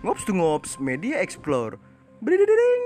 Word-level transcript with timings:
Ngops 0.00 0.24
to 0.24 0.32
Ngops 0.32 0.80
Media 0.80 1.20
Explore. 1.20 1.76
Bridididing. 2.24 2.82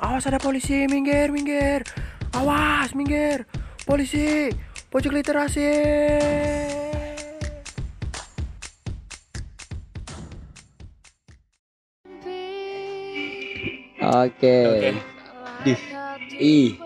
Awas 0.00 0.24
ada 0.24 0.40
polisi, 0.40 0.88
minggir, 0.88 1.28
minggir. 1.28 1.84
Awas, 2.32 2.96
minggir. 2.96 3.44
Polisi, 3.84 4.48
pojok 4.88 5.20
literasi. 5.20 5.68
Oke. 14.00 14.56
Oke. 14.64 14.90
Dis. 15.60 15.80
Ih, 16.40 16.80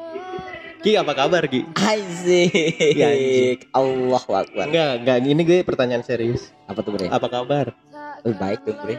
Ki 0.81 0.97
apa 0.97 1.13
kabar 1.13 1.45
Ki? 1.45 1.69
asik. 1.77 2.97
Iya, 2.97 3.13
anjing. 3.13 3.59
Allah 3.77 4.23
Akbar. 4.25 4.65
Enggak, 4.65 4.93
enggak. 5.05 5.17
Ini 5.29 5.43
gue 5.45 5.59
pertanyaan 5.61 6.01
serius. 6.01 6.57
Apa 6.65 6.81
tuh, 6.81 6.97
Bre? 6.97 7.13
Apa 7.13 7.29
kabar? 7.29 7.77
Oh, 8.25 8.33
baik 8.33 8.65
tuh, 8.65 8.73
Bre. 8.81 8.97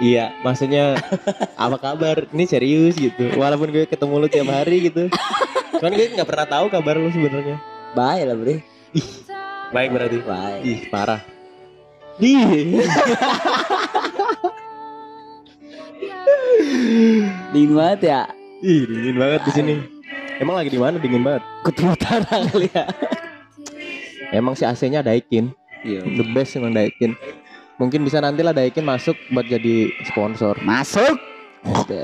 Iya, 0.00 0.32
maksudnya 0.40 0.96
apa 1.64 1.76
kabar? 1.76 2.24
Ini 2.32 2.44
serius 2.48 2.96
gitu. 2.96 3.36
Walaupun 3.36 3.68
gue 3.68 3.84
ketemu 3.84 4.14
lu 4.16 4.28
tiap 4.32 4.48
hari 4.48 4.88
gitu. 4.88 5.12
Cuman 5.76 5.92
gue 5.92 6.08
nggak 6.16 6.28
pernah 6.28 6.46
tahu 6.48 6.66
kabar 6.72 6.96
lu 6.96 7.12
sebenarnya. 7.12 7.60
Baik 7.92 8.22
lah, 8.24 8.36
Bre. 8.40 8.56
Baik 9.76 9.88
berarti. 9.92 10.18
Baik. 10.24 10.60
Ih, 10.64 10.80
parah. 10.88 11.20
Ih. 12.16 12.80
Dingin 17.52 17.72
banget 17.76 18.00
ya. 18.08 18.20
Ih, 18.64 18.82
dingin 18.88 19.16
banget 19.20 19.40
di 19.44 19.52
sini. 19.52 19.99
Emang 20.40 20.56
lagi 20.56 20.72
di 20.72 20.80
mana 20.80 20.96
dingin 20.96 21.20
banget? 21.20 21.44
Kutub 21.62 21.92
Utara 21.92 22.24
kali 22.48 22.72
ya. 22.72 22.88
Emang 24.32 24.56
si 24.56 24.64
AC-nya 24.64 25.04
Daikin. 25.04 25.52
Iya. 25.84 26.00
The 26.00 26.24
best 26.32 26.56
emang 26.56 26.72
Daikin. 26.72 27.12
Mungkin 27.76 28.00
bisa 28.00 28.18
nanti 28.18 28.40
lah 28.40 28.52
Daikin 28.52 28.82
masuk 28.82 29.16
buat 29.28 29.44
jadi 29.44 29.92
sponsor. 30.02 30.56
Masuk. 30.60 31.16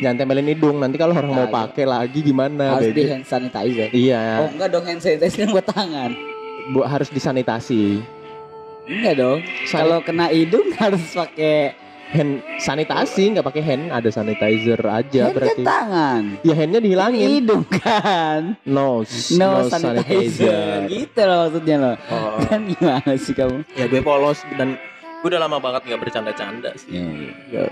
Jangan 0.00 0.16
tempelin 0.16 0.44
hidung. 0.46 0.76
Nanti 0.76 0.96
kalau 0.96 1.16
orang 1.16 1.32
mau 1.32 1.48
Kagak. 1.48 1.72
pakai 1.72 1.84
lagi 1.88 2.20
gimana? 2.20 2.76
Harus 2.76 2.92
di 2.92 3.02
hand 3.08 3.24
sanitizer. 3.24 3.88
Iya, 3.90 4.44
Oh 4.44 4.48
enggak 4.52 4.68
dong 4.68 4.84
hand 4.84 5.00
sanitizer 5.00 5.48
buat 5.48 5.64
tangan. 5.64 6.12
bu, 6.66 6.80
harus 6.80 7.08
disanitasi. 7.08 8.04
Enggak 8.84 9.14
dong. 9.16 9.40
Kalau 9.66 10.04
kena 10.04 10.28
hidung 10.28 10.68
harus 10.80 11.00
pakai 11.10 11.72
hand 12.06 12.32
sanitasi 12.56 13.32
nggak 13.32 13.42
pakai 13.42 13.62
hand 13.62 13.84
ada 13.88 14.06
sanitizer 14.06 14.76
aja 14.78 15.22
hand 15.24 15.34
berarti 15.34 15.56
ke 15.56 15.66
tangan. 15.66 16.22
ya 16.40 16.54
handnya 16.54 16.80
dihilangin 16.80 17.28
Hidung 17.32 17.64
kan. 17.66 18.54
nose 18.62 19.32
No, 19.32 19.64
sanitizer. 19.64 20.84
Gitu 20.92 21.20
loh 21.20 21.48
maksudnya 21.48 21.76
loh. 21.78 21.96
Oh, 22.08 22.38
Kan 22.44 22.66
gimana 22.66 23.12
sih 23.14 23.32
kamu? 23.32 23.64
ya 23.72 23.84
gue 23.84 24.00
polos 24.00 24.38
dan 24.54 24.76
gue 25.20 25.28
udah 25.28 25.40
lama 25.40 25.56
banget 25.58 25.82
nggak 25.86 26.00
bercanda-canda 26.00 26.70
sih 26.76 27.00
Ya, 27.48 27.64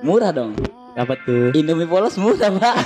Murah 0.00 0.30
dong. 0.30 0.52
apa 0.94 1.14
tuh 1.18 1.50
Indomie 1.52 1.86
polos 1.86 2.14
murah, 2.16 2.50
Pak. 2.52 2.76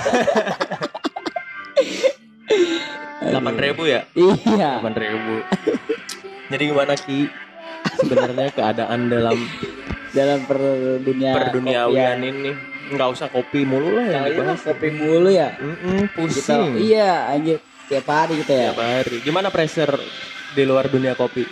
delapan 3.21 3.55
ribu 3.55 3.83
ya 3.85 4.01
Iya. 4.13 4.79
delapan 4.79 4.95
ribu 4.95 5.35
jadi 6.49 6.63
gimana 6.65 6.93
ki 6.95 7.29
sebenarnya 7.99 8.49
keadaan 8.49 9.05
dalam 9.07 9.37
Dalam 10.09 10.45
per 10.49 10.59
dunia 11.05 11.31
perduniawian 11.37 12.19
ini 12.25 12.51
nggak 12.89 13.09
usah 13.13 13.29
kopi 13.29 13.61
mulu 13.61 13.93
lah 13.93 14.05
yang 14.09 14.23
dibahas 14.25 14.61
kopi 14.65 14.89
mulu 14.89 15.29
ya. 15.29 15.53
Mm-mm, 15.61 16.09
Kita, 16.09 16.17
pusing 16.17 16.81
iya 16.81 17.29
anjir 17.29 17.61
tiap 17.85 18.09
hari 18.09 18.41
gitu 18.41 18.53
ya. 18.53 18.73
tiap 18.73 18.81
hari 18.81 19.17
gimana 19.21 19.53
pressure 19.53 19.93
di 20.57 20.63
luar 20.65 20.89
dunia 20.89 21.13
kopi 21.13 21.45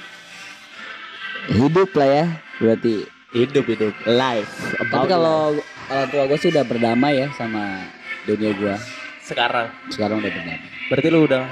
Hidup 1.48 1.96
lah 1.96 2.10
ya. 2.10 2.26
Berarti 2.60 3.08
hidup 3.32 3.66
hidup 3.70 3.94
life. 4.04 4.52
Tapi 4.76 5.08
kalau 5.08 5.56
orang 5.88 6.08
tua 6.12 6.24
gue 6.28 6.38
sih 6.40 6.52
udah 6.52 6.66
berdamai 6.68 7.24
ya 7.24 7.28
sama 7.38 7.88
dunia 8.28 8.52
gue. 8.52 8.76
sekarang 9.24 9.72
Sekarang 9.92 10.20
udah 10.20 10.32
berdamai. 10.32 10.68
Berarti 10.92 11.08
lu 11.08 11.20
udah 11.28 11.44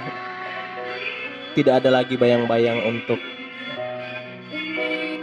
tidak 1.55 1.73
ada 1.79 1.89
lagi 1.91 2.19
bayang-bayang 2.19 2.83
untuk 2.83 3.19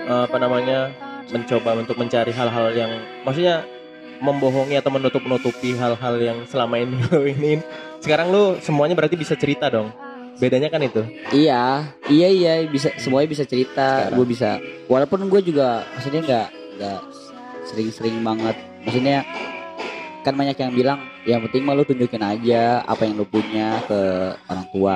eh, 0.08 0.22
apa 0.24 0.36
namanya 0.40 0.92
mencoba 1.30 1.78
untuk 1.78 1.94
mencari 2.00 2.32
hal-hal 2.34 2.74
yang 2.74 2.90
maksudnya 3.22 3.62
membohongi 4.22 4.78
atau 4.78 4.90
menutup-nutupi 4.94 5.74
hal-hal 5.74 6.14
yang 6.22 6.38
selama 6.46 6.78
ini 6.78 6.94
lu 7.10 7.26
ini. 7.26 7.52
Sekarang 7.98 8.30
lu 8.30 8.58
semuanya 8.62 8.94
berarti 8.94 9.18
bisa 9.18 9.34
cerita 9.34 9.66
dong. 9.66 9.90
Bedanya 10.38 10.70
kan 10.72 10.80
itu. 10.80 11.02
Iya, 11.34 11.92
iya 12.08 12.28
iya 12.30 12.52
bisa 12.66 12.94
semuanya 12.96 13.28
bisa 13.28 13.44
cerita. 13.44 14.08
Gue 14.14 14.24
bisa. 14.24 14.62
Walaupun 14.86 15.26
gue 15.26 15.42
juga 15.42 15.86
maksudnya 15.92 16.22
nggak 16.22 16.48
nggak 16.78 17.00
sering-sering 17.68 18.22
banget. 18.22 18.56
Maksudnya 18.86 19.26
kan 20.22 20.38
banyak 20.38 20.54
yang 20.54 20.72
bilang 20.72 20.98
yang 21.26 21.42
penting 21.46 21.62
mah 21.66 21.74
lu 21.74 21.82
tunjukin 21.82 22.22
aja 22.22 22.82
apa 22.86 23.02
yang 23.06 23.18
lu 23.18 23.26
punya 23.26 23.82
ke 23.90 24.00
orang 24.46 24.66
tua. 24.70 24.94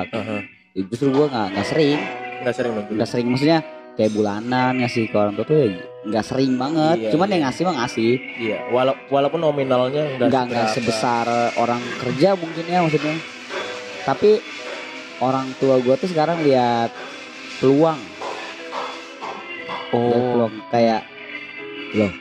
Justru 0.87 1.11
gue 1.11 1.27
nggak 1.27 1.47
nggak 1.51 1.67
sering, 1.67 1.99
Nggak 2.37 2.55
sering 2.55 2.73
nggak 2.95 3.09
sering 3.09 3.27
maksudnya 3.27 3.59
kayak 3.97 4.13
bulanan 4.13 4.77
ngasih 4.77 5.09
ke 5.09 5.15
orang 5.17 5.33
tua 5.33 5.45
tuh 5.45 5.57
ya 5.57 5.67
nggak 6.07 6.23
sering 6.23 6.55
banget. 6.55 6.97
Iya, 7.03 7.09
Cuman 7.11 7.27
iya. 7.27 7.33
yang 7.35 7.43
ngasih 7.49 7.63
mah 7.67 7.75
ngasih. 7.83 8.11
Iya, 8.39 8.57
wala- 8.71 9.01
walaupun 9.11 9.41
nominalnya 9.43 10.03
nggak 10.21 10.43
nggak 10.47 10.67
sebesar 10.71 11.27
orang 11.59 11.83
kerja 11.99 12.37
mungkin 12.39 12.63
ya 12.63 12.79
maksudnya 12.79 13.17
tapi 14.07 14.39
orang 15.19 15.51
tua 15.59 15.83
gue 15.83 15.95
tuh 15.99 16.07
sekarang 16.07 16.39
lihat 16.47 16.95
peluang 17.59 17.99
lihat 17.99 18.15
Oh, 19.91 20.31
peluang 20.31 20.55
kayak 20.71 21.03
loh 21.91 22.11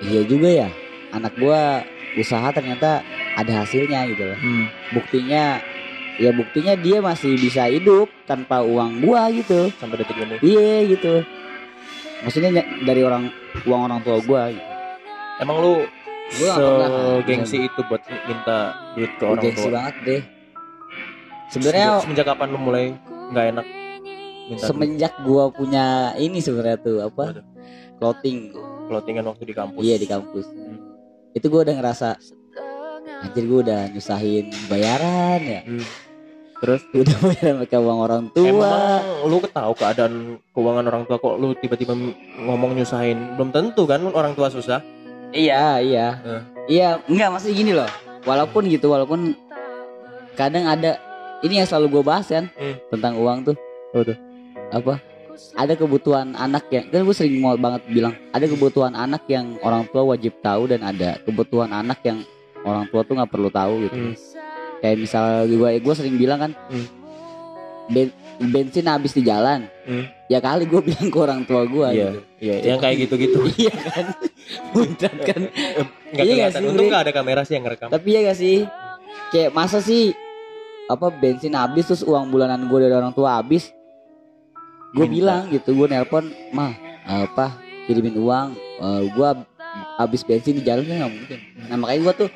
iya 0.00 0.20
juga 0.24 0.48
ya 0.48 0.68
anak 1.12 1.36
gue 1.36 1.60
usaha 2.16 2.48
ternyata 2.52 3.04
ada 3.36 3.52
hasilnya 3.64 4.08
gitu 4.08 4.24
loh 4.24 4.38
hmm. 4.40 4.64
buktinya 4.96 5.60
ya 6.16 6.30
buktinya 6.30 6.74
dia 6.74 6.98
masih 6.98 7.34
bisa 7.34 7.66
hidup 7.66 8.06
tanpa 8.24 8.60
uang 8.60 9.00
gua 9.00 9.26
gitu 9.28 9.70
sampai 9.76 9.98
detik 9.98 10.14
ini. 10.16 10.36
iya 10.40 10.86
gitu 10.86 11.22
maksudnya 12.20 12.50
ny- 12.52 12.70
dari 12.82 13.02
orang 13.02 13.28
uang 13.62 13.80
orang 13.84 14.00
tua 14.00 14.18
gua 14.20 14.48
gitu. 14.48 14.64
Emang 15.36 15.58
lu 15.58 15.74
Gua 16.34 16.56
pernah, 16.56 17.20
gengsi 17.22 17.58
itu 17.62 17.80
buat 17.84 18.00
minta 18.24 18.58
duit 18.94 19.12
ke 19.12 19.22
orang 19.22 19.42
gengsi 19.44 19.60
tua? 19.62 19.74
banget 19.76 19.94
deh 20.00 20.22
sebenarnya 21.48 21.84
Semenjak- 21.84 22.02
semenjak 22.02 22.26
kapan 22.26 22.48
lu 22.48 22.58
mulai 22.58 22.84
nggak 23.28 23.46
enak 23.52 23.66
minta 24.44 24.56
duit? 24.56 24.64
semenjak 24.64 25.12
gua 25.20 25.44
punya 25.50 25.84
ini 26.16 26.38
sebenarnya 26.38 26.78
tuh 26.78 26.98
apa 27.02 27.24
Waduh. 27.30 27.44
clothing 27.98 28.38
clothingan 28.84 29.24
waktu 29.26 29.44
di 29.44 29.54
kampus. 29.54 29.80
iya 29.80 29.96
di 29.96 30.06
kampus 30.06 30.46
itu 31.32 31.46
gua 31.46 31.60
udah 31.62 31.74
ngerasa 31.76 32.08
anjir 33.24 33.44
gua 33.44 33.60
udah 33.62 33.80
nyusahin 33.88 34.44
bayaran 34.66 35.40
ya 35.42 35.60
Hmm. 35.64 35.86
Terus 36.54 36.80
udah 36.96 37.16
bayaran 37.20 37.56
pakai 37.60 37.78
uang 37.78 37.98
orang 38.00 38.22
tua 38.30 38.46
emang 38.46 39.00
lu 39.26 39.36
tahu 39.42 39.72
keadaan 39.74 40.12
keuangan 40.50 40.84
orang 40.86 41.02
tua 41.04 41.16
kok 41.18 41.36
lu 41.36 41.52
tiba-tiba 41.54 41.92
ngomong 42.38 42.72
nyusahin 42.74 43.34
belum 43.34 43.50
tentu 43.50 43.84
kan 43.84 44.00
orang 44.06 44.32
tua 44.32 44.48
susah. 44.48 44.80
iya 45.30 45.76
iya 45.78 46.06
Eh. 46.22 46.42
iya 46.70 46.88
enggak 47.04 47.32
masih 47.32 47.50
gini 47.52 47.72
loh 47.72 47.90
walaupun 48.22 48.64
gitu 48.66 48.86
walaupun 48.86 49.34
kadang 50.34 50.64
ada 50.64 50.96
ini 51.40 51.58
yang 51.58 51.66
selalu 51.66 51.98
gua 51.98 52.14
bahas 52.14 52.26
kan 52.28 52.46
Hmm. 52.54 52.76
tentang 52.88 53.18
uang 53.18 53.38
tuh 53.44 53.56
Apa 53.90 54.02
tuh? 54.04 54.18
apa 54.70 54.94
ada 55.54 55.74
kebutuhan 55.74 56.32
anak 56.32 56.70
yang 56.70 56.86
kan 56.88 57.02
gue 57.02 57.10
sering 57.12 57.38
mau 57.38 57.54
banget 57.54 57.82
bilang 57.88 58.14
ada 58.30 58.46
kebutuhan 58.46 58.94
anak 58.94 59.26
yang 59.26 59.58
orang 59.60 59.82
tua 59.86 60.06
wajib 60.06 60.34
tahu 60.40 60.66
dan 60.66 60.82
ada 60.82 61.18
kebutuhan 61.20 61.70
anak 61.70 61.98
yang 62.00 62.22
orang 62.64 62.84
tua 62.88 63.00
tuh 63.00 63.14
nggak 63.14 63.30
perlu 63.30 63.48
tahu 63.48 63.74
gitu. 63.82 63.96
Hmm. 63.96 64.14
kayak 64.76 64.96
misal 64.98 65.24
gue 65.44 65.70
gue 65.78 65.94
sering 65.94 66.14
bilang 66.14 66.38
kan 66.38 66.52
Hmm. 66.68 66.86
ben- 67.86 68.12
bensin 68.42 68.84
habis 68.84 69.12
di 69.12 69.22
jalan. 69.22 69.64
Hmm. 69.82 70.04
ya 70.26 70.38
kali 70.38 70.64
gue 70.64 70.80
bilang 70.88 71.08
ke 71.08 71.18
orang 71.18 71.40
tua 71.42 71.64
gue 71.64 71.86
Iya, 71.86 71.92
gitu. 72.06 72.18
Iya, 72.38 72.54
yang 72.66 72.78
kayak 72.78 72.96
gitu-gitu. 73.02 73.40
iya 73.62 73.72
kan? 73.72 74.04
Muncrat 74.70 75.16
kan? 75.22 75.40
Enggak 75.44 75.84
Iya 76.18 76.32
nggak 76.34 76.50
kelihatan. 76.50 76.58
sih, 76.58 76.66
Untung 76.66 76.86
nggak 76.86 77.02
ada 77.02 77.12
kamera 77.12 77.40
sih 77.42 77.54
yang 77.54 77.64
ngerekam. 77.64 77.88
tapi 77.88 78.08
ya 78.10 78.20
gak 78.22 78.38
sih? 78.38 78.56
Kayak 79.30 79.50
masa 79.52 79.78
sih 79.78 80.12
apa 80.84 81.06
bensin 81.10 81.54
habis 81.54 81.84
terus 81.86 82.02
uang 82.02 82.28
bulanan 82.28 82.60
gue 82.62 82.78
dari 82.78 82.92
orang 82.92 83.10
tua 83.10 83.38
habis? 83.38 83.72
Gue 84.90 85.06
bilang 85.06 85.48
gitu 85.48 85.72
gue 85.72 85.86
nelpon 85.86 86.24
mah 86.50 86.72
apa 87.04 87.56
kirimin 87.84 88.14
uang. 88.14 88.52
Gue 89.10 89.28
habis 89.96 90.22
bensin 90.22 90.54
di 90.54 90.62
jalan 90.62 90.84
kan 90.84 90.96
nggak 90.98 91.12
mungkin. 91.14 91.38
Nah 91.64 91.76
makanya 91.76 92.00
gue 92.02 92.14
tuh 92.16 92.28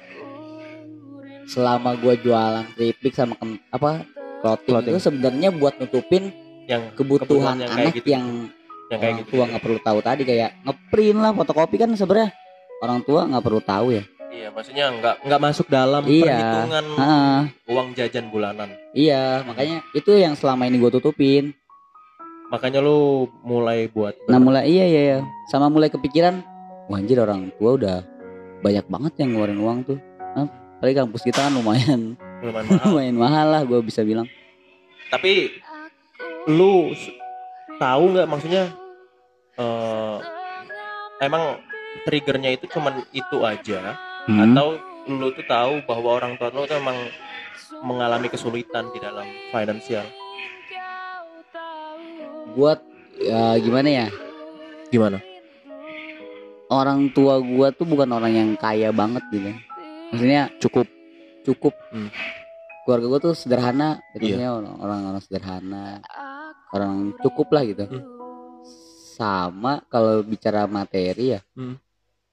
selama 1.48 1.96
gue 1.96 2.14
jualan 2.20 2.64
keripik 2.72 3.12
sama 3.12 3.34
kem- 3.34 3.60
apa 3.68 4.04
clothing, 4.38 4.70
Clothing. 4.70 4.92
itu 4.92 5.00
sebenarnya 5.00 5.48
buat 5.50 5.74
nutupin 5.76 6.30
Yang 6.64 6.82
kebutuhan 6.94 7.56
yang 7.56 7.70
anak 7.70 7.80
kayak 7.82 7.94
gitu. 7.96 8.08
yang 8.10 8.26
yang 8.86 8.98
kayak 8.98 9.04
orang 9.10 9.18
gitu. 9.18 9.30
tua 9.30 9.44
nggak 9.46 9.62
perlu 9.64 9.78
tahu 9.80 9.98
tadi 10.00 10.22
kayak 10.22 10.50
ngeprint 10.62 11.18
lah 11.18 11.32
fotokopi 11.32 11.76
kan 11.76 11.90
sebenarnya 11.90 12.30
orang 12.78 13.00
tua 13.02 13.20
nggak 13.24 13.42
perlu 13.42 13.60
tahu 13.60 13.88
ya 13.92 14.04
Iya, 14.28 14.52
maksudnya 14.52 14.92
nggak 14.92 15.14
nggak 15.24 15.40
masuk 15.40 15.66
dalam 15.66 16.04
Iya. 16.04 16.36
perhitungan 16.36 16.84
Ah, 16.94 17.40
uang 17.64 17.88
jajan 17.92 18.28
bulanan. 18.28 18.68
iya, 18.92 19.40
makanya 19.42 19.80
itu 19.90 20.12
yang 20.14 20.36
selama 20.36 20.62
ini 20.62 20.76
gue 20.76 20.92
tutupin. 20.92 21.56
Makanya 22.46 22.78
lu 22.78 23.24
mulai 23.40 23.88
buat 23.88 24.12
Nah 24.24 24.36
mulai 24.36 24.64
iya 24.64 24.84
iya 24.84 25.00
iya. 25.02 25.18
sama 25.46 25.66
mulai 25.66 25.88
kepikiran, 25.88 26.44
wah 26.86 26.96
anjir 26.96 27.16
orang 27.16 27.48
tua 27.56 27.70
udah 27.74 27.96
banyak 28.60 28.84
banget 28.86 29.12
yang 29.18 29.28
ngeluarin 29.32 29.58
uang 29.58 29.78
tuh. 29.86 29.98
Nah, 30.30 30.46
apalagi 30.78 30.96
kampus 30.96 31.22
kita 31.22 31.42
kan 31.42 31.52
lumayan 31.52 32.14
lumayan 32.46 32.66
mahal. 32.70 32.86
lumayan 32.88 33.16
mahal 33.18 33.46
lah 33.50 33.62
gue 33.62 33.80
bisa 33.82 34.00
bilang. 34.02 34.30
Tapi 35.10 35.58
lu 36.46 36.94
tahu 37.76 38.14
nggak 38.14 38.26
maksudnya 38.26 38.70
eh 39.54 40.16
emang 41.18 41.58
triggernya 42.06 42.54
itu 42.54 42.70
cuman 42.70 43.02
itu 43.10 43.36
aja 43.42 43.98
Hmm. 44.28 44.44
atau 44.44 44.76
lu 45.08 45.32
tuh 45.32 45.40
tahu 45.42 45.80
bahwa 45.88 46.20
orang 46.20 46.36
tua 46.36 46.52
lu 46.52 46.62
tuh 46.62 46.76
emang 46.76 46.94
mengalami 47.80 48.28
kesulitan 48.28 48.92
di 48.92 49.00
dalam 49.00 49.24
finansial. 49.48 50.04
Buat 52.52 52.84
ya, 53.16 53.56
gimana 53.56 53.88
ya? 53.88 54.06
Gimana? 54.88 55.24
Orang 56.68 57.08
tua 57.08 57.40
gua 57.40 57.72
tuh 57.72 57.88
bukan 57.88 58.08
orang 58.12 58.36
yang 58.36 58.50
kaya 58.54 58.92
banget 58.92 59.24
gitu. 59.32 59.48
Maksudnya 60.10 60.42
Cukup 60.58 60.86
cukup. 61.42 61.74
Hmm. 61.90 62.08
Keluarga 62.82 63.06
gua 63.06 63.20
tuh 63.22 63.34
sederhana, 63.34 64.00
gitu. 64.14 64.32
Iya. 64.34 64.48
orang-orang 64.54 65.20
sederhana, 65.20 66.00
orang 66.70 67.12
cukup 67.18 67.48
lah 67.50 67.62
gitu. 67.62 67.84
Hmm. 67.84 68.04
Sama 69.12 69.84
kalau 69.86 70.22
bicara 70.22 70.64
materi 70.64 71.34
ya, 71.34 71.40
Hmm. 71.52 71.76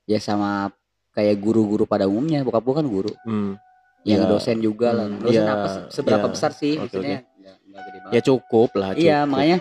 ya 0.04 0.16
sama 0.18 0.72
kayak 1.12 1.36
guru-guru 1.38 1.84
pada 1.84 2.06
umumnya. 2.06 2.40
Bokap 2.42 2.62
gua 2.62 2.76
kan 2.76 2.88
guru. 2.88 3.12
hmm, 3.24 3.60
yang 4.04 4.22
Ya. 4.22 4.30
dosen 4.30 4.58
juga 4.60 4.92
lah. 4.92 5.08
Hmm, 5.08 5.20
Dosen 5.20 5.42
ya, 5.42 5.50
apa 5.50 5.68
se- 5.68 5.86
seberapa 5.94 6.24
ya. 6.24 6.32
besar 6.32 6.52
sih 6.52 6.74
Oke, 6.74 6.82
maksudnya? 6.86 7.20
Nggak, 7.36 7.56
nggak 7.66 7.82
gede 7.82 7.98
banget. 7.98 8.14
ya 8.14 8.22
cukup 8.22 8.70
lah. 8.76 8.90
Cukup. 8.92 9.04
iya, 9.04 9.18
makanya 9.26 9.58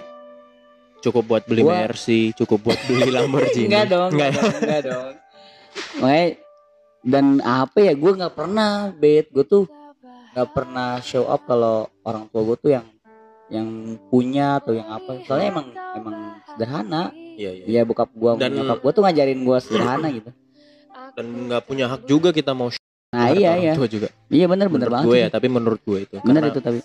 cukup 1.00 1.25
buat 1.25 1.43
beli 1.44 1.62
Gua- 1.62 1.81
Mercy, 1.81 2.20
cukup 2.34 2.58
buat 2.60 2.81
beli 2.84 3.08
Lamborghini. 3.17 3.67
enggak 3.67 3.87
dong, 3.88 4.10
Enggak 4.12 4.28
enggak 4.31 4.43
dong, 4.44 4.55
enggak 4.60 4.82
dong. 4.84 5.12
Makanya 5.96 6.28
dan 7.04 7.38
apa 7.44 7.84
ya 7.84 7.92
gue 7.92 8.10
nggak 8.16 8.32
pernah 8.34 8.88
bet 8.90 9.28
gue 9.28 9.44
tuh 9.44 9.68
nggak 10.34 10.48
pernah 10.50 10.98
show 11.04 11.28
up 11.28 11.44
kalau 11.46 11.86
orang 12.02 12.26
tua 12.32 12.42
gue 12.42 12.56
tuh 12.58 12.70
yang 12.74 12.86
yang 13.52 13.68
punya 14.08 14.58
atau 14.58 14.72
yang 14.72 14.88
apa. 14.88 15.20
Soalnya 15.28 15.48
emang 15.52 15.66
emang 15.94 16.14
sederhana. 16.48 17.02
Iya, 17.14 17.50
iya. 17.62 17.64
ya 17.66 17.80
bokap 17.84 18.10
gue 18.14 18.30
Dan- 18.40 18.56
nyokap 18.56 18.78
gue 18.82 18.92
tuh 18.94 19.02
ngajarin 19.04 19.40
gue 19.44 19.56
sederhana 19.60 20.06
gitu. 20.10 20.30
Dan 21.14 21.26
nggak 21.46 21.62
punya 21.68 21.84
hak 21.86 22.02
juga 22.08 22.32
kita 22.34 22.56
mau 22.56 22.72
nah 23.14 23.30
iya 23.30 23.54
iya. 23.54 23.78
tua 23.78 23.86
juga. 23.86 24.10
iya 24.26 24.50
bener 24.50 24.66
bener 24.66 24.90
menurut 24.90 24.94
banget 24.98 25.06
gue 25.06 25.18
ya, 25.22 25.28
tapi 25.30 25.46
menurut 25.46 25.80
gue 25.86 25.98
itu. 26.02 26.16
bener 26.18 26.42
Karena- 26.42 26.50
itu 26.50 26.60
tapi. 26.64 26.78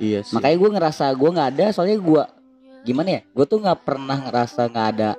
Iya 0.00 0.20
sih. 0.24 0.32
makanya 0.32 0.56
gue 0.56 0.70
ngerasa 0.80 1.04
gue 1.12 1.28
nggak 1.28 1.48
ada 1.52 1.66
soalnya 1.76 1.98
gue 2.00 2.22
gimana 2.88 3.08
ya 3.10 3.20
gue 3.20 3.44
tuh 3.44 3.58
nggak 3.60 3.80
pernah 3.84 4.16
ngerasa 4.16 4.60
nggak 4.72 4.86
ada. 4.96 5.10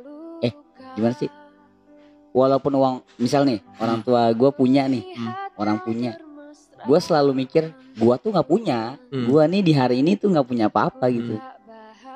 Eh 0.41 0.53
gimana 0.97 1.13
sih 1.13 1.29
walaupun 2.33 2.73
uang 2.73 2.95
misal 3.15 3.41
nih 3.43 3.61
orang 3.77 4.01
tua 4.01 4.27
gue 4.29 4.49
punya 4.51 4.85
nih 4.85 5.05
Hmm. 5.13 5.31
orang 5.55 5.77
punya 5.79 6.17
gue 6.83 6.99
selalu 6.99 7.31
mikir 7.37 7.63
gue 7.93 8.13
tuh 8.17 8.29
nggak 8.29 8.45
punya 8.45 8.97
Hmm. 9.07 9.25
gue 9.25 9.43
nih 9.47 9.61
di 9.61 9.71
hari 9.71 9.95
ini 9.99 10.13
tuh 10.13 10.27
nggak 10.27 10.43
punya 10.43 10.67
apa-apa 10.67 11.07
gitu 11.07 11.37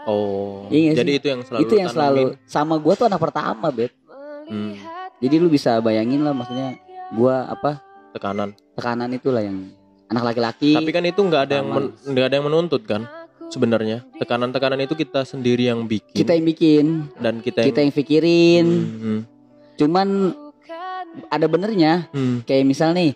Oh. 0.08 0.64
Iya 0.70 0.96
jadi 0.96 1.12
sih? 1.12 1.20
itu 1.20 1.28
yang 1.28 1.42
selalu 1.44 1.62
itu 1.62 1.74
yang 1.76 1.90
lu 1.90 1.94
selalu 1.94 2.22
tanamin. 2.32 2.48
sama 2.48 2.76
gue 2.78 2.94
tuh 2.96 3.06
anak 3.06 3.22
pertama 3.22 3.68
bet 3.70 3.92
Hmm, 4.48 4.80
jadi 5.20 5.36
lu 5.38 5.48
bisa 5.48 5.76
bayangin 5.78 6.24
lah 6.24 6.32
maksudnya 6.32 6.80
gue 7.10 7.36
apa 7.36 7.84
tekanan. 8.12 8.56
tekanan 8.74 9.12
itulah 9.12 9.44
yang 9.44 9.68
anak 10.08 10.24
laki-laki 10.26 10.72
Tapi 10.72 10.88
kan 10.90 11.04
itu 11.04 11.20
nggak 11.20 11.42
ada 11.44 11.54
yang 11.58 11.68
nggak 12.08 12.26
ada 12.26 12.36
yang 12.36 12.48
menuntut 12.48 12.82
kan? 12.82 13.04
Sebenarnya 13.46 14.08
tekanan-tekanan 14.16 14.80
itu 14.82 14.92
kita 14.94 15.24
sendiri 15.24 15.68
yang 15.68 15.84
bikin 15.84 16.12
kita 16.14 16.32
yang 16.32 16.46
bikin 16.46 16.86
dan 17.18 17.40
kita 17.40 17.60
yang 17.60 17.68
kita 17.68 17.80
yang 17.82 17.94
pikirin 17.94 18.66
Hmm, 18.68 19.20
cuman 19.78 20.34
ada 21.28 21.46
benernya 21.46 22.10
hmm, 22.10 22.44
kayak 22.44 22.64
misal 22.64 22.92
nih 22.92 23.14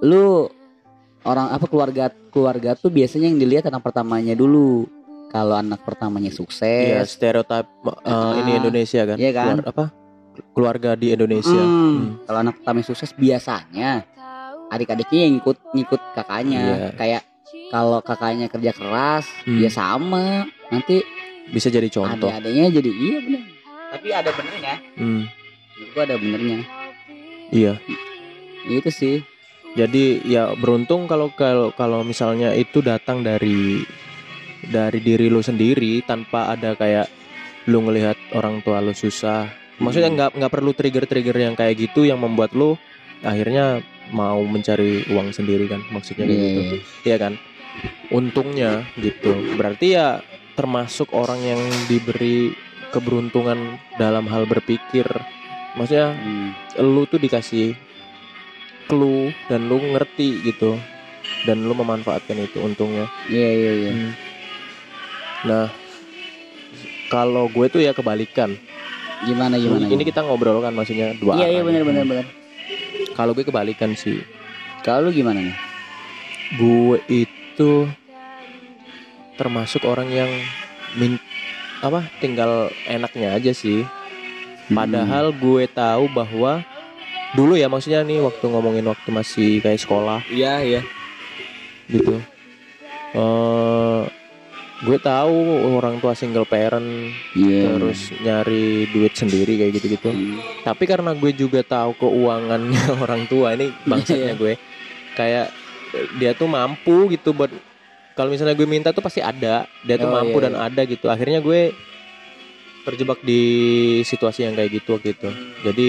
lu 0.00 0.46
orang 1.22 1.50
apa 1.50 1.66
keluarga 1.66 2.04
keluarga 2.28 2.72
tuh 2.72 2.88
biasanya 2.88 3.26
yang 3.26 3.36
dilihat 3.36 3.66
anak 3.66 3.82
pertamanya 3.82 4.32
dulu 4.32 4.86
kalau 5.28 5.52
anak 5.54 5.82
pertamanya 5.82 6.30
sukses 6.30 7.04
stereotip 7.06 7.68
uh, 7.84 8.32
ini 8.38 8.50
Ah, 8.50 8.58
Indonesia 8.58 9.02
kan? 9.04 9.16
iya 9.16 9.30
kan? 9.30 9.44
Keluar- 9.56 9.66
apa? 9.66 9.84
Keluarga 10.48 10.90
di 10.94 11.10
Indonesia. 11.10 11.50
hmm, 11.58 11.74
Hmm. 11.90 12.06
kalau 12.22 12.38
anak 12.40 12.54
pertamanya 12.56 12.86
sukses 12.86 13.10
biasanya 13.12 14.06
adik-adiknya 14.68 15.20
yang 15.20 15.32
ngikut 15.36 15.56
ngikut 15.72 16.00
kakaknya 16.14 16.60
Iya. 16.62 16.88
kayak 16.94 17.22
kalau 17.68 17.98
kakaknya 18.00 18.46
kerja 18.46 18.72
keras 18.72 19.26
Hmm. 19.44 19.58
ya 19.58 19.68
sama 19.68 20.44
nanti 20.68 21.02
Bisa 21.48 21.68
jadi 21.68 21.88
contoh. 21.88 22.28
adik-adiknya 22.28 22.66
jadi 22.70 22.90
iya 22.92 23.18
bener 23.18 23.42
tapi 23.88 24.08
ada 24.10 24.30
benernya 24.30 24.74
Hmm, 24.94 25.22
gua 25.94 26.02
ada 26.04 26.16
benernya 26.16 26.62
iya. 27.50 27.74
itu 28.68 28.90
sih 28.90 29.16
Jadi 29.68 30.24
ya 30.26 30.56
beruntung 30.58 31.06
kalau 31.06 31.30
kalau 31.36 31.70
kalau 31.70 32.00
misalnya 32.02 32.50
itu 32.56 32.80
datang 32.80 33.20
dari 33.22 33.84
dari 34.64 34.98
diri 34.98 35.30
lu 35.30 35.38
sendiri 35.38 36.02
tanpa 36.02 36.50
ada 36.50 36.74
kayak 36.74 37.06
lu 37.68 37.84
ngelihat 37.86 38.16
orang 38.34 38.58
tua 38.64 38.80
lu 38.80 38.90
susah. 38.90 39.46
Maksudnya 39.78 40.08
Hmm. 40.10 40.16
nggak 40.18 40.30
nggak 40.40 40.52
perlu 40.56 40.72
trigger-trigger 40.74 41.36
yang 41.36 41.54
kayak 41.54 41.78
gitu 41.78 42.08
yang 42.08 42.18
membuat 42.18 42.56
lu 42.56 42.74
akhirnya 43.22 43.84
mau 44.10 44.40
mencari 44.42 45.04
uang 45.12 45.30
sendiri 45.30 45.68
kan 45.68 45.84
maksudnya 45.92 46.26
kayak 46.26 46.32
Iya, 46.32 46.48
gitu. 46.48 46.60
iya. 46.64 46.78
Iya 47.04 47.16
kan? 47.20 47.32
Untungnya 48.10 48.70
gitu. 48.98 49.30
Berarti 49.54 49.94
ya 49.94 50.24
termasuk 50.58 51.12
orang 51.14 51.38
yang 51.44 51.60
diberi 51.86 52.50
keberuntungan 52.90 53.78
dalam 54.00 54.26
hal 54.26 54.48
berpikir. 54.48 55.06
Maksudnya 55.76 56.14
Hmm. 56.14 56.50
lu 56.80 57.04
tuh 57.04 57.18
dikasih 57.18 57.76
clue 58.88 59.34
dan 59.50 59.68
lu 59.68 59.76
ngerti 59.80 60.40
gitu. 60.46 60.78
Dan 61.44 61.66
lu 61.68 61.74
memanfaatkan 61.76 62.40
itu 62.40 62.58
untungnya. 62.62 63.06
Iya 63.28 63.48
iya 63.52 63.72
iya. 63.74 63.92
Hmm. 63.92 64.12
nah 65.38 65.70
kalau 67.06 67.46
gue 67.46 67.66
tuh 67.70 67.78
ya 67.78 67.94
kebalikan. 67.94 68.58
Gimana 69.22 69.58
gimana 69.58 69.86
ini 69.90 70.02
kita 70.02 70.22
ngobrol 70.22 70.62
kan 70.62 70.70
maksudnya 70.74 71.14
dua 71.18 71.38
iya 71.38 71.50
iya 71.50 71.60
nih. 71.62 71.82
bener 71.82 72.04
bener. 72.06 72.26
Kalau 73.14 73.34
gue 73.34 73.42
kebalikan 73.42 73.94
sih. 73.94 74.22
Kalau 74.82 75.10
lu 75.10 75.14
gimana 75.14 75.42
nih? 75.42 75.56
Gue 76.58 76.98
itu 77.06 77.86
termasuk 79.38 79.86
orang 79.86 80.10
yang 80.10 80.30
min 80.98 81.18
apa 81.78 82.02
tinggal 82.18 82.70
enaknya 82.90 83.38
aja 83.38 83.54
sih 83.54 83.86
Hmm. 84.68 84.76
padahal 84.76 85.32
gue 85.32 85.64
tahu 85.66 86.04
bahwa 86.08 86.60
dulu 87.30 87.54
ya 87.54 87.66
maksudnya 87.66 88.00
nih 88.00 88.20
waktu 88.20 88.44
ngomongin 88.44 88.84
waktu 88.84 89.08
masih 89.08 89.50
kayak 89.58 89.80
sekolah 89.80 90.20
iya 90.28 90.60
iya 90.60 90.80
gitu 91.86 92.20
eh 93.10 94.02
gue 94.78 94.94
tahu 94.96 95.34
orang 95.74 95.98
tua 95.98 96.14
single 96.14 96.46
parent 96.46 96.86
iya 97.34 97.74
terus 97.74 98.14
nyari 98.14 98.86
duit 98.88 99.10
sendiri 99.10 99.58
kayak 99.58 99.72
gitu-gitu 99.74 100.08
Hmm. 100.08 100.38
tapi 100.62 100.86
karena 100.86 101.10
gue 101.12 101.32
juga 101.32 101.60
tahu 101.60 101.98
keuangannya 101.98 102.78
orang 103.02 103.26
tua 103.26 103.52
ini 103.52 103.74
bangsatnya 103.82 104.32
Iya. 104.32 104.38
gue 104.38 104.52
kayak 105.14 105.46
dia 106.16 106.30
tuh 106.32 106.46
mampu 106.46 107.10
gitu 107.10 107.32
buat 107.32 107.50
kalau 108.14 108.30
misalnya 108.30 108.54
gue 108.54 108.64
minta 108.64 108.92
tuh 108.92 109.00
pasti 109.00 109.18
ada 109.18 109.66
dia 109.82 109.96
tuh 109.96 110.06
Oh, 110.06 110.14
mampu 110.14 110.38
iya, 110.38 110.44
dan 110.46 110.54
iya. 110.54 110.62
ada 110.68 110.80
gitu 110.84 111.06
akhirnya 111.08 111.40
gue 111.40 111.74
terjebak 112.88 113.20
di 113.20 113.42
situasi 114.02 114.48
yang 114.48 114.56
kayak 114.56 114.80
gitu 114.80 114.96
waktu 114.96 115.12
itu. 115.12 115.28
Jadi 115.62 115.88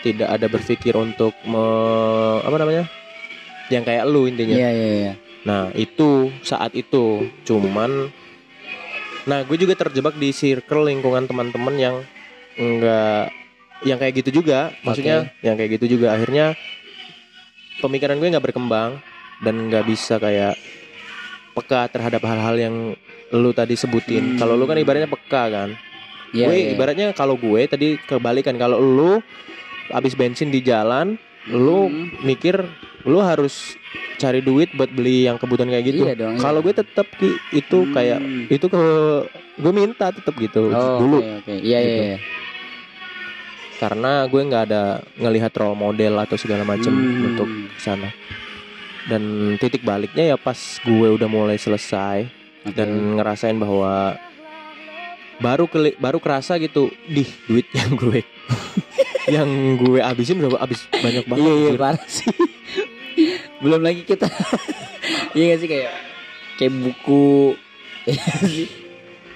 tidak 0.00 0.28
ada 0.32 0.46
berpikir 0.50 0.94
untuk 0.98 1.36
me- 1.46 2.40
apa 2.42 2.56
namanya? 2.58 2.84
Yang 3.70 3.84
kayak 3.86 4.04
lu 4.10 4.26
intinya. 4.26 4.56
Iya 4.58 4.70
iya 4.74 4.88
iya. 4.90 5.12
Nah 5.46 5.70
itu 5.78 6.34
saat 6.42 6.74
itu. 6.74 7.30
Cuman 7.46 8.10
Nah 9.28 9.44
gue 9.44 9.56
juga 9.60 9.76
terjebak 9.76 10.16
di 10.16 10.32
circle 10.32 10.88
lingkungan 10.88 11.28
teman-teman 11.28 11.74
yang 11.76 11.96
enggak 12.56 13.28
yang 13.84 14.00
kayak 14.00 14.24
gitu 14.24 14.42
juga. 14.42 14.72
Maksudnya 14.80 15.30
yang 15.44 15.54
kayak 15.60 15.76
gitu 15.80 16.00
juga. 16.00 16.16
Akhirnya 16.16 16.56
pemikiran 17.84 18.16
gue 18.16 18.32
nggak 18.32 18.46
berkembang 18.50 19.00
dan 19.44 19.54
nggak 19.68 19.84
bisa 19.88 20.16
kayak 20.16 20.56
peka 21.52 21.88
terhadap 21.92 22.24
hal-hal 22.24 22.56
yang 22.56 22.76
lu 23.30 23.50
tadi 23.54 23.78
sebutin. 23.78 24.34
Hmm. 24.34 24.38
kalau 24.42 24.54
lu 24.58 24.66
kan 24.66 24.78
ibaratnya 24.80 25.06
peka 25.06 25.42
kan 25.50 25.70
Iya, 26.30 26.46
gue 26.46 26.56
iya. 26.56 26.68
ibaratnya 26.72 27.06
kalau 27.10 27.34
gue 27.34 27.60
tadi 27.64 27.98
kebalikan 28.00 28.54
kalau 28.54 28.78
lu 28.78 29.18
habis 29.88 30.14
bensin 30.14 30.48
di 30.48 30.60
jalan 30.60 31.18
lu 31.46 31.88
Hmm. 31.88 32.12
mikir 32.22 32.62
lu 33.02 33.18
harus 33.18 33.74
cari 34.14 34.38
duit 34.38 34.68
buat 34.70 34.88
beli 34.88 35.24
yang 35.24 35.34
kebutuhan 35.34 35.66
kayak 35.68 35.86
gitu 35.86 36.04
Iya 36.04 36.14
dong, 36.14 36.34
iya. 36.36 36.40
kalau 36.40 36.60
gue 36.60 36.70
tetap 36.70 37.08
itu 37.50 37.78
Hmm. 37.80 37.90
kayak 37.90 38.20
itu 38.46 38.66
ke 38.66 38.82
gue 39.56 39.72
minta 39.72 40.12
tetap 40.12 40.36
gitu 40.36 40.68
Oh, 40.68 41.00
dulu. 41.00 41.18
Iya 41.48 41.56
iya 41.56 41.78
Gitu. 41.80 42.02
iya. 42.06 42.18
karena 43.76 44.28
gue 44.28 44.40
nggak 44.44 44.64
ada 44.66 44.82
ngelihat 45.16 45.56
role 45.56 45.72
model 45.74 46.20
atau 46.20 46.36
segala 46.36 46.62
macam 46.62 46.92
Hmm. 46.92 47.32
untuk 47.32 47.48
sana 47.76 48.12
dan 49.08 49.22
titik 49.56 49.80
baliknya 49.80 50.22
ya 50.26 50.36
pas 50.36 50.54
gue 50.78 51.08
udah 51.08 51.24
mulai 51.26 51.56
selesai 51.56 52.28
Oke. 52.62 52.76
dan 52.76 53.16
ngerasain 53.16 53.56
bahwa 53.56 54.20
baru 55.40 55.64
keli- 55.66 55.96
baru 55.96 56.20
kerasa 56.20 56.60
gitu 56.60 56.92
di 57.04 57.24
duit 57.48 57.66
yang 57.78 57.96
gue 57.96 58.20
yang 59.26 59.48
gue 59.80 60.00
abisin 60.00 60.38
berapa 60.38 60.60
abis 60.60 60.84
banyak 60.92 61.24
banget. 61.24 61.40
Iya 61.40 61.52
iya 61.52 61.68
anjir. 61.70 61.80
parah 61.80 62.04
sih. 62.06 62.28
Belum 63.60 63.80
lagi 63.80 64.02
kita 64.04 64.26
iya 65.36 65.44
gak 65.54 65.58
sih 65.60 65.68
kayak 65.68 65.92
kayak 66.56 66.72
buku. 66.76 67.56
Iya 68.06 68.66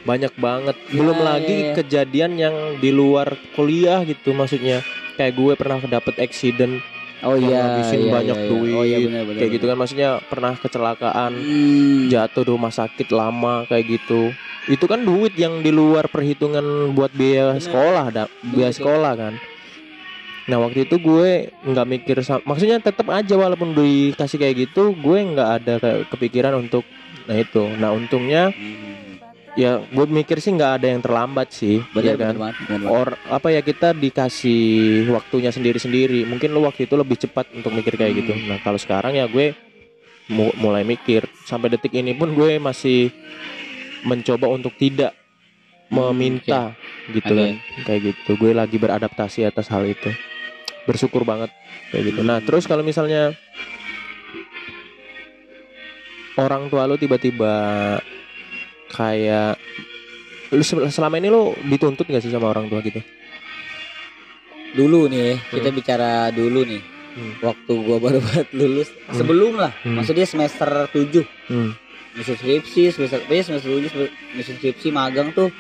banyak 0.04 0.37
banget. 0.37 0.76
Ya, 0.76 1.00
belum 1.00 1.16
ya, 1.16 1.25
lagi 1.25 1.56
ya. 1.56 1.73
kejadian 1.75 2.32
yang 2.37 2.56
di 2.76 2.92
luar 2.92 3.34
kuliah 3.56 4.04
gitu 4.04 4.37
maksudnya. 4.37 4.84
Kayak 5.16 5.32
gue 5.38 5.52
pernah 5.56 5.80
dapet 5.80 6.20
accident 6.20 6.82
oh 7.25 7.40
iya 7.40 7.56
ngabisin 7.64 8.00
iya, 8.04 8.12
banyak 8.12 8.37
iya, 8.37 8.44
iya. 8.44 8.50
duit 8.52 8.75
oh 8.76 8.84
iya 8.84 8.99
benar 9.00 9.23
benar 9.25 9.38
kayak 9.40 9.52
gitu 9.56 9.64
kan. 9.64 9.76
Maksudnya 9.80 10.11
pernah 10.28 10.52
kecelakaan 10.61 11.32
Hmm. 11.34 12.04
jatuh 12.12 12.42
di 12.44 12.50
rumah 12.52 12.73
sakit 12.75 13.08
lama 13.08 13.64
kayak 13.64 13.84
gitu 13.96 14.34
itu 14.66 14.85
kan 14.85 15.00
duit 15.00 15.35
yang 15.35 15.61
di 15.61 15.68
luar 15.68 16.06
perhitungan 16.06 16.64
buat 16.90 17.11
biaya 17.11 17.52
Bener. 17.52 17.62
sekolah 17.62 18.06
da, 18.09 18.25
biaya 18.42 18.71
betul. 18.71 18.78
sekolah 18.80 19.12
kan 19.14 19.35
nah 20.44 20.61
waktu 20.61 20.85
itu 20.85 20.97
gue 20.99 21.30
nggak 21.62 21.87
mikir 21.88 22.16
maksudnya 22.42 22.76
tetap 22.76 23.09
aja 23.09 23.33
walaupun 23.33 23.73
dikasih 23.73 24.37
kayak 24.37 24.56
gitu 24.62 24.92
gue 24.92 25.18
nggak 25.26 25.50
ada 25.56 25.75
kepikiran 26.06 26.59
untuk 26.59 26.85
nah 27.25 27.35
itu 27.35 27.64
nah 27.75 27.90
untungnya 27.90 28.52
Hmm. 28.52 29.16
ya 29.56 29.80
gue 29.80 30.04
mikir 30.04 30.42
sih 30.42 30.50
nggak 30.50 30.73
ada 30.76 30.87
yang 30.87 31.00
terlambat 31.00 31.49
sih 31.49 31.80
ya 31.94 32.12
kan 32.12 32.35
benar 32.35 32.37
banget 32.37 32.56
benar 32.61 32.76
banget. 32.76 32.90
or 32.90 33.06
apa 33.30 33.49
ya 33.49 33.61
kita 33.62 33.94
dikasih 33.94 34.62
waktunya 35.09 35.49
sendiri-sendiri 35.49 36.26
mungkin 36.26 36.50
lu 36.50 36.61
waktu 36.61 36.85
itu 36.85 36.94
lebih 36.94 37.16
cepat 37.16 37.49
untuk 37.54 37.71
mikir 37.71 37.94
kayak 37.94 38.12
gitu 38.18 38.35
Hmm. 38.35 38.44
nah 38.44 38.59
kalau 38.59 38.76
sekarang 38.76 39.14
ya 39.14 39.25
gue 39.25 39.54
mu- 40.26 40.52
mulai 40.59 40.83
mikir 40.83 41.25
sampai 41.40 41.71
detik 41.71 41.94
ini 41.94 42.12
pun 42.12 42.33
gue 42.33 42.59
masih 42.59 43.14
mencoba 44.04 44.46
untuk 44.46 44.73
tidak 44.75 45.12
Hmm, 45.84 46.11
meminta 46.11 46.73
gitu 47.06 47.28
Oke. 47.28 47.37
kan 47.37 47.54
kayak 47.84 48.00
gitu 48.06 48.30
gue 48.34 48.50
lagi 48.50 48.76
beradaptasi 48.76 49.44
atas 49.44 49.68
hal 49.68 49.84
itu 49.84 50.08
bersyukur 50.84 51.23
banget 51.23 51.52
kayak 51.90 52.08
gitu 52.08 52.20
nah 52.20 52.40
Hmm. 52.40 52.46
terus 52.46 52.64
kalau 52.64 52.80
misalnya 52.80 53.37
orang 56.34 56.66
tua 56.66 56.84
lu 56.84 56.96
tiba-tiba 56.96 57.52
kayak 58.90 59.54
lu 60.50 60.62
se- 60.62 60.88
selama 60.88 61.18
ini 61.18 61.28
lu 61.28 61.52
dituntut 61.62 62.06
gak 62.06 62.20
sih 62.20 62.30
sama 62.30 62.49
orang 62.49 62.66
tua 62.66 62.80
gitu 62.80 62.99
dulu 64.73 65.06
nih 65.06 65.38
kita 65.49 65.70
bicara 65.70 66.11
dulu 66.30 66.64
nih 66.64 66.82
Hmm. 67.14 67.38
waktu 67.38 67.73
gua 67.78 68.02
baru 68.02 68.18
banget 68.25 68.50
lulus 68.50 68.90
Hmm. 68.90 69.14
sebelum 69.14 69.54
lah 69.54 69.70
Hmm. 69.80 69.94
maksudnya 69.94 70.26
semester 70.26 70.66
7 70.90 71.23
Hmm. 71.46 71.70
Nyusun 72.14 72.37
skripsi 72.37 72.83
semester 72.90 73.21
eh, 73.25 73.42
semester 73.42 73.68
7 73.68 73.85
semester- 73.85 74.14
nyusun 74.33 74.56
skripsi 74.56 74.88
magang 74.88 75.30
tuh 75.30 75.50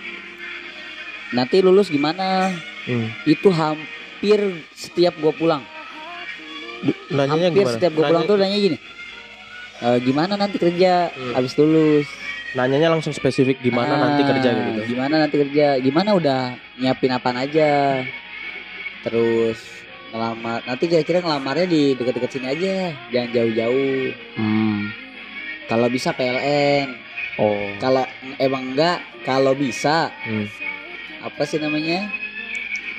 nanti 1.30 1.58
lulus 1.58 1.88
gimana 1.88 2.54
Hmm. 2.84 3.08
itu 3.24 3.48
hampir 3.48 4.38
setiap 4.70 5.16
gua 5.18 5.32
pulang 5.32 5.62
Nanyanya 7.08 7.48
hampir 7.48 7.64
gimana? 7.64 7.74
setiap 7.74 7.92
gua 7.92 8.04
pulang 8.06 8.22
Nanya- 8.22 8.30
tuh 8.30 8.36
nanya 8.38 8.58
gini 8.60 8.78
"E, 9.74 9.86
gimana 10.00 10.32
nanti 10.36 10.56
kerja 10.56 10.92
Hmm. 11.08 11.32
habis 11.34 11.56
lulus 11.56 12.06
Nanyanya 12.54 12.86
langsung 12.88 13.10
spesifik 13.10 13.58
gimana 13.58 13.98
nanti 13.98 14.22
Ah, 14.22 14.30
kerja 14.30 14.48
gitu. 14.54 14.94
Gimana 14.94 15.14
nanti 15.18 15.36
kerja? 15.36 15.74
Gimana 15.76 16.14
udah 16.14 16.40
nyiapin 16.78 17.10
apaan 17.10 17.34
aja? 17.34 17.98
Terus 19.02 19.58
ngelamar. 20.08 20.62
Nanti 20.62 20.86
kira-kira 20.86 21.18
ngelamarnya 21.18 21.66
di 21.66 21.98
dekat-dekat 21.98 22.30
sini 22.30 22.46
aja, 22.46 22.74
jangan 23.10 23.30
jauh-jauh. 23.34 24.06
Hmm. 24.38 24.86
Kalau 25.64 25.88
bisa 25.88 26.12
PLN. 26.12 26.88
Oh. 27.34 27.72
Kalau 27.80 28.04
emang 28.36 28.72
enggak, 28.72 29.02
kalau 29.24 29.56
bisa 29.56 30.12
Hmm. 30.22 30.46
apa 31.20 31.42
sih 31.42 31.58
namanya? 31.58 32.06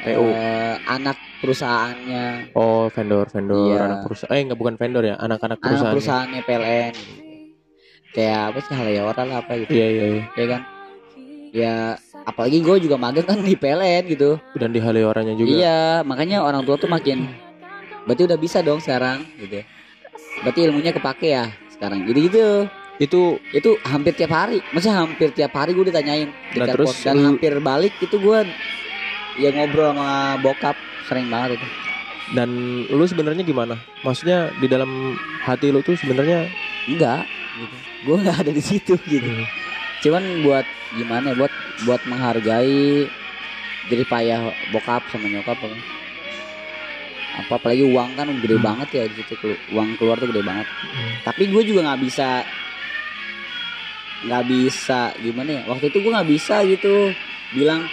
PU. 0.03 0.25
Eh, 0.27 0.75
anak 0.85 1.17
perusahaannya, 1.39 2.51
Oh, 2.53 2.89
vendor, 2.89 3.29
vendor, 3.29 3.69
Iya. 3.69 3.85
anak 3.85 3.99
perusahaan. 4.03 4.33
Eh, 4.33 4.41
enggak 4.41 4.59
bukan 4.59 4.75
vendor 4.75 5.03
ya, 5.03 5.15
anak-anak 5.15 5.57
anak 5.57 5.59
perusahaan. 5.61 5.93
perusahaannya 5.93 6.41
PLN. 6.41 6.93
Kayak 8.11 8.39
apa 8.47 8.59
sih 8.61 8.73
Haleora 8.73 9.23
lah 9.23 9.37
apa 9.43 9.53
gitu, 9.59 9.71
Iya, 9.71 9.87
iya, 9.91 10.05
iya. 10.07 10.23
ya 10.33 10.45
kan? 10.47 10.61
Ya 11.51 11.73
apalagi 12.25 12.59
gue 12.59 12.75
juga 12.83 12.95
magang 12.95 13.23
kan 13.23 13.39
di 13.39 13.55
PLN 13.55 14.03
gitu. 14.07 14.39
Dan 14.55 14.71
di 14.71 14.79
Haleoranya 14.79 15.35
juga. 15.35 15.47
Iya, 15.47 15.79
makanya 16.03 16.43
orang 16.43 16.63
tua 16.63 16.75
tuh 16.75 16.87
makin 16.87 17.27
berarti 18.03 18.23
udah 18.23 18.39
bisa 18.39 18.59
dong 18.59 18.79
sekarang 18.79 19.23
gitu. 19.37 19.63
Berarti 20.43 20.59
ilmunya 20.63 20.91
kepake 20.91 21.27
ya 21.31 21.47
sekarang. 21.75 22.07
Jadi 22.07 22.19
gitu. 22.27 22.45
Itu 22.95 23.21
Itu 23.51 23.75
hampir 23.83 24.15
tiap 24.15 24.31
hari. 24.31 24.63
Maksudnya 24.71 25.03
hampir 25.03 25.27
tiap 25.35 25.51
hari 25.51 25.75
gue 25.75 25.91
ditanyain 25.91 26.31
di 26.31 26.59
Nah, 26.63 26.67
terus 26.71 26.95
dan 27.03 27.19
lu- 27.19 27.27
hampir 27.27 27.51
balik 27.59 27.91
itu 27.99 28.15
gue 28.15 28.39
ya 29.35 29.51
ngobrol 29.51 29.91
sama 29.91 30.39
bokap 30.39 30.75
sering 31.05 31.27
banget 31.27 31.59
itu. 31.59 31.67
dan 32.33 32.49
lu 32.89 33.05
sebenarnya 33.05 33.45
gimana? 33.45 33.77
Maksudnya 34.01 34.49
di 34.57 34.65
dalam 34.65 35.13
hati 35.45 35.69
lu 35.69 35.85
tuh 35.85 35.93
sebenarnya 35.93 36.49
Enggak 36.89 37.27
gitu. 37.59 37.75
Gue 38.07 38.15
nggak 38.23 38.37
ada 38.41 38.51
di 38.55 38.63
situ 38.63 38.93
gitu. 39.05 39.27
Hmm. 39.29 39.45
Cuman 40.01 40.23
buat 40.41 40.65
gimana 40.95 41.33
ya 41.33 41.37
buat 41.37 41.53
buat 41.85 42.01
menghargai 42.07 43.05
jadi 43.91 44.03
payah 44.09 44.39
bokap 44.71 45.05
sama 45.11 45.29
nyokap 45.29 45.59
apa. 47.35 47.43
Apa 47.45 47.53
apalagi 47.57 47.83
uang 47.83 48.09
kan 48.13 48.27
gede 48.33 48.55
Hmm. 48.55 48.65
banget 48.65 48.89
ya 48.93 49.03
di 49.05 49.15
situ 49.17 49.33
kelu- 49.35 49.61
uang 49.71 49.87
keluar 49.95 50.15
tuh 50.15 50.27
gede 50.27 50.41
banget. 50.41 50.67
Hmm. 50.67 51.13
Tapi 51.23 51.43
gue 51.45 51.61
juga 51.63 51.79
nggak 51.83 52.01
bisa 52.01 52.29
nggak 54.25 54.43
bisa 54.47 54.99
gimana 55.17 55.49
ya 55.51 55.61
waktu 55.65 55.85
itu 55.87 55.97
gue 55.99 56.09
nggak 56.09 56.29
bisa 56.31 56.55
gitu 56.65 57.13
bilang 57.51 57.85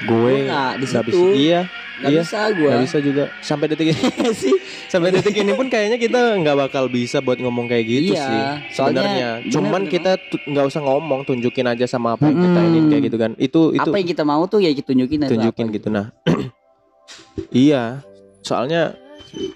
gue 0.00 0.32
nggak 0.44 0.70
di 0.76 0.86
situ. 0.86 1.02
bisa. 1.02 1.24
Iya, 1.34 1.60
nggak 1.96 2.10
Iya, 2.10 2.20
bisa 2.20 2.38
gue 2.52 2.68
nggak 2.68 2.84
bisa 2.84 2.98
juga. 3.00 3.24
Sampai 3.40 3.66
detik 3.66 3.88
ini 3.88 4.02
sih 4.42 4.54
sampai 4.86 5.10
detik 5.10 5.34
ini 5.34 5.52
pun 5.52 5.66
kayaknya 5.66 5.96
kita 5.96 6.38
nggak 6.38 6.56
bakal 6.60 6.86
bisa 6.86 7.18
buat 7.18 7.36
ngomong 7.36 7.66
kayak 7.66 7.82
gitu 7.84 8.14
Iya, 8.14 8.22
sih 8.22 8.42
sebenarnya 8.72 9.28
cuman 9.48 9.82
bener 9.82 9.90
kita 9.90 10.10
nggak 10.44 10.64
usah 10.64 10.80
ngomong 10.80 11.24
tunjukin 11.24 11.66
aja 11.66 11.82
sama 11.84 12.14
apa 12.14 12.28
yang 12.28 12.38
kita 12.38 12.60
Mm-mm. 12.60 12.70
ini 12.70 12.88
kayak 12.88 13.02
gitu 13.04 13.16
kan 13.16 13.30
itu 13.36 13.60
itu 13.72 13.82
apa 13.82 13.96
yang 13.96 14.06
kita 14.06 14.22
mau 14.22 14.42
tuh 14.44 14.60
ya 14.60 14.70
kita 14.70 14.86
tunjukin 14.86 15.18
aja 15.20 15.30
tunjukin 15.34 15.66
apa 15.66 15.74
gitu 15.74 15.88
nah 15.88 16.06
iya 17.50 17.82
soalnya 18.44 18.92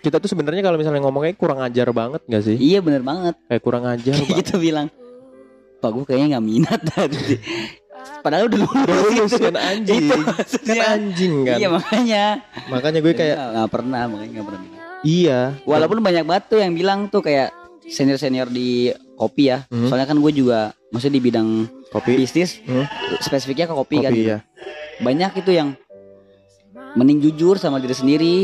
kita 0.01 0.19
tuh 0.19 0.27
sebenarnya 0.27 0.59
kalau 0.61 0.75
misalnya 0.75 0.99
ngomong 1.01 1.23
kayak 1.23 1.37
kurang 1.37 1.61
ajar 1.61 1.87
banget 1.93 2.19
gak 2.25 2.43
sih? 2.43 2.57
Iya 2.57 2.81
bener 2.81 3.01
banget. 3.01 3.39
Kayak 3.47 3.63
kurang 3.63 3.85
ajar 3.85 4.15
banget 4.19 4.37
kita 4.41 4.55
bilang 4.57 4.87
pak 5.79 5.91
gue 5.91 6.05
kayaknya 6.05 6.27
nggak 6.35 6.45
minat 6.45 6.81
tadi. 6.89 7.39
Padahal 8.19 8.49
udah 8.49 8.59
lulus 8.59 9.31
Terus 9.31 9.33
kan 9.39 9.55
anjing. 9.55 10.05
Itu 10.11 10.73
kan 10.75 10.79
anjing 10.97 11.35
kan? 11.45 11.57
Iya 11.57 11.69
makanya. 11.69 12.25
Makanya 12.67 12.99
gue 12.99 13.13
kayak 13.13 13.37
Nggak- 13.39 13.71
pernah 13.71 14.03
makanya 14.07 14.31
nggak 14.35 14.47
pernah 14.49 14.61
minat. 14.61 14.83
iya. 15.01 15.41
Walaupun 15.63 15.99
banyak 16.01 16.25
banget 16.25 16.45
tuh 16.49 16.59
yang 16.59 16.73
bilang 16.73 17.07
tuh 17.07 17.21
kayak 17.21 17.55
senior 17.85 18.17
senior 18.17 18.49
di 18.49 18.91
kopi 19.15 19.49
ya. 19.49 19.63
Hmm. 19.67 19.87
soalnya 19.87 20.05
kan 20.05 20.17
gue 20.17 20.33
juga 20.33 20.71
maksudnya 20.89 21.15
di 21.15 21.25
bidang 21.25 21.49
kopi. 21.89 22.17
bisnis 22.17 22.59
Hmm. 22.61 22.85
spesifiknya 23.19 23.65
ke 23.65 23.75
kopi, 23.75 23.97
kan. 23.99 24.11
kopi 24.11 24.23
ya 24.27 24.39
banyak 24.99 25.33
itu 25.37 25.51
yang 25.53 25.69
mending 26.95 27.19
jujur 27.21 27.55
sama 27.55 27.79
diri 27.79 27.93
sendiri 27.93 28.37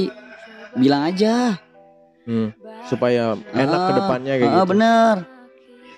bilang 0.75 1.03
aja 1.05 1.59
Hmm. 2.25 2.49
supaya 2.85 3.37
enak 3.53 3.77
Ah, 3.77 3.85
ke 3.85 3.93
depannya 3.95 4.35
kayak 4.35 4.49
ah, 4.49 4.55
gitu 4.57 4.69
bener 4.71 5.15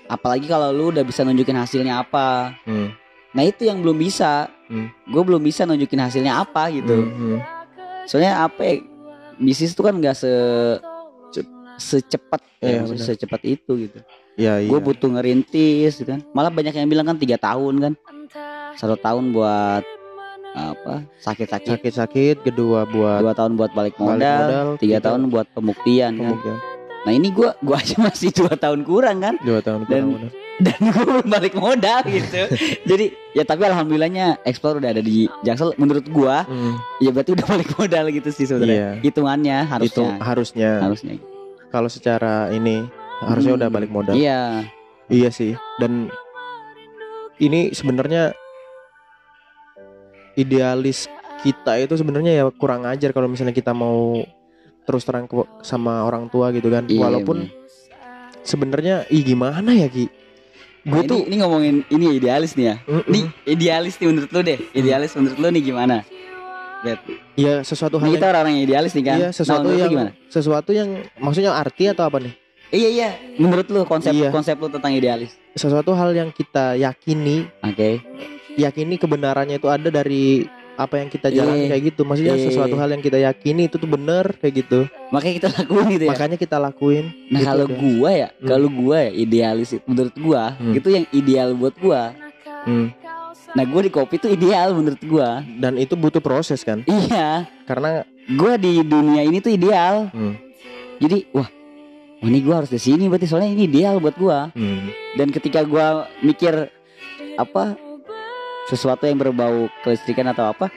apalagi 0.07 0.47
kalau 0.47 0.71
lu 0.71 0.91
udah 0.91 1.03
bisa 1.03 1.23
nunjukin 1.23 1.55
hasilnya 1.55 1.99
apa 1.99 2.55
Hmm. 2.63 2.91
nah 3.31 3.43
itu 3.43 3.63
yang 3.63 3.79
belum 3.79 3.95
bisa 3.95 4.51
Hmm. 4.67 4.91
gue 5.05 5.23
belum 5.23 5.39
bisa 5.41 5.63
nunjukin 5.63 5.99
hasilnya 5.99 6.35
apa 6.37 6.67
gitu 6.71 6.97
Hmm, 6.97 7.15
hmm. 7.15 7.39
soalnya 8.05 8.43
apa 8.43 8.61
ya, 8.61 8.75
bisnis 9.37 9.71
itu 9.71 9.81
kan 9.81 9.95
gak 9.97 10.15
se 10.15 10.33
Cep- 11.29 11.55
secepat 11.77 12.43
ya, 12.59 12.83
benar. 12.83 12.99
secepat 12.99 13.41
itu 13.45 13.73
gitu 13.81 13.99
Iya, 14.35 14.61
iya. 14.61 14.69
gue 14.69 14.79
butuh 14.79 15.09
ngerintis 15.09 15.97
gitu 15.97 16.11
kan 16.11 16.27
malah 16.31 16.51
banyak 16.51 16.75
yang 16.75 16.87
bilang 16.87 17.07
kan 17.07 17.17
tiga 17.17 17.37
tahun 17.37 17.75
kan 17.79 17.93
satu 18.75 18.97
tahun 18.97 19.31
buat 19.31 19.85
apa? 20.57 21.05
Sakit-sakit. 21.21 21.69
Sakit-sakit 21.77 22.37
kedua 22.43 22.85
buat 22.85 23.21
dua 23.21 23.33
tahun 23.33 23.55
buat 23.55 23.71
balik 23.71 23.95
balik 23.95 24.17
modal, 24.17 24.49
tiga 24.77 24.97
tiga 24.97 24.99
tahun 25.05 25.29
buat 25.29 25.47
pembuktian 25.53 26.17
kan? 26.17 26.59
nah 27.07 27.13
ini 27.13 27.31
gua 27.31 27.55
gua 27.61 27.79
aja 27.79 28.01
masih 28.01 28.35
dua 28.35 28.51
tahun 28.53 28.83
kurang 28.83 29.21
kan? 29.21 29.35
Dua 29.39 29.61
tahun 29.61 29.85
Dan- 29.85 29.87
kurang 29.87 30.09
benar. 30.17 30.33
dan 30.57 30.79
gua 30.89 31.05
belum 31.07 31.27
balik 31.29 31.55
modal 31.55 32.01
gitu. 32.09 32.43
Jadi 32.83 33.07
ya 33.31 33.45
tapi 33.45 33.63
alhamdulillahnya 33.63 34.41
explore 34.43 34.81
udah 34.81 34.91
ada 34.91 34.99
di 35.01 35.29
Jaksel. 35.41 35.77
Menurut 35.77 36.09
gua 36.09 36.43
Hmm, 36.43 36.75
ya 36.99 37.13
berarti 37.13 37.31
udah 37.31 37.47
balik 37.47 37.69
modal 37.73 38.05
gitu 38.09 38.29
sih 38.33 38.49
sebenarnya. 38.49 38.75
Iya. 38.75 38.91
hitungannya 39.05 39.57
itu 39.63 39.69
harusnya 40.01 40.09
harusnya. 40.19 40.71
Harusnya. 40.81 41.15
Kalau 41.69 41.87
secara 41.87 42.49
ini 42.51 42.83
harusnya 43.21 43.53
Hmm, 43.53 43.61
udah 43.61 43.69
balik 43.69 43.91
modal. 43.93 44.15
Iya. 44.17 44.65
Iya 45.07 45.29
sih. 45.31 45.55
Dan 45.77 46.09
ini 47.37 47.71
sebenarnya 47.71 48.33
idealis 50.37 51.09
kita 51.39 51.77
itu 51.77 51.95
sebenarnya 51.95 52.33
ya 52.35 52.45
kurang 52.51 52.85
ajar 52.85 53.11
kalau 53.11 53.27
misalnya 53.27 53.53
kita 53.53 53.73
mau 53.73 54.21
terus 54.83 55.03
terang 55.03 55.27
ke- 55.27 55.49
sama 55.61 56.01
orang 56.01 56.29
tua 56.29 56.49
gitu 56.51 56.69
kan. 56.69 56.87
Iya, 56.87 57.03
Walaupun 57.03 57.45
bener. 57.45 57.55
sebenarnya 58.43 58.97
ih 59.09 59.23
gimana 59.23 59.73
ya 59.73 59.87
Ki? 59.87 60.07
Gue 60.83 60.93
Nah, 60.93 61.03
ini, 61.03 61.09
tuh 61.09 61.21
ini 61.25 61.37
ngomongin 61.37 61.77
ini 61.89 62.07
idealis 62.15 62.55
nih 62.55 62.65
ya. 62.65 62.77
Mm-mm. 62.81 63.05
Nih 63.07 63.25
idealis 63.45 63.95
nih 63.97 64.07
menurut 64.07 64.31
lu 64.31 64.41
deh. 64.41 64.59
Idealis 64.71 65.11
menurut 65.13 65.37
lu 65.37 65.49
nih 65.51 65.63
gimana? 65.65 65.97
Bet. 66.79 67.01
ya 67.35 67.61
sesuatu 67.61 67.97
hal 67.97 68.05
Ini 68.05 68.09
yang 68.09 68.17
kita 68.17 68.27
orang 68.31 68.47
yang 68.49 68.63
idealis 68.63 68.93
nih 68.93 69.03
kan. 69.03 69.17
iya 69.17 69.25
Nah, 69.25 69.35
sesuatu 69.35 69.67
lu 69.67 69.75
yang 69.75 69.91
gimana? 69.91 70.11
sesuatu 70.29 70.71
yang 70.71 70.89
maksudnya 71.17 71.53
arti 71.53 71.89
atau 71.89 72.05
apa 72.05 72.21
nih? 72.21 72.33
Iya 72.69 72.89
iya. 72.91 73.09
Menurut 73.37 73.67
lu 73.67 73.83
konsep 73.83 74.13
Iya. 74.13 74.31
konsep 74.31 74.55
lu 74.55 74.69
tentang 74.69 74.93
idealis. 74.93 75.35
Sesuatu 75.53 75.91
hal 75.91 76.13
yang 76.13 76.31
kita 76.31 76.77
yakini, 76.77 77.49
Oke. 77.61 77.99
Yakini 78.57 78.97
kebenarannya 78.97 79.57
itu 79.57 79.69
ada 79.69 79.89
dari 79.89 80.45
apa 80.77 81.01
yang 81.01 81.09
kita 81.09 81.33
jalani 81.33 81.65
Iya. 81.65 81.69
kayak 81.73 81.83
gitu. 81.89 82.01
Maksudnya 82.05 82.37
Iya. 82.37 82.45
sesuatu 82.45 82.77
hal 82.77 82.89
yang 82.91 83.01
kita 83.01 83.17
yakini 83.17 83.65
itu 83.65 83.77
tuh 83.77 83.89
bener 83.89 84.37
kayak 84.37 84.55
gitu. 84.61 84.79
Makanya 85.09 85.35
kita 85.35 85.49
lakuin 85.55 85.87
gitu 85.89 86.05
ya. 86.05 86.11
Makanya 86.13 86.37
kita 86.37 86.57
lakuin. 86.59 87.05
Nah 87.27 87.41
gitu 87.41 87.49
kalau 87.49 87.67
gua 87.71 88.11
ya, 88.13 88.29
Hmm. 88.31 88.47
kalau 88.47 88.69
gua 88.69 88.97
ya 89.01 89.13
idealis 89.15 89.69
menurut 89.83 90.15
gua 90.15 90.43
Hmm. 90.55 90.75
itu 90.75 90.89
yang 90.91 91.05
ideal 91.11 91.49
buat 91.55 91.75
gua. 91.77 92.13
Hmm. 92.69 92.93
Nah 93.57 93.65
gua 93.65 93.81
di 93.81 93.89
kopi 93.89 94.15
itu 94.17 94.29
ideal 94.29 94.77
menurut 94.77 95.01
gua. 95.01 95.41
Dan 95.41 95.77
itu 95.77 95.97
butuh 95.97 96.21
proses 96.21 96.61
kan? 96.61 96.85
Iya, 96.85 97.49
Karena 97.65 98.05
gua 98.31 98.57
di 98.57 98.77
dunia 98.79 99.23
ini 99.23 99.41
tuh 99.41 99.51
ideal. 99.51 100.13
hmm, 100.13 100.35
Jadi 100.97 101.25
wah, 101.31 101.49
wah 102.17 102.29
ini 102.29 102.39
gua 102.41 102.61
harus 102.61 102.69
di 102.69 102.77
sini 102.77 103.05
berarti 103.07 103.25
soalnya 103.25 103.49
ini 103.49 103.65
ideal 103.65 103.97
buat 103.97 104.13
gua. 104.15 104.53
hmm, 104.53 105.17
Dan 105.17 105.29
ketika 105.31 105.61
gua 105.63 106.05
mikir 106.21 106.69
apa 107.35 107.81
sesuatu 108.67 109.07
yang 109.07 109.17
berbau 109.17 109.71
kelistrikan 109.81 110.27
atau 110.27 110.51
apa, 110.51 110.69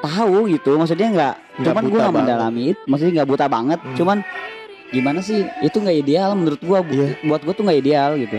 tahu 0.00 0.48
gitu. 0.48 0.74
Maksudnya 0.74 1.08
nggak, 1.08 1.34
cuman 1.62 1.84
buta 1.86 2.02
nggak 2.02 2.16
mendalami 2.16 2.62
itu. 2.72 2.80
Maksudnya 2.84 3.12
nggak 3.20 3.30
buta 3.30 3.46
banget. 3.46 3.78
Hmm. 3.80 3.96
Cuman 3.96 4.18
gimana 4.88 5.18
sih? 5.20 5.44
Itu 5.60 5.78
nggak 5.78 5.96
ideal 5.98 6.32
menurut. 6.32 6.60
Bu- 6.60 6.80
Iya. 6.86 7.20
Buat 7.22 7.40
gua 7.42 7.52
tuh 7.52 7.64
nggak 7.64 7.80
ideal 7.80 8.10
gitu. 8.16 8.38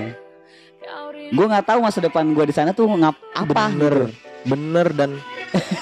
Gua 1.27 1.45
nggak 1.45 1.65
tahu 1.65 1.79
masa 1.81 1.99
depan 1.99 2.23
gua 2.31 2.43
di 2.43 2.55
sana 2.55 2.71
tuh 2.71 2.87
ngap 2.87 3.15
apa. 3.35 3.67
bener, 3.69 3.95
gitu. 4.07 4.15
bener 4.47 4.87
dan 4.91 5.11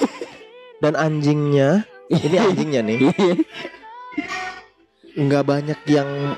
dan 0.82 0.92
anjingnya 0.92 1.86
ini 2.06 2.36
anjingnya 2.36 2.82
nih 2.82 2.98
nggak 5.16 5.44
banyak 5.44 5.80
yang 5.86 6.36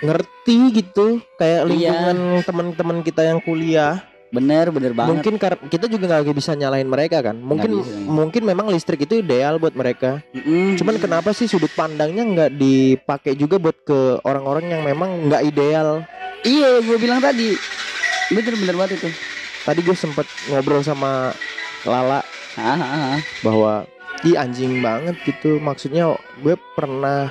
ngerti 0.00 0.72
gitu 0.72 1.20
kayak 1.36 1.62
Iya. 1.62 1.68
lingkungan 1.68 2.18
teman-teman 2.42 2.98
kita 3.02 3.22
yang 3.22 3.38
kuliah 3.38 4.00
Bener, 4.30 4.70
bener 4.70 4.94
banget. 4.94 5.10
mungkin 5.10 5.34
kita 5.66 5.86
juga 5.86 6.04
nggak 6.06 6.30
bisa 6.30 6.54
nyalain 6.54 6.86
mereka 6.86 7.18
kan 7.20 7.34
mungkin 7.34 7.82
bisa, 7.82 7.90
iya. 7.90 8.06
mungkin 8.06 8.42
memang 8.42 8.70
listrik 8.70 9.02
itu 9.02 9.18
ideal 9.18 9.58
buat 9.58 9.74
mereka 9.74 10.22
Mm-mm. 10.30 10.78
cuman 10.78 10.96
kenapa 10.96 11.30
sih 11.30 11.44
sudut 11.44 11.70
pandangnya 11.70 12.22
nggak 12.22 12.50
dipakai 12.54 13.34
juga 13.34 13.58
buat 13.58 13.74
ke 13.76 14.22
orang-orang 14.22 14.70
yang 14.70 14.82
memang 14.82 15.26
nggak 15.26 15.42
ideal 15.44 16.06
Iya, 16.40 16.80
gue 16.80 16.96
bilang 16.96 17.20
tadi. 17.20 17.52
Bener 18.32 18.56
bener 18.56 18.72
banget 18.72 18.96
itu. 18.96 19.08
tadi 19.60 19.84
gue 19.84 19.92
sempet 19.92 20.24
ngobrol 20.48 20.80
sama 20.80 21.36
Lala 21.84 22.24
Ah, 22.56 22.72
ah, 22.72 22.80
ah. 23.12 23.18
bahwa 23.40 23.84
i 24.22 24.32
anjing 24.32 24.80
banget 24.80 25.20
gitu 25.20 25.58
maksudnya 25.58 26.08
gue 26.38 26.56
pernah 26.72 27.28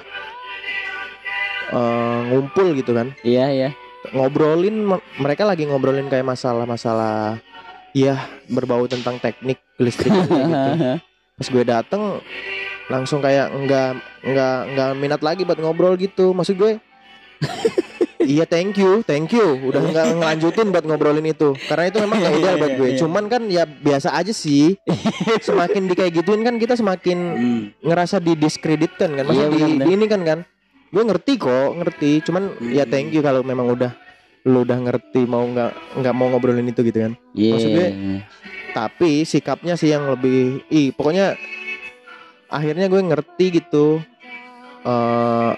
eh, 1.70 2.20
ngumpul 2.28 2.74
gitu 2.74 2.94
kan 2.94 3.18
Iya, 3.22 3.46
iya. 3.50 3.70
Ngobrolin 4.12 4.76
me- 4.76 5.06
mereka 5.18 5.44
lagi 5.44 5.64
ngobrolin 5.64 6.08
kayak 6.08 6.26
masalah-masalah 6.26 7.38
ya 7.92 8.16
berbau 8.46 8.86
tentang 8.86 9.18
teknik 9.18 9.58
listrik 9.76 10.14
gitu. 10.16 10.34
pas 11.34 11.48
gue 11.48 11.64
dateng 11.64 12.20
langsung 12.86 13.20
kayak 13.20 13.50
nggak 13.50 13.90
nggak 14.24 14.58
nggak 14.68 14.90
minat 14.96 15.22
lagi 15.22 15.42
buat 15.42 15.58
ngobrol 15.58 15.94
gitu. 15.96 16.34
Maksud 16.34 16.56
gue 16.56 16.72
iya 18.20 18.44
thank 18.44 18.76
you 18.76 19.00
thank 19.02 19.30
you. 19.30 19.46
Udah 19.64 19.80
nggak 19.80 20.06
ngelanjutin 20.16 20.70
buat 20.70 20.84
ngobrolin 20.84 21.26
itu. 21.26 21.54
Karena 21.66 21.88
itu 21.88 21.98
memang 22.00 22.18
nggak 22.18 22.34
ideal 22.36 22.56
buat 22.58 22.74
gue. 22.76 22.90
Iya. 22.90 23.00
cuman 23.00 23.24
kan 23.26 23.42
ya 23.46 23.64
biasa 23.64 24.12
aja 24.12 24.30
sih. 24.30 24.76
Semakin 25.48 25.86
di 25.86 25.94
kayak 25.94 26.14
gituin 26.16 26.42
kan 26.42 26.58
kita 26.58 26.74
semakin 26.74 27.18
Hmm. 27.30 27.62
ngerasa 27.80 28.18
didiskreditkan 28.20 29.14
kan. 29.14 29.24
Masih 29.24 29.48
Iya, 29.48 29.48
di, 29.50 29.62
di 29.80 29.90
ini 29.92 30.06
kan 30.06 30.22
kan 30.22 30.40
gue 30.90 31.04
ngerti 31.04 31.34
kok 31.38 31.70
ngerti 31.76 32.12
cuman 32.22 32.44
ya 32.68 32.84
Hmm. 32.84 32.92
thank 32.92 33.10
you 33.12 33.22
kalau 33.22 33.42
memang 33.42 33.70
udah 33.70 33.94
lu 34.44 34.64
udah 34.64 34.80
ngerti 34.80 35.24
mau 35.24 35.44
nggak 35.44 36.00
nggak 36.00 36.16
mau 36.16 36.28
ngobrolin 36.30 36.66
itu 36.66 36.82
gitu 36.82 37.00
kan 37.00 37.14
Iya. 37.36 37.54
Maksud 37.54 37.70
gue, 37.70 37.88
tapi 38.72 39.12
sikapnya 39.24 39.76
sih 39.76 39.90
yang 39.90 40.08
lebih 40.08 40.64
ih 40.68 40.90
pokoknya 40.90 41.36
akhirnya 42.48 42.88
gue 42.88 43.02
ngerti 43.04 43.46
gitu 43.54 44.02
eh 44.82 45.52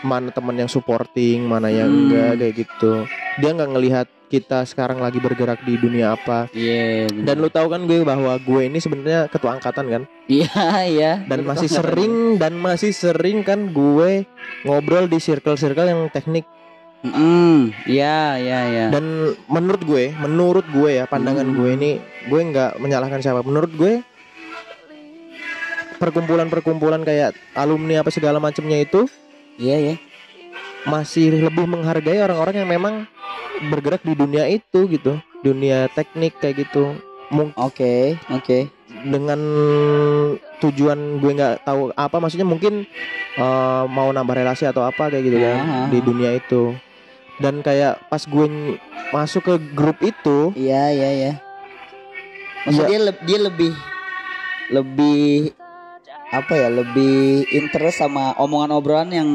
mana 0.00 0.30
teman 0.30 0.54
yang 0.54 0.66
supporting 0.66 1.42
mana 1.42 1.68
yang 1.68 1.86
Hmm. 1.86 2.00
enggak 2.04 2.32
kayak 2.36 2.54
gitu 2.56 2.92
dia 3.36 3.50
nggak 3.50 3.70
ngelihat 3.70 4.06
kita 4.28 4.60
sekarang 4.62 4.98
lagi 4.98 5.18
bergerak 5.18 5.62
di 5.62 5.74
dunia 5.74 6.12
apa 6.12 6.52
Iya. 6.52 7.08
bener. 7.08 7.24
dan 7.24 7.36
lu 7.38 7.48
tahu 7.48 7.66
kan 7.66 7.80
gue 7.82 8.02
bahwa 8.02 8.36
gue 8.36 8.62
ini 8.62 8.76
sebenarnya 8.76 9.26
ketua 9.26 9.56
angkatan 9.56 9.86
kan 9.88 10.02
Iya, 10.26 10.52
iya. 10.86 11.12
dan 11.24 11.40
Betul 11.40 11.50
masih 11.50 11.68
sering 11.70 12.14
dan 12.36 12.52
masih 12.54 12.92
sering 12.92 13.40
kan 13.40 13.68
gue 13.68 14.28
ngobrol 14.62 15.06
di 15.06 15.16
circle-circle 15.16 15.86
yang 15.86 16.02
teknik 16.08 16.44
Mm, 16.98 17.70
iya, 17.86 18.34
iya, 18.36 18.58
iya. 18.66 18.86
dan 18.90 19.06
menurut 19.46 19.80
gue 19.80 20.10
menurut 20.18 20.66
gue 20.66 20.98
ya 20.98 21.06
pandangan 21.06 21.46
Hmm. 21.46 21.54
gue 21.54 21.70
ini 21.72 21.90
gue 22.26 22.40
nggak 22.44 22.76
menyalahkan 22.76 23.22
siapa 23.22 23.40
menurut 23.40 23.70
gue 23.70 24.02
perkumpulan-perkumpulan 25.96 27.02
kayak 27.02 27.34
alumni 27.54 28.02
apa 28.02 28.10
segala 28.10 28.38
macamnya 28.38 28.78
itu 28.78 29.06
Iya, 29.58 29.76
iya. 29.76 29.94
masih 30.84 31.42
lebih 31.42 31.66
menghargai 31.66 32.22
orang-orang 32.22 32.54
yang 32.56 32.70
memang 32.70 32.94
bergerak 33.66 34.00
di 34.00 34.14
dunia 34.14 34.46
itu 34.46 34.86
gitu 34.86 35.18
dunia 35.40 35.90
teknik 35.92 36.38
kayak 36.38 36.64
gitu 36.64 36.94
Oke, 37.58 38.16
oke. 38.30 38.70
dengan 39.04 39.36
tujuan 40.58 41.20
gue 41.20 41.32
nggak 41.34 41.62
tahu 41.62 41.92
apa 41.92 42.16
maksudnya 42.16 42.46
mungkin 42.46 42.88
eh, 43.34 43.84
mau 43.86 44.08
nambah 44.08 44.32
relasi 44.32 44.64
atau 44.64 44.80
apa 44.80 45.12
kayak 45.12 45.24
gitu 45.24 45.36
kan 45.36 45.56
Ah. 45.58 45.86
di 45.86 45.98
dunia 46.00 46.32
itu 46.32 46.72
dan 47.36 47.60
kayak 47.60 48.00
pas 48.08 48.22
gue 48.22 48.46
masuk 49.10 49.42
ke 49.44 49.54
grup 49.72 49.98
itu 50.00 50.54
Iya, 50.54 50.82
iya, 50.88 51.08
iya. 51.12 51.32
Maksudnya 52.64 52.88
dia, 52.90 53.06
leb- 53.06 53.24
dia 53.24 53.38
lebih 53.40 53.72
lebih 54.68 55.52
apa 56.30 56.52
ya? 56.52 56.68
Lebih 56.68 57.16
interest 57.48 57.98
sama 57.98 58.36
omongan 58.36 58.72
obrolan 58.72 59.10
yang 59.10 59.30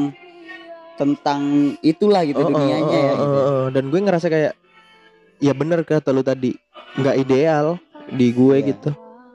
tentang 0.94 1.42
itulah 1.80 2.22
gitu 2.22 2.38
Oh, 2.38 2.46
oh, 2.46 2.54
dunianya 2.54 2.86
oh, 2.86 2.94
ya. 2.94 3.10
oh, 3.10 3.18
gitu. 3.18 3.34
oh, 3.34 3.44
oh. 3.50 3.66
dan 3.68 3.84
gue 3.90 3.98
ngerasa 3.98 4.26
kayak 4.28 4.52
ya 5.38 5.50
bener 5.50 5.82
kata 5.82 6.14
lu 6.14 6.22
tadi 6.22 6.54
nggak 6.94 7.18
ideal 7.18 7.82
di 8.06 8.30
gue 8.30 8.56
Iya. 8.56 8.68
gitu 8.70 8.90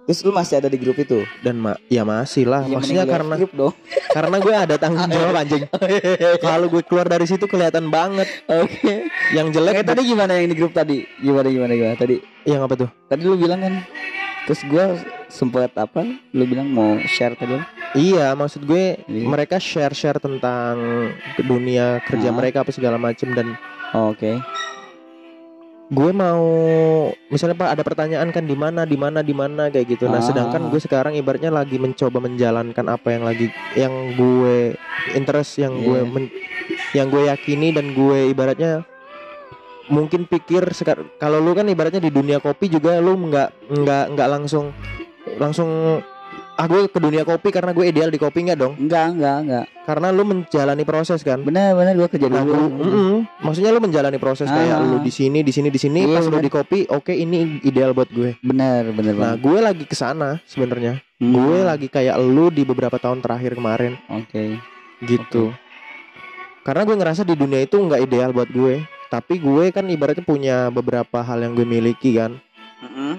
Terus 0.07 0.25
lu 0.25 0.33
masih 0.33 0.57
ada 0.57 0.65
di 0.65 0.79
grup 0.79 0.97
itu? 0.97 1.21
dan 1.45 1.53
ma 1.53 1.77
ya 1.85 2.01
masih 2.01 2.47
lah 2.47 2.63
Iya, 2.63 2.73
maksudnya 2.73 3.05
karena 3.05 3.35
grup 3.37 3.53
dong. 3.53 3.75
karena 4.15 4.35
gue 4.39 4.53
ada 4.55 4.75
tanggung 4.79 5.05
jawab 5.13 5.35
anjing 5.35 5.63
kalau 6.39 6.65
gue 6.65 6.81
keluar 6.81 7.05
dari 7.05 7.27
situ 7.27 7.43
kelihatan 7.43 7.91
banget 7.91 8.25
Oke. 8.47 9.11
yang 9.35 9.51
jelek 9.51 9.83
Kayak 9.83 9.89
tadi 9.93 10.01
gimana 10.07 10.31
yang 10.33 10.47
di 10.47 10.55
grup 10.55 10.71
tadi? 10.71 11.03
Gimana 11.19 11.45
gimana 11.45 11.73
gimana 11.75 11.93
tadi? 11.93 12.17
yang 12.41 12.63
apa 12.63 12.73
tuh 12.73 12.89
Tadi 13.05 13.21
lu 13.21 13.35
bilang 13.35 13.59
kan 13.59 13.73
terus 14.43 14.61
gua 14.65 14.95
sempet 15.27 15.71
apa? 15.73 16.03
Lu 16.31 16.43
bilang 16.43 16.67
mau 16.67 16.95
share 17.05 17.33
tadi? 17.33 17.57
Iya, 17.91 18.31
maksud 18.33 18.63
gue 18.63 19.01
Iya. 19.01 19.25
mereka 19.25 19.57
share-share 19.57 20.21
tentang 20.21 20.77
dunia 21.41 21.97
kerja 22.05 22.29
Ah. 22.29 22.35
mereka 22.35 22.61
apa 22.61 22.69
segala 22.69 23.01
macem 23.01 23.33
dan 23.33 23.57
Oh, 23.89 24.13
Oke. 24.13 24.37
gue 25.89 26.11
mau 26.13 26.45
misalnya 27.25 27.57
pak 27.57 27.73
ada 27.73 27.81
pertanyaan 27.81 28.29
kan 28.29 28.45
di 28.45 28.53
mana 28.53 28.85
di 28.85 28.93
mana 28.93 29.25
di 29.25 29.33
mana 29.33 29.73
kayak 29.73 29.97
gitu. 29.97 30.05
Nah, 30.05 30.21
Ah. 30.21 30.25
sedangkan 30.25 30.69
gue 30.69 30.77
sekarang 30.77 31.17
ibaratnya 31.17 31.49
lagi 31.49 31.81
mencoba 31.81 32.21
menjalankan 32.21 32.85
apa 32.85 33.09
yang 33.09 33.25
lagi 33.25 33.49
yang 33.73 33.89
gue 34.13 34.77
interest 35.17 35.57
yang 35.57 35.73
gue 35.81 35.97
Iya. 35.97 36.05
men- 36.05 36.33
yang 36.93 37.09
gue 37.09 37.25
yakini 37.25 37.73
dan 37.73 37.89
gue 37.89 38.29
ibaratnya 38.29 38.85
mungkin 39.89 40.23
pikir 40.23 40.63
kalau 41.17 41.37
lu 41.37 41.51
kan 41.51 41.65
ibaratnya 41.65 41.99
di 41.99 42.09
dunia 42.09 42.37
kopi 42.37 42.65
juga 42.67 42.97
lu 42.97 43.17
nggak 43.19 43.49
nggak 43.73 44.03
nggak 44.13 44.27
langsung 44.29 44.69
langsung 45.35 45.99
ah 46.53 46.67
gue 46.67 46.85
ke 46.85 46.99
dunia 46.99 47.23
kopi 47.23 47.49
karena 47.49 47.71
gue 47.71 47.87
ideal 47.87 48.07
di 48.07 48.19
kopi 48.19 48.43
nggak 48.43 48.59
dong 48.59 48.75
Enggak, 48.75 49.15
enggak, 49.15 49.37
enggak. 49.39 49.65
karena 49.87 50.07
lu 50.11 50.23
menjalani 50.23 50.83
proses 50.83 51.23
kan 51.23 51.39
Benar, 51.39 51.71
benar 51.71 51.95
gua 51.95 52.05
kerja 52.05 52.27
Nah, 52.27 52.43
dulu. 52.43 52.51
gua- 52.51 52.71
mm-mm. 52.83 53.13
maksudnya 53.39 53.71
lu 53.71 53.79
menjalani 53.79 54.17
proses 54.17 54.45
kayak 54.45 54.75
Ah. 54.75 54.83
lu 54.83 54.99
di 54.99 55.07
sini 55.07 55.39
di 55.39 55.49
sini 55.49 55.71
di 55.71 55.79
sini 55.79 56.03
Iya, 56.03 56.13
pas 56.13 56.23
lu 56.23 56.35
bener. 56.35 56.43
di 56.43 56.51
kopi 56.51 56.79
oke 56.85 57.09
ini 57.09 57.63
ideal 57.63 57.95
buat 57.95 58.11
gue 58.11 58.35
Benar, 58.39 58.91
benar 58.91 59.13
nah 59.13 59.19
banget. 59.33 59.37
gue 59.39 59.59
lagi 59.63 59.83
ke 59.83 59.95
sana 59.95 60.43
sebenarnya 60.43 60.99
Hmm. 61.15 61.31
gue 61.31 61.57
lagi 61.61 61.87
kayak 61.87 62.15
lu 62.17 62.47
di 62.47 62.61
beberapa 62.61 62.95
tahun 62.95 63.19
terakhir 63.19 63.55
kemarin 63.55 63.95
Oke. 64.09 64.59
gitu 65.01 65.55
karena 66.61 66.83
gue 66.83 66.95
ngerasa 66.97 67.23
di 67.23 67.33
dunia 67.33 67.59
itu 67.59 67.75
nggak 67.75 68.03
ideal 68.03 68.29
buat 68.29 68.47
gue 68.47 68.83
tapi 69.09 69.41
gue 69.41 69.73
kan 69.73 69.85
ibaratnya 69.85 70.21
punya 70.21 70.69
beberapa 70.69 71.19
hal 71.19 71.41
yang 71.41 71.57
gue 71.57 71.65
miliki 71.65 72.15
kan. 72.15 72.37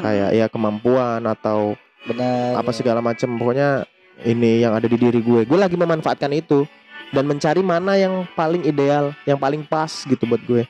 Kayak 0.01 0.31
ya 0.33 0.47
kemampuan 0.49 1.21
atau 1.29 1.77
benar. 2.09 2.57
apa 2.57 2.71
segala 2.73 3.05
macam 3.05 3.37
pokoknya 3.37 3.85
ini 4.25 4.65
yang 4.65 4.73
ada 4.73 4.89
di 4.89 4.97
diri 4.97 5.21
gue. 5.21 5.45
Gue 5.45 5.59
lagi 5.61 5.77
memanfaatkan 5.77 6.33
itu 6.33 6.65
dan 7.13 7.27
mencari 7.27 7.61
mana 7.61 7.99
yang 7.99 8.25
paling 8.33 8.65
ideal 8.65 9.13
yang 9.27 9.37
paling 9.37 9.67
pas 9.67 9.91
gitu 10.09 10.25
buat 10.25 10.41
gue. 10.47 10.65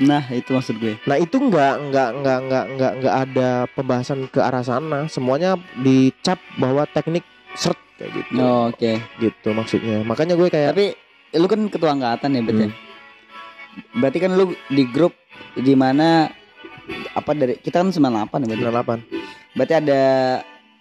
Nah 0.00 0.24
itu 0.32 0.52
maksud 0.52 0.76
gue. 0.80 0.96
Nah 1.04 1.16
itu 1.20 1.36
nggak 1.36 1.74
nggak 1.92 2.10
nggak 2.22 2.38
nggak 2.48 2.64
nggak 2.76 2.92
nggak 3.02 3.14
ada 3.28 3.50
pembahasan 3.76 4.28
ke 4.28 4.40
arah 4.40 4.64
sana. 4.64 5.08
Semuanya 5.08 5.56
dicap 5.76 6.40
bahwa 6.56 6.84
teknik 6.88 7.24
seret 7.56 7.76
kayak 7.96 8.12
gitu. 8.16 8.40
Oh, 8.40 8.68
oke. 8.72 8.92
Gitu 9.20 9.48
maksudnya. 9.52 10.00
Makanya 10.04 10.36
gue 10.36 10.48
kayak 10.48 10.76
tapi 10.76 10.86
lu 11.36 11.48
kan 11.48 11.60
ketua 11.68 11.92
angkatan 11.92 12.32
ya 12.32 12.40
Hmm. 12.40 12.60
ya? 12.64 12.68
Berarti 13.92 14.18
kan 14.18 14.32
lu 14.32 14.52
di 14.66 14.84
grup 14.84 15.12
di 15.54 15.72
mana 15.72 16.28
apa 17.12 17.30
dari 17.32 17.58
kita 17.58 17.82
kan 17.82 17.90
98 17.90 17.98
ya 18.44 18.46
berarti 18.46 18.64
98 19.02 19.56
berarti 19.56 19.74
ada 19.74 20.02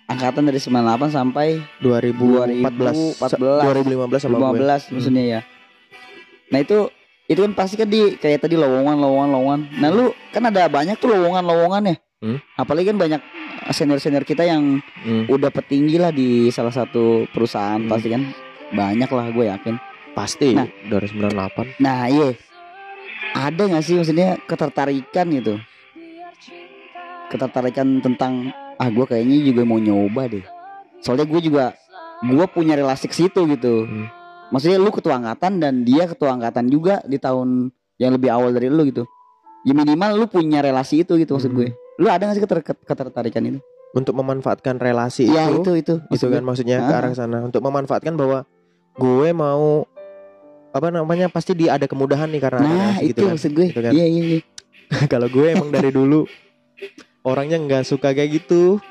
angkatan 0.05 0.43
dari 0.43 0.59
98 0.59 1.09
sampai 1.09 1.47
2014 1.81 3.17
2014 3.17 4.19
2015 4.19 4.21
sama 4.21 4.35
gue 4.37 4.61
2015 4.61 4.93
maksudnya 4.93 5.23
ya. 5.25 5.39
Nah 6.45 6.59
itu 6.61 6.77
itu 7.25 7.41
kan 7.41 7.53
pasti 7.53 7.73
kan 7.73 7.89
di 7.89 8.13
kayak 8.15 8.37
tadi 8.39 8.53
lowongan 8.53 8.95
lowongan 8.95 9.29
lowongan. 9.31 9.59
Nah 9.75 9.89
lu 9.89 10.05
kan 10.29 10.45
ada 10.45 10.69
banyak 10.69 10.93
tuh 10.95 11.09
lowongan 11.09 11.41
lowongan 11.41 11.83
ya. 11.89 11.95
Hmm. 12.21 12.37
Apalagi 12.53 12.93
kan 12.93 13.01
banyak 13.01 13.21
senior 13.73 13.97
senior 13.97 14.21
kita 14.21 14.45
yang 14.45 14.77
Hmm. 15.01 15.25
udah 15.25 15.49
petinggi 15.49 15.97
lah 15.97 16.13
di 16.13 16.53
salah 16.53 16.69
satu 16.69 17.25
perusahaan 17.29 17.77
Hmm. 17.77 17.89
pasti 17.89 18.07
kan 18.09 18.21
banyak 18.69 19.09
lah 19.09 19.25
gue 19.31 19.45
yakin. 19.47 19.75
pasti 20.15 20.55
Nah. 20.55 20.63
dari 20.87 21.11
98 21.11 21.75
Nah 21.75 22.07
iya 22.07 22.31
ada 23.35 23.61
nggak 23.61 23.83
sih 23.83 23.95
maksudnya 23.95 24.39
ketertarikan 24.41 25.27
gitu? 25.29 25.59
Ketertarikan 27.27 27.99
tentang 27.99 28.49
ah 28.75 28.87
gue 28.87 29.03
kayaknya 29.03 29.43
juga 29.43 29.61
mau 29.63 29.75
nyoba 29.75 30.29
deh. 30.29 30.45
Soalnya 31.01 31.25
gue 31.25 31.41
juga 31.41 31.75
gue 32.21 32.45
punya 32.47 32.73
relasi 32.73 33.05
ke 33.05 33.15
situ 33.15 33.43
gitu. 33.49 33.85
Hmm. 33.85 34.07
maksudnya 34.45 34.77
lu 34.77 34.93
ketua 34.93 35.17
angkatan 35.17 35.57
dan 35.57 35.81
dia 35.81 36.05
ketua 36.05 36.31
angkatan 36.31 36.69
juga 36.69 37.01
di 37.03 37.17
tahun 37.17 37.73
yang 37.97 38.13
lebih 38.13 38.29
awal 38.29 38.53
dari 38.53 38.69
lu 38.69 38.85
gitu. 38.85 39.03
Ya 39.65 39.73
minimal 39.73 40.15
lu 40.15 40.25
punya 40.25 40.61
relasi 40.61 41.01
itu 41.01 41.17
gitu 41.17 41.33
maksud 41.33 41.49
Hmm. 41.49 41.59
gue. 41.59 41.69
Lu 41.97 42.05
ada 42.05 42.29
gak 42.29 42.37
sih 42.37 42.43
keter- 42.45 42.61
ketertarikan 42.61 43.41
itu? 43.43 43.59
Untuk 43.91 44.13
memanfaatkan 44.13 44.77
relasi 44.77 45.25
ya 45.25 45.49
itu 45.49 45.65
itu 45.73 45.73
itu. 45.73 45.93
maksud 46.05 46.29
kan 46.29 46.43
maksudnya 46.45 46.77
ke 46.79 46.93
Ah. 46.93 46.99
arah 47.01 47.11
sana. 47.11 47.41
Untuk 47.41 47.57
memanfaatkan 47.59 48.13
bahwa 48.13 48.45
gue 48.93 49.29
mau 49.33 49.89
apa 50.75 50.91
namanya 50.91 51.31
pasti 51.31 51.55
dia 51.55 51.79
ada 51.79 51.87
kemudahan 51.87 52.27
nih 52.27 52.41
karena 52.43 52.59
nah 52.59 52.95
itu 52.99 53.15
gitu 53.15 53.19
kan. 53.23 53.31
maksud 53.39 53.51
gue. 53.55 53.67
Gitu 53.71 53.81
kan. 53.81 53.91
iya 53.95 54.05
iya 54.11 54.23
iya. 54.27 54.39
Kalau 55.13 55.31
gue 55.31 55.45
emang 55.47 55.71
dari 55.71 55.87
dulu 55.87 56.27
orangnya 57.23 57.55
nggak 57.63 57.83
suka 57.87 58.11
kayak 58.11 58.43
gitu. 58.43 58.83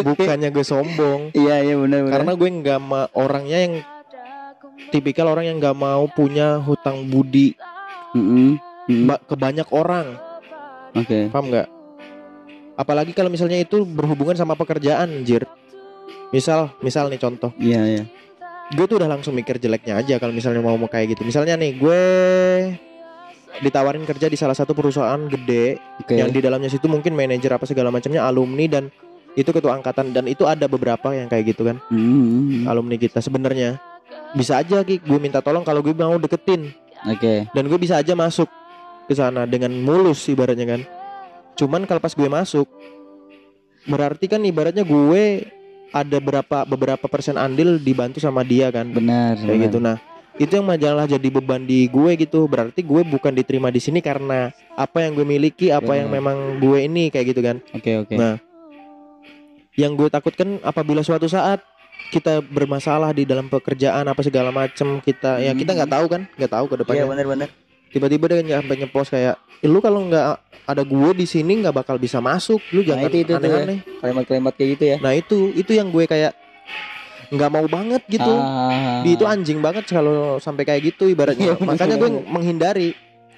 Bukannya 0.00 0.48
gue 0.48 0.64
sombong. 0.64 1.28
Iya 1.36 1.60
iya 1.60 1.74
benar 1.76 2.08
benar. 2.08 2.12
Karena 2.16 2.32
gue 2.32 2.48
nggak 2.48 2.80
ma 2.80 3.04
orangnya 3.12 3.58
yang 3.68 3.74
tipikal 4.88 5.28
orang 5.28 5.44
yang 5.44 5.60
nggak 5.60 5.76
mau 5.76 6.08
punya 6.08 6.56
hutang 6.64 7.04
budi. 7.12 7.52
Mm-mm. 8.16 8.56
Mm-mm. 8.88 9.04
ba- 9.04 9.20
ke 9.20 9.36
banyak 9.36 9.68
orang. 9.76 10.16
Oke. 10.96 11.28
Paham 11.28 11.52
nggak? 11.52 11.68
Apalagi 12.80 13.12
kalau 13.12 13.28
misalnya 13.28 13.60
itu 13.60 13.84
berhubungan 13.84 14.40
sama 14.40 14.56
pekerjaan 14.56 15.20
anjir. 15.20 15.44
Misal 16.32 16.72
misal 16.80 17.12
nih 17.12 17.20
contoh. 17.20 17.52
Iya 17.60 17.82
iya 17.84 18.04
gue 18.74 18.84
tuh 18.90 18.96
udah 18.98 19.08
langsung 19.08 19.32
mikir 19.32 19.56
jeleknya 19.62 20.02
aja 20.02 20.18
kalau 20.18 20.34
misalnya 20.34 20.60
mau 20.60 20.74
mau 20.74 20.90
kayak 20.90 21.14
gitu. 21.14 21.22
Misalnya 21.22 21.54
nih 21.54 21.78
gue 21.78 22.02
ditawarin 23.62 24.02
kerja 24.02 24.26
di 24.26 24.34
salah 24.34 24.58
satu 24.58 24.74
perusahaan 24.74 25.30
gede 25.30 25.78
oke. 26.02 26.10
yang 26.10 26.34
di 26.34 26.42
dalamnya 26.42 26.66
situ 26.66 26.90
mungkin 26.90 27.14
manajer 27.14 27.54
apa 27.54 27.70
segala 27.70 27.94
macamnya 27.94 28.26
alumni 28.26 28.66
dan 28.66 28.84
itu 29.38 29.50
ketua 29.54 29.78
angkatan. 29.78 30.10
Dan 30.10 30.26
itu 30.26 30.42
ada 30.44 30.66
beberapa 30.66 31.14
yang 31.14 31.30
kayak 31.30 31.54
gitu 31.54 31.70
kan 31.70 31.78
Mm-mm. 31.88 32.66
alumni 32.66 32.98
kita 32.98 33.22
sebenarnya. 33.22 33.78
Bisa 34.34 34.58
aja 34.58 34.82
Ki 34.82 34.98
gue 34.98 35.18
minta 35.22 35.38
tolong 35.38 35.62
kalau 35.62 35.78
gue 35.80 35.94
mau 35.94 36.18
deketin. 36.18 36.74
Oke. 37.06 37.46
Dan 37.54 37.70
gue 37.70 37.78
bisa 37.78 38.02
aja 38.02 38.18
masuk 38.18 38.50
ke 39.06 39.14
sana 39.14 39.46
dengan 39.46 39.70
mulus 39.70 40.26
ibaratnya 40.26 40.66
kan. 40.66 40.80
Cuman 41.54 41.86
kalau 41.86 42.02
pas 42.02 42.10
gue 42.10 42.26
masuk 42.26 42.66
berarti 43.84 44.26
kan 44.26 44.40
ibaratnya 44.40 44.82
gue 44.82 45.44
ada 45.94 46.18
berapa 46.18 46.66
beberapa 46.66 47.06
persen 47.06 47.38
andil 47.38 47.78
dibantu 47.78 48.18
sama 48.18 48.42
dia 48.42 48.74
kan. 48.74 48.90
Benar 48.90 49.38
kayak 49.38 49.46
benar. 49.46 49.64
gitu. 49.70 49.78
Nah 49.78 49.96
itu 50.34 50.50
yang 50.50 50.66
majalah 50.66 51.06
jadi 51.06 51.28
beban 51.30 51.62
di 51.62 51.86
gue 51.86 52.18
gitu. 52.18 52.50
Berarti 52.50 52.82
gue 52.82 53.06
bukan 53.06 53.30
diterima 53.30 53.70
di 53.70 53.78
sini 53.78 54.02
karena 54.02 54.50
apa 54.74 55.06
yang 55.06 55.14
gue 55.14 55.22
miliki 55.22 55.70
apa 55.70 55.94
yang 55.94 56.10
Benar. 56.10 56.18
memang 56.18 56.36
gue 56.58 56.78
ini 56.82 57.14
kayak 57.14 57.26
gitu 57.30 57.40
kan. 57.46 57.56
Oke 57.70 57.94
oke. 58.02 58.14
Nah, 58.18 58.42
yang 59.78 59.94
gue 59.94 60.10
takutkan 60.10 60.58
apabila 60.66 61.06
suatu 61.06 61.30
saat 61.30 61.62
kita 62.10 62.42
bermasalah 62.42 63.14
di 63.14 63.22
dalam 63.22 63.46
pekerjaan 63.46 64.06
apa 64.06 64.20
segala 64.22 64.50
macem 64.50 64.98
kita 65.00 65.40
ya 65.40 65.54
kita 65.54 65.72
nggak 65.72 65.92
tahu 65.94 66.06
kan 66.10 66.22
nggak 66.36 66.52
tahu 66.52 66.64
ke 66.68 66.74
iya 66.74 66.80
depannya 66.82 67.04
benar 67.10 67.26
benar 67.26 67.48
tiba-tiba 67.94 68.24
dia 68.26 68.58
sampai 68.58 68.76
nyepos 68.76 69.08
kayak 69.08 69.34
"Eh, 69.62 69.70
lu 69.70 69.78
kalau 69.78 70.02
nggak 70.02 70.26
ada 70.64 70.82
gue 70.82 71.10
di 71.14 71.24
sini 71.24 71.62
nggak 71.62 71.76
bakal 71.76 71.96
bisa 71.96 72.18
masuk 72.18 72.58
lu 72.72 72.82
jangan 72.82 73.06
itu- 73.06 73.22
itu 73.22 73.30
ya. 73.30 73.38
aneh-aneh 73.38 73.78
kalimat-kalimat 74.02 74.52
kayak 74.52 74.70
gitu 74.74 74.84
ya 74.84 74.96
nah 74.98 75.12
itu 75.14 75.38
itu 75.54 75.72
yang 75.72 75.88
gue 75.88 76.04
kayak 76.04 76.34
nggak 77.30 77.50
mau 77.50 77.66
banget 77.66 78.02
gitu 78.06 78.28
Ah. 78.30 79.00
Di 79.00 79.16
itu 79.16 79.24
anjing 79.24 79.58
banget 79.58 79.84
kalau 79.86 80.36
sampai 80.38 80.62
kayak 80.62 80.92
gitu 80.92 81.08
ibaratnya. 81.08 81.52
Iya, 81.52 81.60
Makanya 81.68 81.96
gue 81.96 82.10
menghindari. 82.24 82.88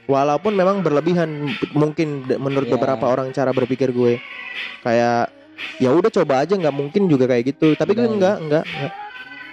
Walaupun 0.07 0.55
memang 0.55 0.79
berlebihan 0.81 1.27
mungkin 1.73 2.23
menurut 2.29 2.66
Iya. 2.66 2.75
beberapa 2.77 3.05
orang 3.05 3.31
cara 3.31 3.51
berpikir 3.51 3.90
gue 3.90 4.23
kayak 4.81 5.31
ya 5.79 5.90
udah 5.90 6.11
coba 6.12 6.42
aja 6.42 6.55
nggak 6.55 6.71
mungkin 6.71 7.07
juga 7.07 7.27
kayak 7.27 7.57
gitu. 7.57 7.75
Tapi 7.75 7.95
gue 7.95 8.05
Bener. 8.05 8.14
enggak, 8.14 8.37
enggak, 8.38 8.64
enggak. 8.64 8.92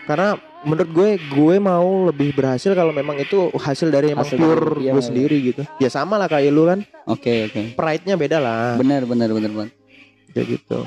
Karena 0.04 0.36
menurut 0.62 0.89
gue 0.89 1.10
gue 1.18 1.56
mau 1.58 1.88
lebih 2.06 2.32
berhasil 2.32 2.72
kalau 2.72 2.92
memang 2.92 3.16
itu 3.18 3.52
hasil 3.54 3.88
dari 3.88 4.12
emang 4.12 4.24
Hasil 4.24 4.36
pure 4.36 4.60
dari- 4.74 4.82
iya, 4.82 4.92
gue 4.92 5.00
iya. 5.00 5.08
sendiri 5.08 5.38
gitu. 5.42 5.62
Ya 5.78 5.88
sama 5.88 6.16
lah 6.16 6.28
kayak 6.28 6.50
lu 6.50 6.63
kan. 6.66 6.80
oke 7.06 7.34
oke 7.48 7.62
Pride-nya 7.74 8.16
beda 8.16 8.38
lah 8.38 8.76
benar 8.76 9.04
benar 9.04 9.28
benar 9.30 9.52
benar 9.52 9.70
kayak 10.30 10.48
gitu. 10.50 10.80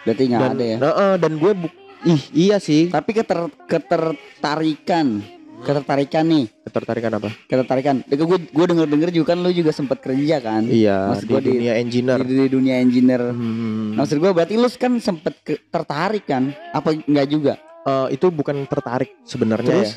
berarti 0.00 0.22
nggak 0.24 0.42
ada 0.50 0.64
ya 0.64 0.76
Nah, 0.76 0.92
eh, 0.92 1.16
dan 1.16 1.32
gue 1.36 1.52
bu- 1.52 1.76
ih 2.04 2.22
iya 2.32 2.56
sih. 2.58 2.88
tapi 2.88 3.12
keter 3.12 3.46
ketertarikan 3.64 5.22
ketertarikan 5.60 6.24
nih 6.24 6.44
Ketertarikan 6.64 7.12
apa? 7.14 7.28
ketertarikan 7.44 7.94
gue 8.02 8.16
gue 8.40 8.64
denger 8.66 8.86
denger 8.88 9.10
juga 9.12 9.26
kan 9.30 9.38
lu 9.38 9.52
juga 9.52 9.70
sempat 9.70 10.00
kerja 10.00 10.40
kan 10.40 10.64
Iya, 10.64 11.12
Maksud 11.12 11.22
di 11.22 11.28
gua 11.28 11.40
di- 11.40 11.50
dunia 11.52 11.72
engineer. 11.76 12.18
di, 12.20 12.34
di 12.34 12.48
dunia 12.48 12.74
engineer 12.78 13.22
Hmm. 13.28 13.92
Maksud 13.94 14.16
gue 14.16 14.30
berarti 14.32 14.54
lu 14.54 14.68
kan 14.70 14.92
sempet 14.98 15.34
ke- 15.38 15.60
tertarik 15.62 16.24
kan 16.24 16.50
apa 16.70 16.96
enggak 16.98 17.28
juga 17.28 17.54
Eh, 17.80 18.06
itu 18.12 18.26
bukan 18.28 18.68
tertarik 18.68 19.16
sebenarnya 19.24 19.84
ya. 19.84 19.88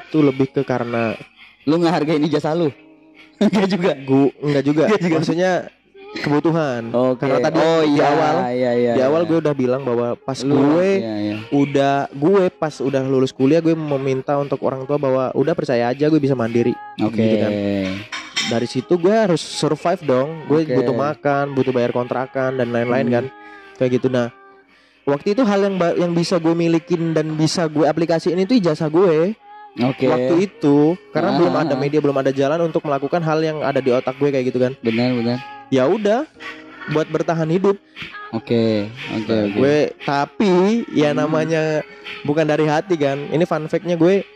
Itu 0.00 0.24
lebih 0.24 0.48
ke 0.52 0.64
karena 0.64 1.12
lu 1.68 1.76
ngehargain 1.76 2.24
ijazah 2.24 2.56
lu 2.56 2.72
enggak 3.44 3.68
juga 3.68 3.92
gua 4.00 4.28
enggak 4.40 4.64
juga. 4.64 4.84
Enggak 4.88 5.00
juga. 5.04 5.16
Maksudnya 5.20 5.52
kebutuhan. 6.24 6.82
Oke. 6.88 7.20
Karena 7.28 7.38
tadi 7.44 7.58
oh, 7.60 7.82
di 7.84 8.00
iya, 8.00 8.08
awal 8.08 8.34
iya, 8.48 8.72
iya, 8.72 8.92
di 8.96 9.00
awal 9.04 9.22
iya. 9.22 9.28
gue 9.28 9.38
udah 9.44 9.54
bilang 9.54 9.82
bahwa 9.84 10.16
pas 10.16 10.40
Lu- 10.40 10.56
gue 10.56 10.88
iya, 11.04 11.14
iya. 11.20 11.36
udah 11.52 12.08
gue 12.16 12.48
pas 12.48 12.72
udah 12.80 13.04
lulus 13.04 13.36
kuliah 13.36 13.60
gue 13.60 13.76
meminta 13.76 14.40
untuk 14.40 14.64
orang 14.64 14.88
tua 14.88 14.96
bahwa 14.96 15.28
udah 15.36 15.52
percaya 15.52 15.92
aja 15.92 16.08
gue 16.08 16.16
bisa 16.16 16.32
mandiri. 16.32 16.72
Oke. 17.04 17.20
Gitu 17.20 17.36
kan. 17.44 17.52
Dari 18.48 18.64
situ 18.64 18.96
gue 18.96 19.12
harus 19.12 19.44
survive 19.44 20.00
dong. 20.08 20.48
Gue 20.48 20.64
Oke. 20.64 20.72
butuh 20.72 20.96
makan, 20.96 21.52
butuh 21.52 21.76
bayar 21.76 21.92
kontrakan 21.92 22.56
dan 22.56 22.72
lain-lain 22.72 23.06
Hmm. 23.06 23.14
kan. 23.20 23.24
Kayak 23.76 24.00
gitu 24.00 24.08
nah. 24.08 24.32
Waktu 25.08 25.32
itu 25.32 25.42
hal 25.42 25.60
yang 25.62 25.74
yang 25.96 26.12
bisa 26.12 26.36
gue 26.36 26.52
milikin 26.52 27.10
dan 27.10 27.32
bisa 27.32 27.64
gue 27.64 27.82
aplikasiin 27.82 28.36
itu 28.38 28.54
ijazah 28.54 28.86
gue. 28.86 29.32
Oke. 29.78 30.10
waktu 30.10 30.34
itu 30.42 30.98
karena 31.14 31.30
Ah, 31.30 31.38
belum 31.38 31.54
ada 31.54 31.74
media 31.78 32.02
belum 32.02 32.16
ada 32.16 32.34
jalan 32.34 32.66
untuk 32.66 32.82
melakukan 32.82 33.22
hal 33.22 33.38
yang 33.38 33.62
ada 33.62 33.78
di 33.78 33.94
otak 33.94 34.18
gue 34.18 34.26
kayak 34.28 34.50
gitu 34.50 34.58
kan 34.58 34.74
Benar, 34.82 35.14
benar. 35.14 35.38
ya 35.70 35.86
udah 35.86 36.26
buat 36.90 37.06
bertahan 37.06 37.46
hidup 37.46 37.78
Oke, 38.34 38.90
oke, 39.12 39.30
Nah, 39.30 39.46
oke. 39.46 39.54
gue 39.54 39.76
tapi 40.02 40.52
ya 40.90 41.14
Hmm. 41.14 41.22
namanya 41.22 41.86
bukan 42.20 42.42
dari 42.42 42.66
hati 42.66 42.98
kan 42.98 43.30
ini 43.30 43.46
fun 43.46 43.64
fact-nya 43.64 43.94
gue 43.94 44.26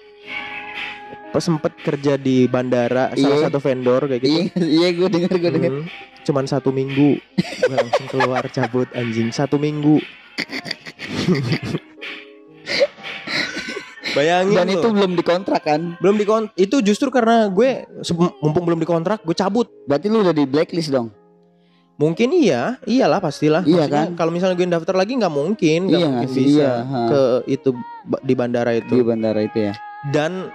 sempet 1.34 1.74
kerja 1.76 2.14
di 2.14 2.46
bandara 2.46 3.10
salah 3.12 3.38
Iya. 3.40 3.44
satu 3.48 3.58
vendor 3.58 4.06
kayak 4.06 4.22
gitu 4.22 4.30
Iya, 4.30 4.46
iya 4.62 4.88
gue 4.92 5.08
dengar, 5.10 5.32
gue 5.32 5.50
dengar. 5.50 5.72
Hmm, 5.74 5.86
cuman 6.22 6.44
satu 6.46 6.70
minggu 6.70 7.18
gue 7.58 7.74
langsung 7.74 8.06
keluar 8.06 8.46
cabut 8.46 8.86
anjing 8.94 9.32
satu 9.32 9.56
minggu 9.56 9.98
bayangin 14.12 14.54
Dan 14.54 14.66
loh. 14.68 14.74
itu 14.74 14.86
belum 14.90 15.10
dikontrak 15.14 15.62
kan? 15.62 15.80
belum 15.98 16.14
dikon 16.16 16.42
itu 16.54 16.78
justru 16.80 17.08
karena 17.08 17.46
gue 17.48 17.84
mumpung 18.38 18.62
belum 18.62 18.78
dikontrak 18.78 19.20
gue 19.22 19.32
cabut 19.32 19.66
Berarti 19.84 20.06
lu 20.06 20.20
udah 20.20 20.30
di 20.30 20.44
blacklist 20.44 20.88
dong. 20.88 21.08
mungkin 21.94 22.30
iya 22.30 22.76
iyalah 22.82 23.18
pastilah 23.18 23.62
Iya 23.62 23.84
Maksudnya, 23.84 24.02
kan? 24.04 24.06
kalau 24.14 24.30
misalnya 24.30 24.54
gue 24.54 24.66
daftar 24.66 24.94
lagi 24.94 25.12
nggak 25.14 25.30
mungkin 25.30 25.78
nggak 25.86 25.92
Iya 25.92 26.02
mungkin 26.02 26.18
nggak 26.18 26.30
bisa 26.34 26.50
Iya, 26.50 26.70
ha. 26.82 26.98
ke 27.06 27.20
itu 27.48 27.68
di 28.20 28.32
bandara 28.34 28.70
itu 28.74 28.92
Di 28.92 29.02
bandara 29.02 29.38
itu 29.40 29.58
ya. 29.62 29.72
dan 30.10 30.50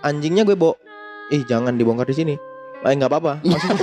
anjingnya 0.00 0.44
gue 0.44 0.54
bawa 0.54 0.74
ih 1.30 1.40
jangan 1.42 1.72
dibongkar 1.72 2.04
di 2.04 2.14
sini 2.14 2.34
eh 2.80 2.92
nggak 2.92 3.08
apa-apa 3.08 3.32
maksudnya 3.44 3.76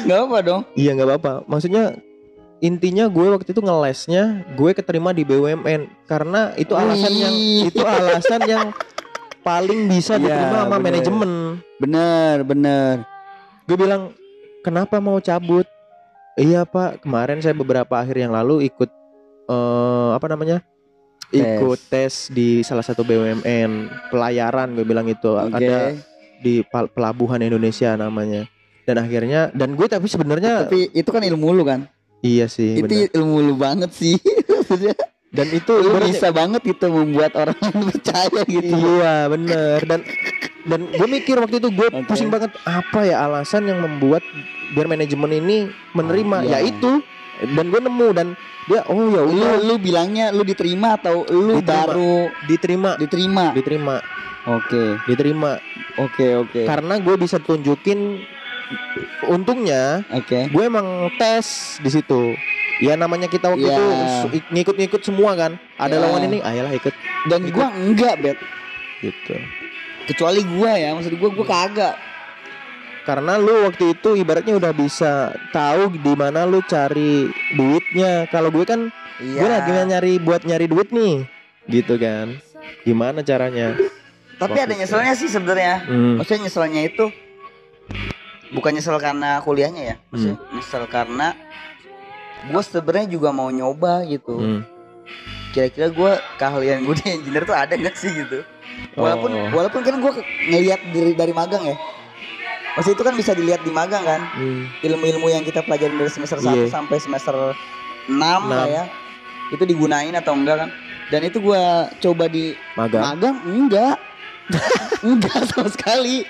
Gak 0.00 0.16
apa 0.24 0.36
dong. 0.40 0.60
iya 0.72 0.90
nggak 0.92 1.04
apa-apa 1.10 1.32
maksudnya 1.44 1.92
intinya 2.58 3.06
gue 3.06 3.26
waktu 3.30 3.50
itu 3.54 3.62
ngelesnya 3.62 4.22
gue 4.58 4.70
keterima 4.74 5.14
di 5.14 5.22
BUMN 5.22 6.06
karena 6.10 6.52
itu 6.58 6.74
alasan 6.74 7.14
yang 7.14 7.34
Wih. 7.34 7.70
itu 7.70 7.82
alasan 7.82 8.40
yang 8.44 8.66
paling 9.40 9.86
bisa 9.86 10.18
Iya, 10.18 10.26
diterima 10.26 10.56
sama 10.58 10.76
bener. 10.76 10.82
manajemen. 10.82 11.30
Bener, 11.78 12.36
bener. 12.42 12.94
Gue 13.64 13.76
bilang 13.78 14.10
kenapa 14.60 14.98
mau 14.98 15.22
cabut? 15.22 15.64
Iya 16.34 16.62
pak, 16.62 17.02
kemarin 17.02 17.38
saya 17.38 17.54
beberapa 17.54 17.94
akhir 17.94 18.14
yang 18.18 18.34
lalu 18.34 18.66
ikut 18.66 18.90
eh, 19.48 20.10
apa 20.12 20.26
namanya? 20.26 20.58
Tes. 21.28 21.38
Ikut 21.38 21.78
tes 21.86 22.12
di 22.32 22.64
salah 22.64 22.82
satu 22.82 23.04
BUMN 23.04 23.70
pelayaran 24.08 24.74
gue 24.74 24.82
bilang 24.82 25.06
itu 25.06 25.28
Oke. 25.28 25.54
ada 25.54 25.92
di 26.40 26.62
pelabuhan 26.66 27.38
Indonesia 27.38 27.94
namanya. 27.94 28.50
Dan 28.82 28.98
akhirnya 28.98 29.52
dan 29.52 29.76
gue 29.76 29.84
tapi 29.84 30.08
sebenarnya 30.08 30.66
Tapi 30.66 30.90
itu 30.90 31.10
kan 31.12 31.22
ilmu 31.22 31.52
lu 31.52 31.62
kan. 31.62 31.84
Iya 32.20 32.46
sih 32.46 32.76
itu 32.76 32.84
bener. 32.84 33.08
ilmu 33.14 33.36
lu 33.42 33.54
banget 33.54 33.90
sih. 33.90 34.16
Dan 35.28 35.44
itu 35.50 35.72
lu 35.76 35.92
bisa 36.00 36.32
banget 36.32 36.64
gitu 36.64 36.88
membuat 36.88 37.36
orang 37.36 37.58
percaya 37.92 38.40
gitu. 38.42 38.72
Iya 38.72 39.28
bener 39.28 39.78
dan 39.84 40.00
dan 40.64 40.80
gue 40.84 41.04
mikir 41.06 41.36
waktu 41.36 41.60
itu 41.60 41.68
gue 41.68 41.84
Oke. 41.86 42.04
pusing 42.06 42.28
banget 42.28 42.48
apa 42.64 43.04
ya 43.04 43.22
alasan 43.22 43.64
yang 43.64 43.78
membuat 43.78 44.24
biar 44.72 44.84
manajemen 44.84 45.28
ini 45.34 45.58
menerima 45.92 46.36
Oh, 46.38 46.44
iya. 46.44 46.58
ya 46.58 46.66
itu 46.66 47.04
dan 47.54 47.68
gue 47.68 47.76
nemu 47.78 48.08
dan 48.10 48.28
dia 48.66 48.80
oh 48.84 49.04
ya 49.06 49.22
Lu 49.22 49.48
lu 49.62 49.74
bilangnya 49.76 50.28
lu 50.28 50.42
diterima 50.42 50.96
atau 50.96 51.24
lu 51.24 51.56
Diterima. 51.56 51.76
baru 51.86 52.14
diterima 52.44 52.90
diterima? 52.96 53.44
diterima 53.52 53.96
Oke. 54.48 54.84
diterima 55.04 55.50
Oke, 55.98 56.26
oke. 56.32 56.62
karena 56.64 56.94
gue 56.96 57.14
bisa 57.16 57.36
tunjukin 57.36 58.22
untungnya 59.26 60.04
Oke. 60.10 60.48
gue 60.48 60.64
emang 60.64 60.86
tes 61.16 61.78
di 61.78 61.90
situ 61.90 62.34
ya 62.78 62.94
namanya 62.94 63.26
kita 63.26 63.50
waktu 63.50 63.64
Iya. 63.64 63.74
itu 63.74 63.86
su- 64.22 64.52
ngikut-ngikut 64.52 65.02
semua 65.02 65.34
kan 65.34 65.52
ada 65.74 65.94
Iya. 65.94 66.02
lawan 66.04 66.22
ini 66.24 66.38
ayolah 66.40 66.72
ikut 66.72 66.94
Dan 67.26 67.50
gua 67.50 67.68
enggak, 67.74 68.14
Bet. 68.20 68.38
gitu 69.00 69.34
Kecuali 70.06 70.40
gua 70.46 70.72
ya, 70.72 70.96
maksud 70.96 71.12
gua 71.18 71.28
gua 71.28 71.44
kagak. 71.44 71.94
karena 73.02 73.36
lu 73.36 73.64
waktu 73.64 73.96
itu 73.96 74.14
ibaratnya 74.14 74.54
udah 74.54 74.68
bisa 74.70 75.12
tahu 75.48 75.96
di 75.96 76.12
mana 76.12 76.44
lu 76.44 76.60
cari 76.60 77.24
duitnya 77.52 78.28
kalau 78.28 78.52
gue 78.52 78.62
kan 78.62 78.92
Iya. 79.16 79.40
gue 79.40 79.48
lagi 79.48 79.70
nyari 79.82 80.12
buat 80.20 80.44
nyari 80.44 80.68
duit 80.68 80.92
nih 80.92 81.24
gitu 81.66 81.96
kan 81.96 82.36
gimana 82.84 83.20
caranya 83.20 83.74
Tapi 84.36 84.54
ada 84.54 84.70
nyeselnya 84.70 85.16
sih 85.16 85.26
sebenarnya. 85.26 85.82
hmm. 85.82 86.22
Maksudnya 86.22 86.46
nyeselnya 86.46 86.80
itu 86.84 87.04
bukan 88.50 88.70
nyesel 88.72 88.96
karena 88.96 89.40
kuliahnya 89.40 89.82
ya. 89.84 89.96
Maksudnya 90.08 90.36
Hmm. 90.36 90.50
nyesel 90.54 90.84
karena 90.86 91.26
gua 92.46 92.62
sebenarnya 92.62 93.08
juga 93.10 93.28
mau 93.30 93.48
nyoba 93.48 94.04
gitu. 94.04 94.34
Hmm. 94.34 94.62
Kira-kira 95.50 95.88
gua 95.88 96.10
keahlian 96.36 96.82
gue 96.82 96.94
di 96.94 97.06
engineer 97.10 97.42
tuh 97.42 97.52
ada 97.52 97.72
gak 97.72 97.94
sih 97.94 98.10
gitu. 98.10 98.44
Walaupun 98.94 99.30
Oh. 99.30 99.48
walaupun 99.52 99.80
kan 99.80 99.96
gua 99.96 100.12
ke- 100.12 100.26
ngeliat 100.46 100.80
dari 100.86 101.12
dari 101.12 101.32
magang 101.32 101.64
ya. 101.64 101.76
Maksudnya 102.72 102.94
itu 102.94 103.04
kan 103.04 103.14
bisa 103.16 103.32
dilihat 103.32 103.60
di 103.60 103.72
magang 103.72 104.02
kan. 104.02 104.20
Hmm. 104.30 104.70
Ilmu-ilmu 104.80 105.26
yang 105.26 105.42
kita 105.42 105.60
pelajarin 105.60 105.96
dari 105.96 106.08
semester 106.08 106.38
1 106.38 106.62
Iya. 106.62 106.70
sampai 106.70 106.96
semester 106.96 107.34
6 108.06 108.14
lah 108.46 108.64
Enam. 108.64 108.68
ya. 108.70 108.84
Itu 109.48 109.64
digunain 109.64 110.14
atau 110.14 110.32
enggak 110.32 110.56
kan? 110.58 110.70
Dan 111.08 111.24
itu 111.24 111.40
gua 111.40 111.88
coba 111.96 112.28
di 112.28 112.52
magang 112.74 113.02
magang 113.02 113.36
enggak. 113.42 113.96
enggak 115.02 115.40
sama 115.48 115.68
sekali. 115.68 116.22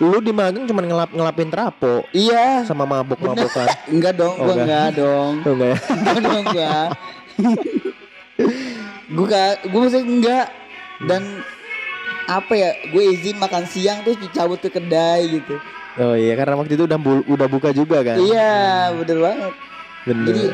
Lu 0.00 0.18
di 0.18 0.32
magang 0.32 0.64
cuma 0.64 0.80
ngelap 0.80 1.12
ngelapin 1.12 1.48
trapo 1.48 2.08
Iya. 2.10 2.64
sama 2.64 2.82
mabok 2.82 3.20
mabokan 3.20 3.68
Enggak 3.86 4.16
dong, 4.16 4.34
Oh, 4.34 4.48
gua 4.48 4.54
enggak. 4.56 4.66
enggak 4.66 4.90
dong. 4.96 5.32
Tuh 5.40 5.52
enggak. 5.52 5.68
Ya 5.68 5.76
Enggak 5.92 6.18
dong, 6.18 6.40
enggak. 6.42 6.86
gua 9.10 9.26
gak, 9.26 9.52
gua 9.68 9.78
maksudnya 9.82 10.06
enggak. 10.06 10.46
Dan 11.00 11.22
apa 12.26 12.52
ya 12.52 12.70
gue 12.86 13.02
izin 13.10 13.36
makan 13.36 13.64
siang 13.66 14.00
tuh 14.00 14.14
cabut 14.30 14.56
ke 14.56 14.70
kedai 14.70 15.26
gitu. 15.30 15.56
Oh 15.98 16.14
iya 16.14 16.32
karena 16.32 16.54
waktu 16.54 16.72
itu 16.72 16.84
udah 16.84 16.96
bu- 16.96 17.26
udah 17.26 17.46
buka 17.46 17.68
juga 17.70 18.00
kan? 18.00 18.16
Iya 18.16 18.52
bener 18.94 19.18
banget. 19.18 19.52
Bener. 20.06 20.26
Jadi 20.26 20.44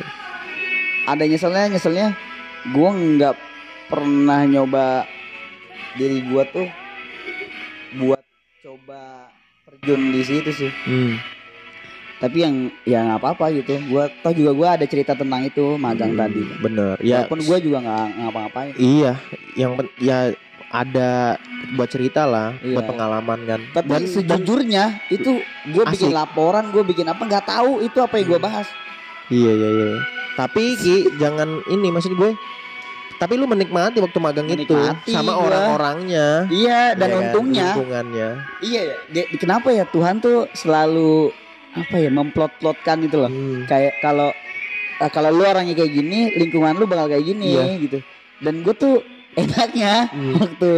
ada 1.05 1.23
nyeselnya 1.23 1.65
nyeselnya. 1.69 2.07
Gue 2.67 2.89
nggak 2.91 3.35
pernah 3.87 4.43
nyoba 4.43 5.07
diri 5.95 6.19
gue 6.21 6.43
tuh 6.49 6.67
buat 7.97 8.23
coba 8.61 9.16
terjun 9.67 10.15
di 10.15 10.23
situ 10.23 10.51
sih 10.53 10.71
Hmm. 10.87 11.19
tapi 12.17 12.39
yang 12.41 12.55
ya 12.85 13.03
nggak 13.03 13.19
apa-apa 13.19 13.51
gitu 13.53 13.77
gue 13.83 14.05
toh 14.23 14.33
juga 14.33 14.51
gue 14.55 14.69
ada 14.73 14.87
cerita 14.87 15.13
tentang 15.13 15.43
itu 15.43 15.75
magang 15.77 16.15
Hmm, 16.15 16.21
tadi 16.23 16.43
bener 16.57 16.95
ya 17.01 17.17
walaupun 17.21 17.41
gue 17.43 17.59
juga 17.61 17.79
nggak 17.83 18.07
ngapa-ngapain 18.17 18.73
iya 18.79 19.13
yang 19.55 19.75
ya 19.99 20.31
ada 20.69 21.39
buat 21.73 21.87
cerita 21.87 22.23
lah 22.25 22.55
Iya. 22.59 22.75
buat 22.75 22.85
pengalaman 22.87 23.39
kan 23.45 23.61
tapi 23.73 23.87
Dan- 23.89 24.03
dan- 24.03 24.07
sejujurnya 24.09 24.85
itu 25.09 25.43
gue 25.67 25.85
bikin 25.85 26.11
laporan 26.11 26.71
gue 26.71 26.83
bikin 26.83 27.07
apa 27.07 27.23
nggak 27.23 27.45
tahu 27.45 27.83
itu 27.83 27.99
apa 27.99 28.15
yang 28.17 28.29
gue 28.29 28.41
bahas 28.41 28.69
Iya 29.27 29.51
iya 29.51 29.69
iya. 29.69 29.87
Tapi 30.37 30.79
Ki 30.79 30.95
jangan 31.19 31.59
ini 31.67 31.91
maksud 31.91 32.15
gue. 32.15 32.31
Tapi 33.17 33.33
lu 33.35 33.45
menikmati 33.45 33.97
waktu 33.97 34.19
magang 34.19 34.45
itu 34.47 34.69
Menikmati 34.69 35.09
sama 35.11 35.33
gua. 35.33 35.45
orang-orangnya. 35.47 36.27
iya 36.49 36.93
dan 36.93 37.09
ya 37.09 37.17
untungnya 37.19 37.67
lingkungannya. 37.73 38.29
iya 38.61 38.81
ya 39.09 39.23
kenapa 39.35 39.69
ya 39.71 39.85
Tuhan 39.87 40.19
tuh 40.19 40.45
selalu 40.53 41.33
apa 41.73 41.97
ya 41.97 42.09
memplot-plotkan 42.09 42.99
itu 43.03 43.17
loh 43.17 43.29
Hmm. 43.29 43.65
kayak 43.65 44.01
kalau 44.01 44.33
eh, 44.97 45.11
kalau 45.11 45.29
lu 45.31 45.43
orangnya 45.43 45.73
kayak 45.73 45.93
gini 45.93 46.33
lingkungan 46.35 46.73
lu 46.75 46.85
bakal 46.85 47.07
kayak 47.07 47.25
gini 47.27 47.53
Iya. 47.53 47.65
gitu 47.79 47.99
dan 48.39 48.61
gue 48.61 48.75
tuh 48.75 49.01
enaknya 49.35 50.09
Hmm. 50.09 50.37
waktu 50.37 50.71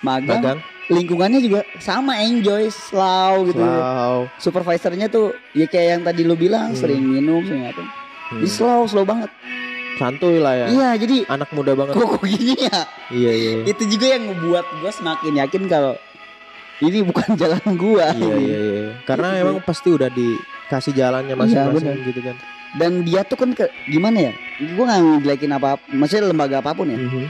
magang, 0.00 0.40
Magang. 0.40 0.58
lingkungannya 0.88 1.40
juga 1.40 1.60
sama 1.78 2.16
enjoy 2.18 2.68
slow 2.68 3.44
gitu 3.46 3.60
Wow. 3.60 4.28
supervisornya 4.36 5.06
tuh 5.06 5.32
ya 5.52 5.64
kayak 5.64 5.88
yang 5.90 6.02
tadi 6.02 6.20
lu 6.22 6.32
bilang 6.34 6.72
Hmm. 6.72 6.76
sering 6.76 7.00
minum 7.00 7.40
sering 7.42 7.64
apa 7.66 7.80
Hmm. 7.80 8.40
Jadi 8.40 8.48
slow 8.50 8.84
slow 8.84 9.04
banget 9.04 9.28
Santuy 9.94 10.36
lah 10.36 10.54
ya. 10.54 10.66
iya 10.68 10.88
jadi 10.96 11.24
Anak 11.26 11.50
muda 11.50 11.72
banget. 11.72 11.94
kok 11.94 12.22
gini 12.22 12.56
ya 12.58 12.80
Iya 13.08 13.32
iya. 13.32 13.52
itu 13.64 13.82
juga 13.86 14.06
yang 14.08 14.24
membuat 14.26 14.64
gue 14.72 14.90
semakin 14.90 15.32
yakin 15.38 15.62
kalau 15.66 15.94
ini 16.80 16.98
bukan 17.00 17.36
jalan 17.40 17.62
gua 17.74 18.10
Iya 18.10 18.34
iya 18.36 18.58
iya. 18.58 18.84
Karena 19.02 19.28
Gitu. 19.30 19.40
emang 19.44 19.58
pasti 19.60 19.88
udah 19.88 20.08
dikasih 20.08 20.92
jalannya 20.92 21.30
Iya, 21.30 21.38
masing-masing 21.38 21.86
bener. 21.94 22.08
gitu 22.08 22.20
kan. 22.22 22.36
dan 22.72 22.92
dia 23.02 23.20
tuh 23.22 23.36
kan 23.36 23.52
ke, 23.52 23.64
gimana 23.84 24.18
ya 24.22 24.32
gue 24.58 24.80
nggak 24.80 25.00
ngejelekin 25.20 25.52
apa 25.52 25.68
maksudnya 25.88 26.24
lembaga 26.26 26.56
apa 26.58 26.72
pun 26.72 26.88
ya 26.88 26.96
Mhm. 26.96 27.24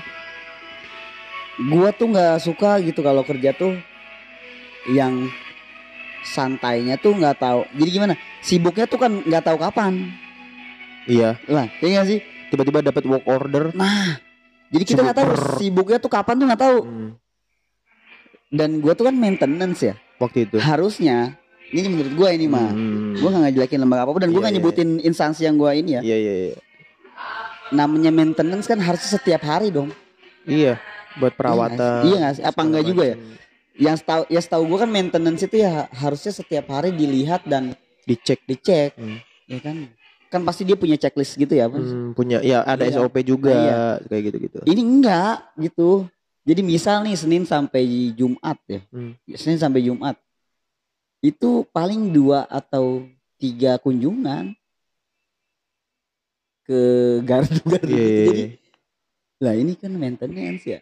gua 1.68 1.90
tuh 1.90 2.08
nggak 2.08 2.38
suka 2.38 2.78
gitu 2.80 3.00
kalau 3.00 3.22
kerja 3.22 3.50
tuh 3.52 3.74
yang 4.88 5.26
santainya 6.24 6.94
tuh 6.94 7.12
nggak 7.12 7.36
tahu 7.36 7.66
jadi 7.72 7.90
gimana 7.92 8.14
sibuknya 8.38 8.86
tuh 8.86 8.96
kan 8.96 9.12
nggak 9.18 9.42
tahu 9.42 9.58
kapan 9.58 10.14
Iya. 11.04 11.34
lah 11.44 11.66
ya 11.76 11.88
nggak 11.90 12.06
sih 12.06 12.22
Tiba-tiba 12.52 12.84
dapat 12.84 13.02
work 13.02 13.24
order. 13.24 13.64
nah 13.72 14.20
jadi 14.68 14.84
kita 14.86 15.00
nggak 15.02 15.18
tahu 15.18 15.28
sibuknya 15.56 15.96
tuh 15.96 16.08
kapan 16.08 16.34
tuh 16.34 16.46
nggak 16.48 16.62
tahu 16.62 16.78
Hmm. 16.80 17.10
dan 18.48 18.78
gua 18.78 18.92
tuh 18.92 19.04
kan 19.04 19.14
maintenance 19.14 19.80
ya 19.82 19.94
Waktu 20.16 20.46
itu. 20.46 20.56
harusnya 20.58 21.36
ini 21.66 21.88
menurut 21.88 22.12
gua 22.12 22.28
ini 22.30 22.44
mah 22.44 22.68
Hmm. 22.68 23.16
gua 23.16 23.28
nggak 23.32 23.42
ngejelekin 23.50 23.78
lembaga 23.78 24.02
apa 24.02 24.10
pun 24.10 24.20
dan 24.20 24.30
gua 24.30 24.38
Iya, 24.38 24.42
nggak 24.42 24.52
iya. 24.52 24.60
nyebutin 24.60 24.90
instansi 25.02 25.40
yang 25.42 25.56
gua 25.56 25.72
ini 25.72 25.90
ya 25.92 26.00
Iya 26.02 26.16
iya 26.18 26.32
iya. 26.46 26.56
namanya 27.70 28.10
maintenance 28.10 28.64
kan 28.64 28.78
harus 28.78 29.00
setiap 29.02 29.40
hari 29.42 29.68
dong 29.68 29.88
Iya. 30.42 30.76
Buat 31.14 31.36
perawatan. 31.36 32.02
Iya 32.02 32.16
nggak 32.18 32.34
sih? 32.34 32.42
Apa 32.42 32.60
enggak 32.62 32.84
juga 32.84 33.04
ya? 33.06 33.16
yang 33.74 33.96
setahu 33.96 34.22
ya 34.26 34.36
setahu 34.38 34.62
gua 34.66 34.78
kan 34.78 34.90
maintenance 34.90 35.40
itu 35.42 35.56
ya 35.58 35.88
harusnya 35.90 36.28
setiap 36.30 36.68
hari 36.68 36.92
dilihat 36.92 37.44
dan 37.44 37.72
Dicek. 38.02 38.44
dicek 38.44 38.92
Hmm. 38.94 39.16
ya 39.46 39.58
kan 39.58 39.88
kan 40.32 40.42
pasti 40.42 40.64
dia 40.64 40.74
punya 40.74 40.96
checklist 40.96 41.36
gitu 41.36 41.52
ya? 41.52 41.68
Hmm, 41.68 42.10
punya 42.12 42.40
ya 42.40 42.64
ada 42.64 42.82
Iya. 42.82 42.96
SOP 42.96 43.20
juga 43.20 43.52
Iya. 43.52 43.80
kayak 44.02 44.22
gitu-gitu. 44.26 44.58
ini 44.64 44.80
enggak 44.80 45.44
gitu 45.56 46.08
jadi 46.42 46.60
misal 46.60 47.04
nih 47.04 47.14
Senin 47.14 47.44
sampai 47.44 47.84
Jumat 48.12 48.56
ya 48.64 48.80
Hmm. 48.88 49.12
Senin 49.30 49.60
sampai 49.60 49.80
Jumat 49.80 50.16
itu 51.20 51.62
paling 51.68 52.08
dua 52.08 52.48
atau 52.48 53.04
tiga 53.36 53.76
kunjungan 53.76 54.56
ke 56.62 56.80
gardu-gardu 57.22 57.86
Iya, 57.86 57.98
gitu. 57.98 58.02
iya, 58.02 58.24
jadi 58.30 58.42
iya. 58.42 58.48
lah 59.38 59.54
ini 59.54 59.72
kan 59.74 59.92
maintenance 59.92 60.64
ya 60.64 60.78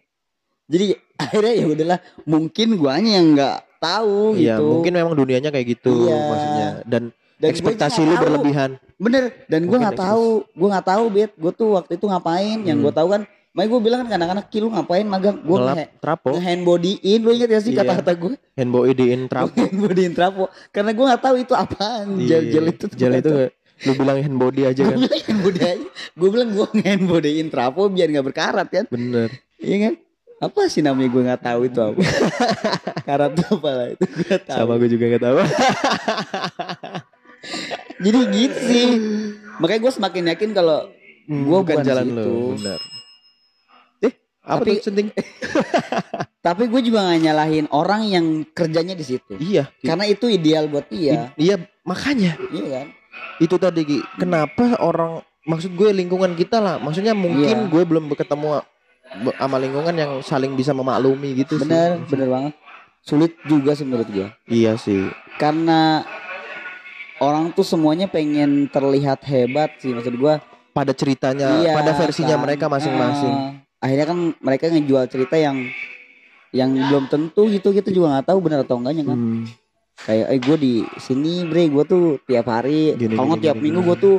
jadi 0.64 0.86
akhirnya 1.16 1.54
ya 1.56 1.66
udahlah 1.66 1.98
mungkin 2.24 2.68
guanya 2.76 3.12
yang 3.18 3.28
nggak 3.34 3.56
tahu 3.80 4.36
Iya, 4.36 4.60
gitu 4.60 4.64
mungkin 4.70 4.92
memang 4.94 5.14
dunianya 5.14 5.50
kayak 5.50 5.66
gitu 5.74 5.92
Iya. 6.04 6.16
maksudnya 6.22 6.68
dan, 6.86 7.02
Dan 7.40 7.46
gue 7.46 7.52
ekspektasi 7.52 7.98
lu 7.98 8.12
nggak 8.12 8.20
berlebihan. 8.22 8.70
bener 8.94 9.22
dan 9.46 9.64
gue 9.64 9.74
nggak 9.74 9.96
tahu. 9.98 10.44
Gue 10.46 10.68
nggak 10.68 10.86
tahu 10.86 11.04
bet 11.08 11.32
gue 11.34 11.52
tuh 11.52 11.68
waktu 11.72 11.92
itu 11.96 12.04
ngapain? 12.04 12.58
Yang 12.60 12.76
Hmm. 12.76 12.84
gue 12.84 12.94
tahu 12.94 13.08
kan 13.10 13.22
makanya 13.50 13.66
gue 13.66 13.80
bilang 13.80 13.98
kan 14.00 14.12
anak-anak 14.14 14.44
"Ki, 14.46 14.58
lu 14.58 14.68
ngapain 14.68 15.02
magang? 15.02 15.40
Gue 15.40 15.58
nge 15.58 15.84
trapo, 15.98 16.30
hand 16.36 16.62
bodyin. 16.62 17.18
Lu 17.18 17.30
inget 17.30 17.48
ya 17.48 17.58
sih 17.58 17.72
Iya. 17.72 17.80
kata-kata 17.82 18.12
gue 18.14 18.32
handboidiin 18.54 19.22
trapo. 19.32 19.56
hand 19.56 19.74
bodyin 19.74 20.12
trapo. 20.12 20.44
Karena 20.68 20.90
gue 20.92 21.04
nggak 21.06 21.22
tahu 21.22 21.36
itu 21.36 21.54
apaan. 21.54 22.06
Iya, 22.14 22.38
gel 22.44 22.44
gel 22.46 22.66
itu 22.68 22.86
Gel 22.92 23.14
itu 23.16 23.30
nggak. 23.30 23.52
Lu 23.80 23.96
bilang 23.96 24.20
hand 24.20 24.36
body 24.36 24.62
aja 24.62 24.76
gue 24.76 24.86
kan. 24.86 24.98
bilang 25.00 25.22
hand 25.24 25.40
body 25.40 25.60
aja. 25.64 25.86
Gue 26.12 26.28
bilang 26.28 26.48
gue 26.52 26.66
ngen 26.74 27.00
bodyin 27.06 27.48
trapo 27.48 27.88
biar 27.88 28.08
nggak 28.08 28.26
berkarat 28.26 28.68
kan? 28.68 28.84
Bener. 28.86 29.32
iya 29.56 29.76
kan? 29.82 29.94
Apa 30.40 30.68
sih 30.68 30.80
namanya 30.80 31.08
gue 31.08 31.22
nggak 31.22 31.42
tahu 31.42 31.60
itu 31.64 31.80
apa? 31.80 32.00
Karat 33.08 33.32
apa 33.34 33.70
lah 33.70 33.88
itu? 33.90 34.04
Gue 34.06 34.36
tahu. 34.38 34.56
Sama 34.58 34.72
gue 34.76 34.88
juga 34.88 35.04
gak 35.10 35.22
tahu. 35.22 35.36
jadi 37.98 38.18
gitu 38.28 38.58
sih 38.62 38.88
makanya 39.56 39.80
gue 39.80 39.92
semakin 39.92 40.24
yakin 40.30 40.50
kalau 40.52 40.78
Gua 41.30 41.62
bukan 41.62 41.86
jalan 41.86 42.04
situ. 42.04 42.16
lu. 42.18 42.58
Bener. 42.58 42.80
Eh, 44.02 44.12
apa 44.42 44.60
Tapi- 44.60 44.82
tuh 44.82 44.92
tapi 46.40 46.62
gue 46.66 46.80
juga 46.82 47.04
gak 47.04 47.20
nyalahin 47.20 47.66
orang 47.70 48.02
yang 48.04 48.26
kerjanya 48.48 48.96
di 48.96 49.04
situ 49.04 49.36
iya. 49.36 49.68
karena 49.78 50.08
itu 50.08 50.26
ideal 50.26 50.66
buat 50.66 50.88
dia 50.88 51.30
I- 51.30 51.52
iya, 51.52 51.56
makanya. 51.82 52.34
iya 52.48 52.66
kan 52.72 52.86
itu 53.36 53.54
tadi 53.54 53.82
Ki. 53.84 53.98
kenapa 54.16 54.80
orang 54.80 55.20
maksud 55.42 55.70
gue 55.70 55.92
lingkungan 55.92 56.32
kita 56.32 56.56
lah 56.56 56.74
maksudnya 56.76 57.12
mungkin 57.12 57.44
Iya. 57.58 57.68
gue 57.68 57.82
belum 57.84 58.08
ketemu 58.10 58.64
sama 59.36 59.56
lingkungan 59.58 59.92
yang 59.92 60.12
saling 60.20 60.54
bisa 60.54 60.72
memaklumi 60.72 61.36
gitu 61.36 61.58
bener 61.58 62.00
sih. 62.00 62.10
bener 62.10 62.28
banget 62.30 62.52
sulit 63.00 63.32
juga 63.44 63.72
sih 63.72 63.84
menurut 63.84 64.08
gue 64.08 64.28
iya 64.46 64.74
sih 64.74 65.12
karena 65.36 66.02
orang 67.20 67.52
tuh 67.52 67.62
semuanya 67.62 68.06
pengen 68.06 68.66
terlihat 68.66 69.20
hebat 69.24 69.76
sih 69.76 69.92
maksud 69.92 70.12
gue 70.12 70.34
pada 70.70 70.92
ceritanya 70.92 71.60
Iya, 71.60 71.72
pada 71.74 71.92
versinya 71.92 72.34
kan. 72.34 72.42
mereka 72.42 72.64
masing-masing. 72.66 73.34
Ah, 73.34 73.50
akhirnya 73.80 74.06
kan 74.06 74.18
mereka 74.38 74.64
ngejual 74.68 75.04
cerita 75.06 75.34
yang 75.34 75.66
yang 76.50 76.70
belum 76.72 77.06
tentu 77.06 77.46
gitu 77.46 77.70
kita 77.70 77.88
juga 77.88 78.06
nggak 78.12 78.26
tahu 78.26 78.38
benar 78.40 78.62
atau 78.62 78.76
enggaknya 78.76 79.04
kan. 79.04 79.18
Hmm, 79.18 79.44
kayak 80.00 80.26
eh 80.28 80.40
gue 80.40 80.56
di 80.56 80.72
sini 80.96 81.44
bre 81.44 81.66
gue 81.66 81.84
tuh 81.84 82.04
tiap 82.24 82.46
hari 82.48 82.94
Gini, 82.94 83.14
kalau 83.14 83.34
gini, 83.34 83.42
tiap 83.42 83.56
gini, 83.56 83.64
minggu 83.66 83.80
gue 83.84 83.96
tuh 83.98 84.16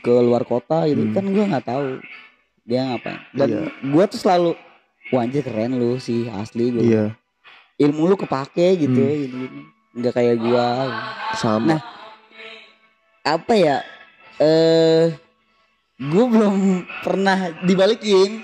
ke 0.00 0.12
luar 0.12 0.42
kota 0.42 0.84
gitu. 0.84 1.02
Hmm. 1.02 1.14
kan 1.14 1.24
gue 1.24 1.44
nggak 1.46 1.64
tahu 1.64 1.86
dia 2.62 2.80
ngapain. 2.84 3.18
Dan 3.32 3.48
Iya. 3.48 3.62
gue 3.70 4.04
tuh 4.08 4.18
selalu 4.18 4.50
wah 5.08 5.22
anjir 5.22 5.42
keren 5.42 5.72
lu 5.72 5.96
sih 5.96 6.26
asli 6.28 6.72
gue 6.72 6.82
iya. 6.82 7.04
Ilmu 7.78 8.04
lu 8.06 8.16
kepake 8.16 8.78
gitu 8.78 8.96
Hmm. 8.96 9.18
gitu, 9.20 9.36
gitu. 9.38 9.58
nggak 9.94 10.12
kayak 10.12 10.36
gue 10.36 10.66
sama. 11.34 11.68
Nah, 11.68 11.80
apa 13.22 13.52
ya? 13.54 13.78
Eh 14.42 15.14
gue 15.98 16.24
belum 16.26 16.86
pernah 17.06 17.54
dibalikin. 17.62 18.42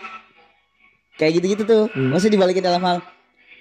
Kayak 1.18 1.42
gitu-gitu 1.42 1.62
tuh. 1.66 1.84
Hmm. 1.90 2.14
masih 2.14 2.30
dibalikin 2.30 2.62
dalam 2.62 2.78
hal 2.86 3.02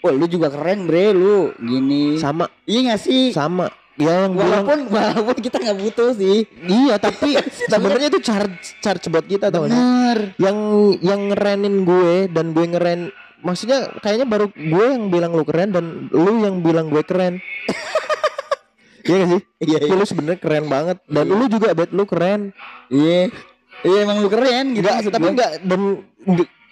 Wah 0.06 0.13
lu 0.13 0.30
juga 0.30 0.53
keren 0.53 0.86
bre 0.86 1.10
lu. 1.13 1.51
Gini. 1.58 2.21
Sama. 2.21 2.45
Iya 2.69 2.93
gak 2.93 3.01
sih? 3.01 3.34
Sama. 3.34 3.73
Ya 3.97 4.30
yang 4.30 4.38
bilang 4.38 4.62
Walaupun 4.62 4.93
walaupun 4.93 5.38
kita 5.41 5.58
nggak 5.58 5.77
butuh 5.82 6.13
sih. 6.13 6.45
Iya 6.69 7.01
tapi 7.01 7.34
sebenarnya 7.73 8.13
itu 8.13 8.21
charge 8.21 8.77
charge 8.77 9.10
buat 9.10 9.25
kita 9.25 9.49
tau? 9.49 9.65
Bener. 9.65 10.38
Yang 10.38 10.58
yang 11.01 11.34
ngerenin 11.34 11.82
gue 11.82 12.30
dan 12.30 12.53
gue 12.53 12.65
ngeren 12.69 13.10
maksudnya 13.41 13.89
kayaknya 14.01 14.25
baru 14.30 14.49
gue 14.53 14.86
yang 14.86 15.10
bilang 15.13 15.34
lu 15.34 15.45
keren 15.45 15.69
dan 15.73 16.10
lu 16.10 16.41
yang 16.41 16.62
bilang 16.65 16.89
gue 16.89 17.06
keren 17.06 17.38
Iya 19.08 19.15
gak 19.17 19.30
sih? 19.30 19.41
Iya 19.63 19.78
Ya, 19.80 19.96
lu 19.96 20.06
sebenarnya 20.06 20.38
keren 20.38 20.65
banget 20.67 20.98
dan 21.08 21.26
Iya. 21.26 21.34
lu 21.34 21.46
juga 21.48 21.67
bet 21.72 21.89
lu 21.89 22.04
keren. 22.04 22.41
Iya 22.88 23.32
Iya 23.80 23.98
emang 24.04 24.17
lu 24.20 24.28
keren 24.28 24.65
gitu 24.74 24.84
maksud 24.84 25.12
tapi 25.12 25.28
enggak 25.30 25.52
dan 25.63 25.82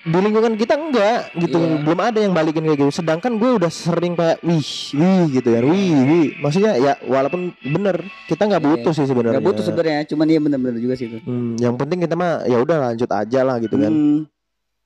di 0.06 0.18
lingkungan 0.22 0.54
kita 0.54 0.74
enggak 0.76 1.34
gitu. 1.34 1.58
Iya. 1.58 1.82
Belum 1.82 1.98
ada 1.98 2.20
yang 2.20 2.30
balikin 2.30 2.62
kayak 2.62 2.78
gitu. 2.78 2.92
Sedangkan 2.94 3.38
gue 3.38 3.58
udah 3.58 3.70
sering 3.70 4.14
kayak 4.14 4.38
wih, 4.42 4.62
wih 4.94 5.24
gitu 5.32 5.50
ya. 5.50 5.62
Wih, 5.62 5.98
wih. 6.04 6.28
Maksudnya 6.38 6.78
ya 6.78 6.94
walaupun 7.02 7.54
bener 7.64 8.02
kita 8.26 8.46
nggak 8.46 8.62
Iya. 8.62 8.70
butuh 8.72 8.92
sih 8.92 9.06
sebenarnya. 9.06 9.38
Nggak 9.38 9.48
butuh 9.48 9.64
sebenarnya 9.64 10.06
Cuman 10.06 10.26
dia 10.26 10.38
bener-bener 10.38 10.78
juga 10.78 10.94
sih 10.94 11.08
itu 11.08 11.18
Hmm, 11.22 11.58
yang 11.58 11.74
penting 11.74 12.02
kita 12.02 12.14
mah 12.14 12.44
ya 12.44 12.58
udah 12.58 12.78
lanjut 12.86 13.10
aja 13.10 13.40
lah 13.42 13.58
gitu 13.58 13.76
kan. 13.76 13.90
Hmm, 13.90 14.20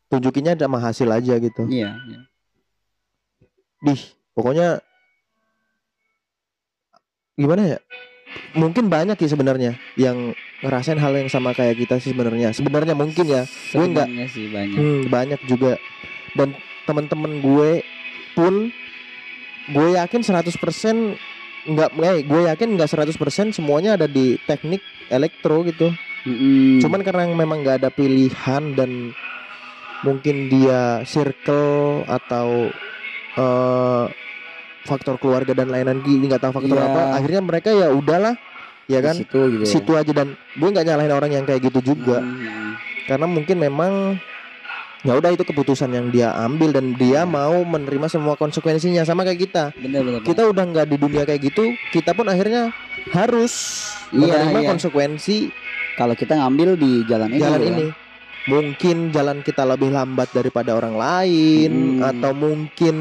Tunjukinnya 0.07 0.55
sama 0.55 0.79
hasil 0.79 1.05
aja 1.05 1.33
gitu. 1.35 1.67
Iya 1.67 1.93
iya. 2.01 2.19
Dih, 3.79 4.01
pokoknya 4.33 4.83
gimana 7.39 7.63
ya? 7.63 7.79
Mungkin 8.53 8.91
banyak 8.91 9.17
ya 9.17 9.29
sebenarnya 9.31 9.71
yang 9.95 10.35
ngerasain 10.59 10.99
hal 10.99 11.15
yang 11.15 11.31
sama 11.31 11.55
kayak 11.55 11.79
kita 11.79 11.97
sih 11.97 12.11
sebenarnya. 12.11 12.51
Sebenarnya 12.51 12.93
mungkin 12.93 13.25
ya. 13.25 13.47
Gue 13.47 13.85
nggak 13.89 14.07
sih 14.29 14.51
banyak 14.51 14.77
Hmm, 14.77 15.01
banyak 15.07 15.41
juga. 15.47 15.79
Dan 16.35 16.53
teman-teman 16.83 17.39
gue 17.41 17.71
pun 18.35 18.69
gue 19.69 19.87
yakin 19.97 20.21
100% 20.21 21.15
nggak 21.69 21.89
eh, 22.01 22.21
gue 22.25 22.41
yakin 22.49 22.69
nggak 22.77 22.89
100% 22.89 23.55
semuanya 23.55 23.95
ada 23.97 24.05
di 24.05 24.37
teknik 24.45 24.83
elektro 25.09 25.63
gitu. 25.65 25.89
Mm-mm. 26.27 26.83
Cuman 26.83 27.01
karena 27.01 27.31
memang 27.31 27.63
nggak 27.63 27.81
ada 27.85 27.89
pilihan 27.89 28.63
dan 28.75 29.15
mungkin 30.03 30.51
dia 30.51 31.01
circle 31.03 32.03
atau 32.05 32.69
eh, 33.37 34.05
faktor 34.81 35.15
keluarga 35.15 35.51
dan 35.51 35.67
lain-lain 35.67 35.99
gitu 36.01 36.23
nggak 36.25 36.41
tahu 36.41 36.53
faktor 36.55 36.75
Iya. 36.75 36.85
apa 36.85 37.01
akhirnya 37.15 37.41
mereka 37.41 37.69
ya 37.69 37.87
udahlah 37.89 38.35
ya 38.85 38.99
Di 38.99 39.05
kan 39.05 39.15
situ 39.17 39.39
gitu 39.49 39.63
ya. 39.63 39.69
situ 39.69 39.91
aja 39.93 40.11
dan 40.13 40.27
gue 40.33 40.67
nggak 40.67 40.85
nyalahin 40.85 41.11
orang 41.11 41.31
yang 41.31 41.43
kayak 41.43 41.61
gitu 41.63 41.93
juga 41.93 42.19
Hmm. 42.19 42.73
karena 43.05 43.25
mungkin 43.25 43.57
memang 43.57 43.93
ya 44.99 45.15
udah 45.15 45.31
itu 45.31 45.41
keputusan 45.41 45.89
yang 45.89 46.07
dia 46.09 46.35
ambil 46.35 46.69
dan 46.69 46.91
dia 46.93 47.23
mau 47.23 47.63
menerima 47.63 48.07
semua 48.09 48.35
konsekuensinya 48.35 49.01
sama 49.01 49.23
kayak 49.23 49.39
kita 49.41 49.63
Bener 49.73 50.01
bener. 50.01 50.21
kita 50.21 50.43
udah 50.43 50.63
nggak 50.65 50.87
di 50.87 50.97
dunia 50.97 51.23
kayak 51.23 51.41
gitu 51.45 51.63
kita 51.89 52.11
pun 52.11 52.27
akhirnya 52.27 52.75
harus 53.09 53.53
Iya, 54.09 54.19
menerima 54.41 54.59
iya. 54.59 54.69
konsekuensi 54.69 55.37
kalau 55.95 56.13
kita 56.13 56.35
ngambil 56.35 56.75
di 56.75 56.91
jalan 57.05 57.29
ini 57.29 57.39
jalan 57.39 57.59
ya. 57.59 57.67
ini 57.69 57.87
mungkin 58.49 59.09
jalan 59.09 59.39
kita 59.39 59.61
lebih 59.63 59.89
lambat 59.89 60.27
daripada 60.29 60.73
orang 60.73 60.95
lain 60.95 61.71
Hmm. 61.95 62.01
atau 62.03 62.33
mungkin 62.33 62.95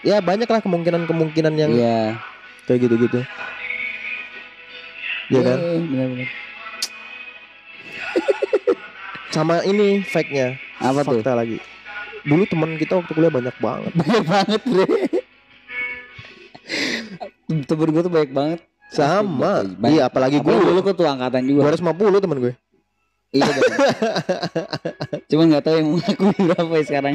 ya 0.00 0.20
banyaklah 0.20 0.60
kemungkinan-kemungkinan 0.60 1.54
yang 1.54 1.72
Iya. 1.72 2.20
kayak 2.64 2.80
gitu-gitu 2.84 3.20
ya 5.28 5.40
kan 5.40 5.58
Iya, 5.58 5.80
bener-bener. 5.80 6.28
sama 9.30 9.62
ini 9.62 10.02
fake-nya 10.02 10.58
Apa 10.76 11.00
tuh? 11.00 11.18
fakta 11.18 11.32
lagi 11.34 11.58
dulu 12.20 12.44
teman 12.44 12.76
kita 12.76 12.94
waktu 12.94 13.10
kuliah 13.10 13.32
banyak 13.32 13.56
banget 13.56 13.92
Banyak 13.98 14.24
banget 14.24 14.60
bre. 14.62 14.86
Temen 17.48 17.88
gue 17.88 18.02
tuh 18.02 18.12
banyak 18.12 18.30
banget. 18.30 18.60
sama 18.90 19.62
iya 19.86 20.04
apalagi 20.04 20.36
gue 20.36 20.50
dulu 20.50 20.82
ketua 20.82 21.14
angkatan 21.14 21.46
juga. 21.46 21.62
250 21.70 21.94
temen 22.20 22.38
gue 22.40 22.54
Iya. 23.30 23.46
Cuman 25.30 25.44
nggak 25.48 25.64
tahu 25.64 25.74
yang 25.76 25.88
mengakui 25.92 26.34
berapa 26.50 26.72
ya 26.74 26.84
sekarang. 26.84 27.14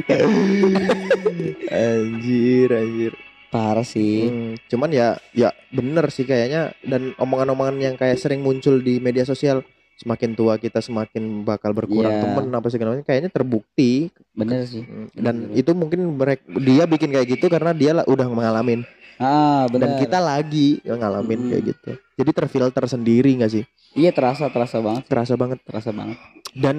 anjir 1.68 2.68
anjir 2.70 3.12
Parah 3.46 3.86
sih. 3.86 4.26
Hmm, 4.26 4.52
cuman 4.66 4.90
ya 4.90 5.08
ya 5.30 5.54
bener 5.70 6.10
sih 6.10 6.24
kayaknya 6.24 6.74
dan 6.82 7.14
omongan-omongan 7.16 7.76
yang 7.78 7.94
kayak 7.94 8.18
sering 8.18 8.42
muncul 8.42 8.76
di 8.76 8.98
media 8.98 9.22
sosial 9.22 9.62
semakin 9.96 10.34
tua 10.34 10.56
kita 10.56 10.80
semakin 10.80 11.40
bakal 11.40 11.72
berkurang 11.72 12.10
Iya. 12.10 12.20
temen 12.20 12.52
apa 12.52 12.68
sih 12.68 12.76
namanya 12.76 13.00
kayaknya 13.02 13.30
terbukti 13.30 14.12
Bener 14.34 14.66
sih. 14.66 14.82
Hmm, 14.82 15.08
dan 15.14 15.46
Bener. 15.46 15.56
itu 15.56 15.70
mungkin 15.72 16.00
mereka 16.12 16.42
dia 16.58 16.84
bikin 16.84 17.08
kayak 17.08 17.28
gitu 17.30 17.46
karena 17.46 17.70
dia 17.70 17.92
lah 17.92 18.04
udah 18.04 18.26
ngalamin 18.26 18.84
Ah 19.16 19.64
dan 19.66 19.96
kita 19.96 20.18
lagi 20.18 20.78
yang 20.82 20.98
ngalamin 20.98 21.38
Hmm. 21.38 21.50
kayak 21.50 21.64
gitu 21.66 21.90
jadi 22.14 22.30
terfilter 22.32 22.84
sendiri 22.84 23.30
nggak 23.34 23.52
sih 23.52 23.64
Iya 23.92 24.12
terasa 24.12 24.46
terasa 24.46 24.76
banget. 24.78 25.02
terasa 25.06 25.34
banget 25.34 25.58
Terasa 25.62 25.88
banget. 25.90 26.20
dan 26.52 26.76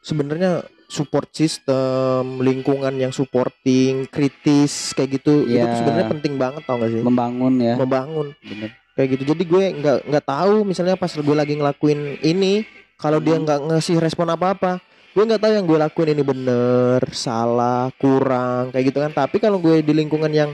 sebenarnya 0.00 0.64
support 0.86 1.28
system 1.30 2.38
lingkungan 2.40 2.94
yang 2.94 3.10
supporting 3.10 4.06
kritis 4.06 4.92
kayak 4.92 5.18
gitu 5.18 5.44
itu 5.44 5.58
Iya. 5.58 5.76
sebenarnya 5.76 6.06
penting 6.08 6.34
banget 6.36 6.62
tau 6.62 6.78
gak 6.78 6.90
sih 6.90 7.02
Membangun 7.02 7.54
ya. 7.58 7.74
membangun 7.74 8.32
Bener. 8.38 8.70
kayak 8.92 9.08
gitu 9.12 9.22
jadi 9.28 9.42
gue 9.44 9.64
nggak 9.76 9.98
nggak 10.06 10.24
tahu 10.24 10.56
misalnya 10.62 10.94
pas 10.94 11.10
gue 11.10 11.36
lagi 11.36 11.52
ngelakuin 11.52 12.00
ini 12.22 12.64
kalau 12.96 13.18
dia 13.18 13.34
Hmm. 13.34 13.44
nggak 13.44 13.60
ngasih 13.68 13.96
respon 13.98 14.30
apa 14.30 14.46
apa 14.52 14.72
gue 15.10 15.22
nggak 15.22 15.36
tahu 15.38 15.52
yang 15.52 15.64
gue 15.64 15.78
lakuin 15.78 16.12
ini 16.12 16.22
bener 16.22 17.00
salah 17.10 17.88
kurang 17.94 18.68
kayak 18.68 18.84
gitu 18.86 18.98
kan 18.98 19.10
tapi 19.10 19.36
kalau 19.36 19.58
gue 19.58 19.80
di 19.80 19.92
lingkungan 19.92 20.28
yang 20.28 20.50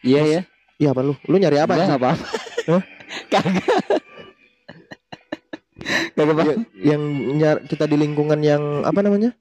Iya 0.00 0.22
ya. 0.22 0.40
ya 0.78 0.88
apa 0.90 1.00
lu 1.02 1.14
lu 1.20 1.36
nyari 1.36 1.58
apa 1.58 1.74
Enggak 1.74 1.90
apa-apa. 1.92 2.12
Hah? 2.68 2.82
Kagak. 3.32 3.66
Kagak 6.12 6.32
apa. 6.32 6.42
Ya- 6.44 6.58
yang 6.86 7.02
nyar- 7.34 7.62
kita 7.64 7.84
di 7.84 7.96
lingkungan 7.96 8.38
yang 8.40 8.62
apa 8.82 9.00
namanya 9.00 9.32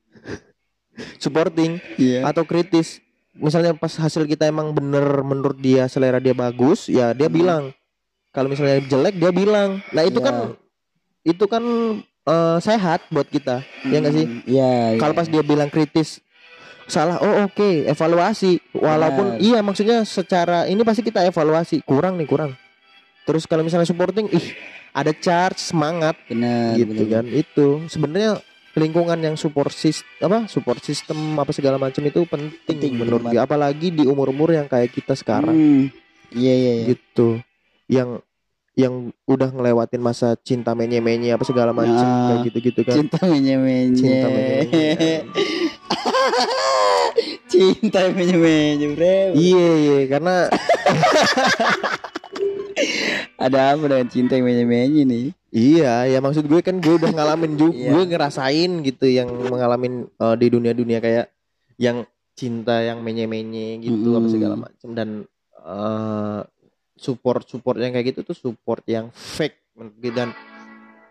supporting 1.18 1.78
Iya. 1.96 2.26
atau 2.26 2.42
kritis 2.42 3.02
misalnya 3.32 3.74
pas 3.74 3.94
hasil 3.94 4.26
kita 4.26 4.46
emang 4.46 4.74
bener 4.74 5.04
menurut 5.22 5.54
dia 5.56 5.86
selera 5.86 6.18
dia 6.18 6.34
bagus 6.34 6.90
ya 6.90 7.14
dia 7.14 7.28
Hmm. 7.28 7.36
bilang 7.36 7.64
kalau 8.32 8.50
misalnya 8.50 8.82
jelek 8.82 9.14
dia 9.14 9.30
bilang 9.30 9.78
nah 9.92 10.02
itu 10.02 10.18
Iya. 10.18 10.26
kan 10.26 10.36
itu 11.24 11.46
kan 11.46 11.64
eh, 12.24 12.58
sehat 12.60 13.06
buat 13.08 13.26
kita 13.26 13.62
ya 13.86 13.98
nggak 14.00 14.16
sih 14.16 14.26
Hmm, 14.26 14.42
Iya. 14.44 14.72
kalau 14.98 15.14
iya. 15.14 15.20
pas 15.22 15.28
dia 15.28 15.44
bilang 15.44 15.70
kritis 15.70 16.18
salah. 16.88 17.20
Oh 17.20 17.46
oke. 17.46 17.86
Evaluasi. 17.86 18.58
Walaupun 18.74 19.38
Benar. 19.38 19.44
iya 19.44 19.60
maksudnya 19.62 20.02
secara 20.04 20.66
ini 20.66 20.82
pasti 20.82 21.04
kita 21.04 21.24
evaluasi. 21.24 21.84
Kurang 21.84 22.18
nih 22.18 22.26
kurang. 22.26 22.56
Terus 23.24 23.44
kalau 23.44 23.62
misalnya 23.62 23.86
supporting 23.86 24.32
ih 24.32 24.56
ada 24.92 25.12
charge 25.12 25.60
semangat. 25.60 26.16
Benar 26.26 26.74
gitu 26.76 27.04
benar. 27.06 27.22
kan. 27.22 27.26
itu. 27.30 27.68
Sebenarnya 27.88 28.40
lingkungan 28.74 29.18
yang 29.18 29.34
support 29.34 29.74
sis 29.74 30.06
apa 30.22 30.46
support 30.46 30.78
system 30.80 31.34
apa 31.36 31.50
segala 31.50 31.82
macam 31.82 31.98
itu 32.06 32.22
penting, 32.30 32.62
Penting, 32.62 32.94
menurut 32.94 33.26
bener 33.26 33.34
gue 33.34 33.42
apalagi 33.42 33.90
di 33.90 34.04
umur-umur 34.06 34.54
yang 34.54 34.70
kayak 34.70 34.94
kita 34.94 35.18
sekarang. 35.18 35.50
Hmm, 35.50 35.84
iya 36.30 36.54
iya 36.54 36.72
iya. 36.82 36.86
gitu. 36.94 37.42
Yang 37.90 38.22
yang 38.78 38.94
udah 39.26 39.50
ngelewatin 39.50 39.98
masa 39.98 40.38
cinta 40.38 40.78
menye-menye 40.78 41.34
apa 41.34 41.42
segala 41.42 41.74
macam 41.74 41.98
Nah, 41.98 42.30
kayak 42.30 42.54
gitu-gitu 42.54 42.82
kan. 42.86 42.94
cinta 43.02 43.18
menye 43.26 43.58
menye 43.58 43.90
cinta 43.98 44.28
menye-menye 44.30 44.94
cinta 47.52 48.00
menye 48.12 48.36
menye 48.36 48.88
bre 48.94 49.16
iya 49.34 49.68
iya 49.78 49.98
karena 50.08 50.36
ada 53.38 53.74
apa 53.74 53.84
dengan 53.86 54.08
cinta 54.10 54.34
yang 54.38 54.46
menye 54.46 54.66
menye 54.66 55.02
nih 55.06 55.26
iya 55.54 56.06
ya 56.06 56.20
maksud 56.22 56.46
gue 56.46 56.62
kan 56.62 56.78
gue 56.78 56.94
udah 56.98 57.12
ngalamin 57.14 57.54
juga 57.58 57.76
Iya. 57.78 57.90
gue 57.94 58.04
ngerasain 58.10 58.72
gitu 58.84 59.06
yang 59.08 59.30
mengalamin 59.30 60.06
eh, 60.10 60.36
di 60.38 60.48
dunia-dunia 60.50 61.00
kayak 61.00 61.28
yang 61.78 62.06
cinta 62.38 62.86
yang 62.86 63.02
menye-menye 63.02 63.82
gitu 63.82 64.14
apa 64.14 64.26
Mm-mm. 64.26 64.34
segala 64.34 64.56
macam 64.58 64.90
dan 64.94 65.10
eh, 65.58 66.40
support 66.98 67.46
support 67.46 67.78
yang 67.78 67.94
kayak 67.94 68.14
gitu 68.14 68.22
tuh 68.26 68.38
support 68.38 68.82
yang 68.86 69.10
fake 69.14 69.58
dan 70.10 70.34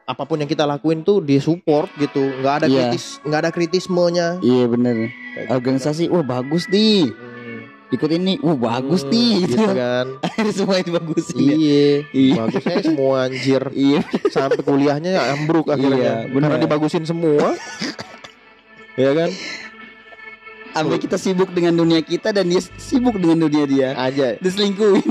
apa 0.06 0.22
pun 0.22 0.38
yang 0.38 0.46
kita 0.46 0.62
lakuin 0.62 1.02
tuh 1.02 1.18
di 1.18 1.36
support 1.36 1.90
gitu. 1.96 2.22
Nggak 2.38 2.54
ada 2.62 2.66
Iya. 2.66 2.88
kritis 2.88 3.18
nggak 3.20 3.40
ada 3.42 3.50
kritismenya. 3.50 4.28
Iya 4.38 4.64
bener. 4.66 4.94
Kayak 4.94 5.10
gitu. 5.36 5.50
Organisasi 5.52 6.04
wah 6.08 6.22
bagus 6.22 6.64
nih. 6.68 7.10
Kan. 7.10 7.34
Hmm. 7.36 7.60
ikut 7.86 8.10
ini 8.12 8.34
wah 8.40 8.54
bagus 8.56 9.02
Hmm, 9.02 9.10
nih. 9.10 9.32
Gitu, 9.42 9.58
gitu 9.58 9.66
kan. 9.72 10.06
Semua 10.56 10.76
itu 10.78 10.90
bagus 10.90 11.24
ya. 11.30 11.38
iya. 11.38 11.90
Iya. 12.10 12.34
bagusnya 12.40 12.76
semua 12.82 13.14
anjir. 13.26 13.62
Iya. 13.86 14.00
Sampai 14.28 14.58
kuliahnya 14.60 15.12
ambruk 15.32 15.66
akhirnya. 15.68 16.22
Iya, 16.22 16.30
bener. 16.30 16.48
karena 16.48 16.62
dibagusin 16.62 17.02
semua. 17.02 17.54
Ya 18.96 19.12
kan? 19.12 19.28
Sampai 20.72 20.96
kita 20.96 21.16
sibuk 21.16 21.52
dengan 21.52 21.72
dunia 21.72 22.00
kita 22.00 22.32
dan 22.32 22.48
dia 22.48 22.64
sibuk 22.76 23.16
dengan 23.16 23.44
dunia 23.44 23.64
dia. 23.64 23.88
Aja. 23.92 24.40
Diselingkuhin 24.40 25.04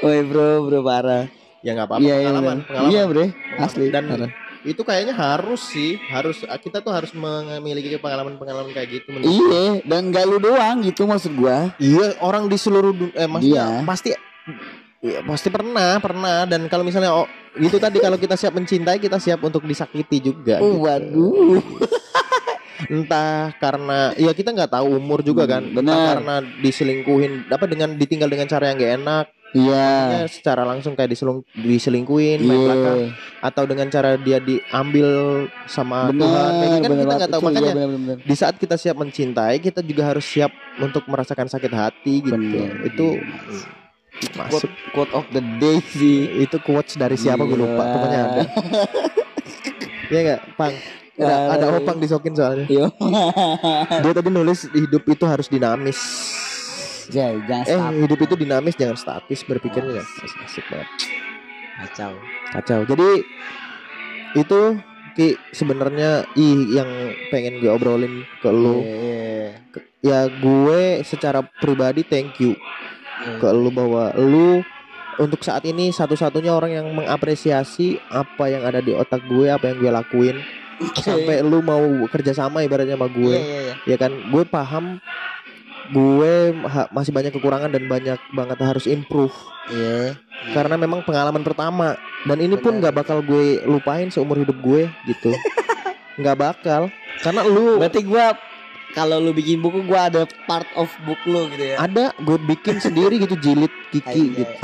Woi 0.00 0.24
bro, 0.24 0.64
bro 0.64 0.80
parah. 0.80 1.28
ya 1.60 1.76
nggak 1.76 1.86
apa-apa 1.86 2.00
Iya, 2.00 2.14
iya, 2.14 2.24
pengalaman 2.26 2.58
pengalaman 2.64 2.88
Iya 2.90 3.02
bre, 3.04 3.24
asli. 3.58 3.84
Dan- 3.90 4.08
parah. 4.08 4.30
itu 4.62 4.80
kayaknya 4.80 5.12
harus 5.12 5.60
sih 5.66 5.96
harus 6.06 6.36
kita 6.42 6.80
tuh 6.80 6.88
harus 6.90 7.12
memiliki 7.12 7.96
pengalaman-pengalaman 7.96 8.72
kayak 8.72 8.88
gitu 8.94 9.08
Iya, 9.18 9.80
dan 9.82 10.08
gak 10.08 10.24
lu 10.26 10.36
doang 10.36 10.80
gitu 10.80 11.04
maksud 11.04 11.32
gua. 11.34 11.72
Iya, 11.76 12.16
orang 12.18 12.44
di 12.44 12.56
seluruh 12.56 12.92
dunia 12.92 13.12
eh 13.14 13.24
maksudnya 13.26 13.66
Iya. 13.74 13.84
pasti 13.84 14.08
Iya, 15.00 15.24
pasti 15.24 15.48
pernah, 15.48 15.96
pernah 15.96 16.44
dan 16.44 16.64
kalau 16.66 16.84
misalnya 16.84 17.08
oh, 17.10 17.24
itu 17.56 17.76
tadi 17.76 17.96
kalau 17.98 18.16
kita 18.16 18.36
siap 18.36 18.52
mencintai, 18.52 18.96
kita 18.98 19.16
siap 19.16 19.40
untuk 19.40 19.64
disakiti 19.64 20.20
juga. 20.22 20.60
Oh, 20.60 20.76
gitu. 20.76 20.80
waduh. 20.82 21.60
Entah 22.92 23.52
karena 23.56 24.12
ya 24.14 24.28
kita 24.30 24.50
nggak 24.50 24.72
tahu 24.74 24.92
umur 24.94 25.20
juga 25.20 25.44
kan. 25.46 25.60
Hmm, 25.62 25.72
Entah 25.74 25.96
benar. 25.96 26.04
karena 26.14 26.34
diselingkuhin 26.58 27.48
apa 27.48 27.64
dengan 27.64 27.92
ditinggal 27.94 28.28
dengan 28.28 28.44
cara 28.46 28.68
yang 28.68 28.76
gak 28.76 28.92
enak, 28.98 29.26
Iya. 29.50 29.90
ya 30.12 30.20
secara 30.24 30.62
langsung 30.62 30.94
kayak 30.94 31.10
diselung, 31.10 31.42
diselingkuhin, 31.52 32.38
main 32.40 32.60
belakang 32.60 32.98
Iya. 33.00 33.08
atau 33.42 33.62
dengan 33.64 33.86
cara 33.86 34.14
dia 34.14 34.38
diambil 34.38 35.08
sama 35.66 36.06
Tuhan. 36.08 36.22
Kayak 36.52 36.70
gitu 36.70 36.78
kan 36.80 36.80
Benar, 36.86 37.00
kita 37.00 37.14
nggak 37.16 37.30
tahu 37.30 37.40
iya, 37.40 37.46
makanya 37.48 37.72
benar, 37.72 37.88
benar. 37.90 38.16
di 38.22 38.34
saat 38.34 38.54
kita 38.56 38.74
siap 38.74 38.96
mencintai, 38.96 39.56
kita 39.58 39.80
juga 39.80 40.02
harus 40.06 40.22
siap 40.22 40.50
untuk 40.76 41.02
merasakan 41.04 41.46
sakit 41.46 41.72
hati 41.72 42.14
gitu. 42.22 42.36
Benar. 42.36 42.72
Itu 42.84 43.06
Quote, 44.20 44.36
masuk 44.36 44.70
quote 44.92 45.12
of 45.12 45.24
the 45.30 45.40
day 45.56 45.80
sih. 45.88 46.28
itu 46.38 46.60
quotes 46.60 46.94
dari 46.94 47.16
siapa 47.16 47.40
gue 47.40 47.56
lupa 47.56 47.80
Gila. 47.80 47.90
pokoknya 47.90 48.18
ada 48.20 48.42
Iya 50.10 50.20
nggak 50.20 50.40
pang 50.54 50.74
ada, 51.16 51.34
ada 51.54 51.66
opang 51.74 51.96
disokin 51.96 52.34
soalnya 52.34 52.66
dia 53.96 54.12
tadi 54.12 54.28
nulis 54.28 54.66
hidup 54.68 55.06
itu 55.06 55.24
harus 55.24 55.46
dinamis 55.46 55.96
Ya, 57.10 57.34
jangan 57.46 57.64
eh 57.66 57.76
stop. 57.76 57.92
hidup 58.06 58.18
itu 58.22 58.34
dinamis 58.38 58.74
jangan 58.78 58.96
statis 58.96 59.40
berpikirnya 59.42 60.00
asik, 60.00 60.32
asik 60.46 60.64
banget 60.70 60.88
Kacau. 61.80 62.12
kacau 62.52 62.80
jadi 62.84 63.08
itu 64.36 64.60
ki 65.16 65.28
sebenarnya 65.50 66.22
ih 66.38 66.70
yang 66.70 66.90
pengen 67.28 67.58
gue 67.58 67.70
obrolin 67.72 68.22
ke 68.38 68.48
lu 68.48 68.78
Iya, 68.80 69.58
ya 70.00 70.20
gue 70.30 71.02
secara 71.02 71.42
pribadi 71.58 72.06
thank 72.06 72.38
you 72.38 72.54
iya. 73.20 73.36
ke 73.42 73.48
lu 73.50 73.74
bahwa 73.74 74.14
lu 74.14 74.62
untuk 75.18 75.44
saat 75.44 75.66
ini 75.68 75.92
satu-satunya 75.92 76.48
orang 76.48 76.72
yang 76.72 76.86
mengapresiasi 76.96 78.00
apa 78.08 78.48
yang 78.48 78.64
ada 78.64 78.80
di 78.80 78.96
otak 78.96 79.20
gue, 79.28 79.52
apa 79.52 79.68
yang 79.68 79.76
gue 79.76 79.92
lakuin, 79.92 80.36
sampai 80.96 81.44
lu 81.44 81.60
mau 81.60 81.84
kerja 82.08 82.32
sama 82.32 82.64
ibaratnya 82.64 82.96
sama 82.96 83.04
gue, 83.12 83.36
Iya, 83.36 83.44
iya, 83.44 83.60
iya. 83.60 83.74
ya 83.84 83.96
kan? 84.00 84.16
Gue 84.32 84.48
paham 84.48 84.96
gue 85.88 86.32
ha- 86.62 86.88
masih 86.88 87.10
banyak 87.10 87.32
kekurangan 87.32 87.68
dan 87.68 87.84
banyak 87.84 88.20
banget 88.30 88.58
harus 88.58 88.84
improve 88.84 89.32
Iya. 89.66 90.18
karena 90.50 90.74
memang 90.74 91.00
pengalaman 91.00 91.40
pertama 91.40 91.94
dan 92.22 92.38
ini 92.38 92.54
pun 92.54 92.74
Benar. 92.74 92.80
nggak 92.82 92.96
bakal 92.96 93.18
gue 93.20 93.64
lupain 93.64 94.06
seumur 94.08 94.36
hidup 94.36 94.56
gue 94.56 94.86
gitu, 95.06 95.30
nggak 96.20 96.36
bakal 96.36 96.90
karena 97.18 97.42
lu 97.42 97.76
Berarti 97.76 98.02
gua 98.02 98.34
kalau 98.90 99.16
lu 99.16 99.30
bikin 99.30 99.58
buku 99.58 99.84
gua 99.84 100.08
ada 100.08 100.26
part 100.44 100.66
of 100.74 100.90
book 101.00 101.20
lu 101.24 101.46
gitu 101.48 101.64
ya. 101.64 101.76
ada 101.78 102.10
gue 102.16 102.34
bikin 102.40 102.76
sendiri 102.78 103.16
gitu 103.18 103.36
jilid 103.36 103.70
kiki 103.90 104.10
Iya. 104.28 104.36
gitu 104.40 104.54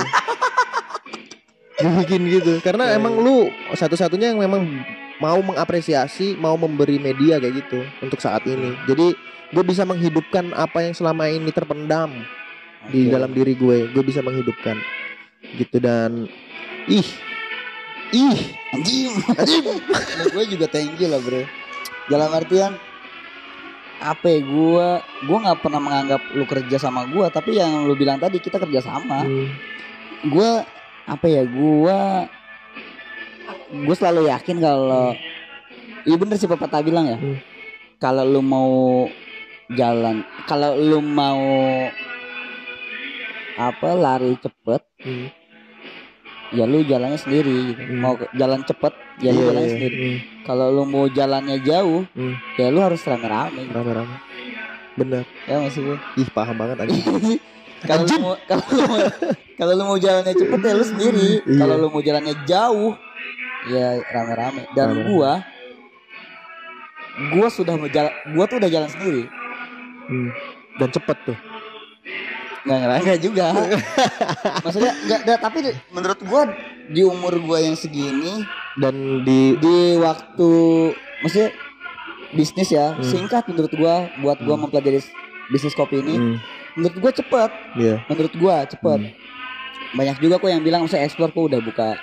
gue 1.76 1.92
bikin 2.02 2.20
gitu 2.30 2.52
karena 2.60 2.88
Iya. 2.88 2.96
emang 2.96 3.14
lu 3.16 3.46
satu-satunya 3.70 4.32
yang 4.32 4.40
memang 4.40 4.64
mau 5.16 5.38
mengapresiasi 5.38 6.34
mau 6.34 6.56
memberi 6.56 6.96
media 6.96 7.36
kayak 7.36 7.54
gitu 7.58 7.80
untuk 8.00 8.16
saat 8.16 8.44
ini 8.44 8.74
jadi 8.84 9.12
gue 9.47 9.62
bisa 9.62 9.82
menghidupkan 9.82 10.51
apa 10.53 10.82
yang 10.82 10.94
selama 10.94 11.26
ini 11.26 11.51
terpendam 11.51 12.11
di 12.88 13.07
Oke. 13.07 13.12
dalam 13.12 13.30
diri 13.30 13.55
gue 13.55 13.90
gue 13.90 14.03
bisa 14.03 14.20
menghidupkan 14.20 14.78
gitu 15.55 15.78
dan 15.78 16.26
ih 16.86 17.07
ih 18.09 18.38
anjing. 18.70 19.14
Nah, 19.18 20.26
gue 20.34 20.44
juga 20.47 20.66
thank 20.66 20.94
you 20.94 21.07
lah, 21.07 21.18
Bro. 21.18 21.42
Dalam 22.07 22.30
artian 22.30 22.78
apa 23.97 24.28
ya 24.28 24.40
gue 24.40 24.86
gue 25.24 25.38
nggak 25.40 25.59
pernah 25.59 25.80
menganggap 25.80 26.20
lu 26.30 26.44
kerja 26.44 26.76
sama 26.76 27.09
gue 27.09 27.26
tapi 27.32 27.57
yang 27.57 27.88
lu 27.88 27.97
bilang 27.97 28.20
tadi 28.20 28.36
kita 28.36 28.61
kerja 28.61 28.84
sama 28.84 29.24
Hmm, 29.24 29.49
gue 30.22 30.51
apa 31.07 31.26
ya 31.26 31.42
gue 31.42 31.99
gue 33.72 33.97
selalu 33.97 34.28
yakin 34.28 34.61
kalau 34.61 35.16
iya 36.05 36.12
bener 36.14 36.36
sih 36.36 36.44
pepatah 36.44 36.84
bilang 36.84 37.09
ya 37.09 37.16
Hmm. 37.16 37.40
kalau 37.97 38.22
lu 38.22 38.38
mau 38.38 39.09
jalan. 39.74 40.22
Kalau 40.46 40.78
lu 40.78 41.02
mau 41.02 41.42
apa 43.56 43.88
lari 43.96 44.36
cepet 44.36 44.82
hmm. 45.00 45.28
ya 46.52 46.68
lu 46.68 46.84
jalannya 46.84 47.16
sendiri 47.16 47.72
gitu. 47.72 47.82
Hmm. 47.88 48.00
mau 48.04 48.14
jalan 48.36 48.60
cepet 48.68 48.92
ya 49.24 49.32
lu 49.32 49.40
Iya, 49.40 49.46
jalannya 49.48 49.64
iya, 49.64 49.74
sendiri. 49.74 49.96
Hmm, 49.96 50.18
kalau 50.44 50.66
lu 50.70 50.84
mau 50.84 51.06
jalannya 51.08 51.56
jauh 51.64 52.04
hmm. 52.12 52.34
ya 52.60 52.68
lu 52.68 52.80
harus 52.84 53.00
rame-rame. 53.08 53.64
Rame-rame. 53.72 54.16
Bener 54.96 55.24
ya 55.48 55.56
maksud 55.60 55.82
gue 55.82 55.98
ih 56.20 56.28
paham 56.30 56.56
banget 56.56 56.76
anjing. 56.84 57.04
Kalau 57.76 58.08
lu 58.08 58.18
mau 58.18 58.34
kalau 58.48 58.64
lu 58.72 58.82
mau 58.88 58.98
kalau 59.60 59.72
lu 59.76 59.84
mau 59.84 59.98
jalannya 60.00 60.32
cepet 60.32 60.60
ya 60.64 60.72
lu 60.74 60.84
sendiri. 60.84 61.28
Iya. 61.44 61.60
kalau 61.60 61.74
lu 61.76 61.86
mau 61.92 62.00
jalannya 62.00 62.34
jauh 62.48 62.96
ya 63.68 64.00
rame-rame. 64.00 64.64
Dan 64.72 64.86
Rame-rame. 64.96 65.08
gua 65.12 65.32
gua 67.36 67.46
sudah 67.52 67.76
mau 67.76 67.88
jalan 67.88 68.12
gua 68.32 68.44
tuh 68.48 68.56
udah 68.60 68.70
jalan 68.72 68.88
sendiri 68.88 69.28
Hmm. 70.07 70.30
dan 70.76 70.88
cepet 70.88 71.16
tuh 71.24 71.38
nggak 72.62 72.78
ngerangka 72.78 73.14
juga 73.16 73.46
maksudnya 74.64 74.92
nggak 75.00 75.20
ada 75.22 75.34
tapi 75.38 75.59
di- 75.62 75.78
menurut 75.88 76.18
gua 76.20 76.42
di 76.88 77.02
umur 77.02 77.38
gua 77.38 77.59
yang 77.59 77.74
segini 77.74 78.42
dan 78.76 78.94
di 79.22 79.54
di 79.57 79.76
waktu 79.96 80.50
maksudnya 81.20 81.50
bisnis 82.28 82.68
ya 82.68 82.92
Hmm. 82.92 83.02
singkat 83.02 83.46
menurut 83.46 83.70
gua 83.72 83.94
buat 84.18 84.38
gua 84.40 84.54
Hmm. 84.54 84.66
mempelajari 84.66 84.98
bisnis 85.48 85.72
kopi 85.72 86.00
ini 86.00 86.14
Hmm, 86.16 86.36
menurut 86.74 86.96
gua 86.98 87.12
cepet 87.12 87.50
iya 87.76 88.02
menurut 88.07 88.34
gua 88.34 88.62
cepet 88.64 88.98
Hmm. 89.00 89.14
banyak 89.94 90.16
juga 90.18 90.34
kok 90.36 90.50
yang 90.50 90.61
bilang 90.61 90.82
saya 90.84 91.02
explore 91.02 91.30
kok 91.30 91.46
udah 91.46 91.61
buka 91.61 91.94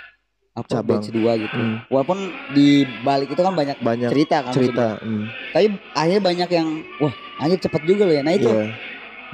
apa 0.53 0.69
Cabang. 0.69 1.01
batch 1.01 1.09
2 1.09 1.17
gitu 1.39 1.55
Hmm. 1.55 1.77
walaupun 1.89 2.19
di 2.53 2.67
balik 3.01 3.25
itu 3.27 3.41
kan 3.41 3.51
banyak 3.51 3.77
banyak 3.79 4.05
cerita 4.07 4.37
kan 4.39 4.53
cerita 4.53 4.87
hmm. 5.01 5.25
tapi 5.49 5.65
akhirnya 5.91 6.21
banyak 6.21 6.49
yang 6.51 6.67
wah 7.01 7.09
anjir 7.37 7.57
cepet 7.57 7.81
juga 7.83 8.05
loh 8.05 8.13
ya 8.13 8.21
nah 8.21 8.31
itu 8.31 8.45
Iya. 8.45 8.69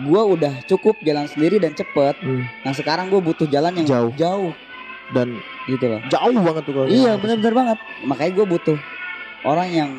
gua 0.02 0.24
udah 0.26 0.64
cukup 0.64 0.96
jalan 1.04 1.28
sendiri 1.28 1.60
dan 1.60 1.76
cepet 1.76 2.16
Hmm. 2.18 2.48
nah 2.64 2.72
sekarang 2.72 3.12
gua 3.12 3.20
butuh 3.20 3.44
jalan 3.46 3.76
yang 3.76 3.84
Jauh. 3.86 4.12
jauh 4.16 4.52
dan 5.12 5.36
gitu 5.68 5.86
loh 5.86 6.00
jauh 6.08 6.32
banget 6.34 6.64
tuh 6.64 6.74
kalau 6.74 6.88
iya 6.88 7.12
benar-benar 7.14 7.54
banget 7.54 7.78
makanya 8.02 8.32
gua 8.34 8.46
butuh 8.48 8.78
orang 9.44 9.68
yang 9.70 9.90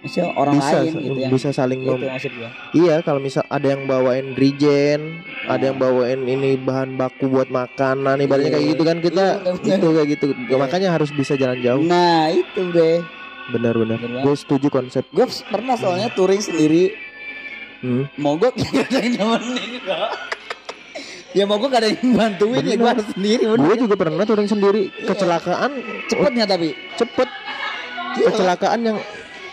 Maksudnya 0.00 0.32
orang 0.32 0.54
bisa 0.56 0.76
lain 0.76 0.92
gitu 0.96 1.18
yang 1.18 1.30
bisa 1.30 1.48
saling 1.50 1.80
itu 1.80 1.92
mem- 1.92 2.08
maksud 2.08 2.32
gua. 2.32 2.50
Iya, 2.72 2.94
kalau 3.00 3.20
misal 3.20 3.44
ada 3.46 3.66
yang 3.66 3.84
bawain 3.84 4.32
regen, 4.32 5.00
ada 5.44 5.60
yang 5.62 5.76
bawain 5.76 6.24
ini 6.24 6.56
bahan 6.56 6.96
baku 6.96 7.28
buat 7.28 7.48
makanan, 7.48 8.16
ibaratnya 8.18 8.48
Iya. 8.48 8.56
kayak 8.56 8.68
gitu 8.70 8.82
kan 8.82 8.96
kita 8.98 9.24
Iya, 9.60 9.76
itu 9.76 9.86
kayak 9.92 10.08
gitu. 10.10 10.24
Makanya 10.56 10.88
harus 10.90 11.10
bisa 11.10 11.36
jalan 11.36 11.60
jauh. 11.60 11.84
Nah, 11.84 12.28
itu 12.28 12.60
bre. 12.66 13.04
Benar-benar. 13.50 14.00
Gue 14.22 14.34
setuju 14.34 14.68
konsep. 14.68 15.04
Gue 15.10 15.28
pernah 15.46 15.76
soalnya 15.76 16.08
touring 16.08 16.40
sendiri 16.40 16.96
Hmm. 17.80 18.08
mogok 18.14 18.56
gak 18.56 18.86
ada 18.86 18.98
yang 19.00 19.16
nemenin 19.16 19.80
gua. 19.80 20.12
Ya 21.30 21.44
mogok 21.44 21.68
gak 21.68 21.80
ada 21.80 21.88
yang 21.90 22.12
bantuin 22.12 22.60
ya 22.60 22.74
gue 22.74 22.90
harus 22.90 23.06
sendiri 23.10 23.42
Gue 23.46 23.74
juga 23.76 23.94
pernah 23.94 24.22
touring 24.22 24.46
sendiri. 24.46 24.88
Iya. 24.90 25.06
Kecelakaan 25.06 25.70
Cepetnya 26.06 26.44
tapi. 26.44 26.72
cepet. 26.94 27.28
Gila. 28.10 28.26
Kecelakaan 28.26 28.80
yang 28.82 28.98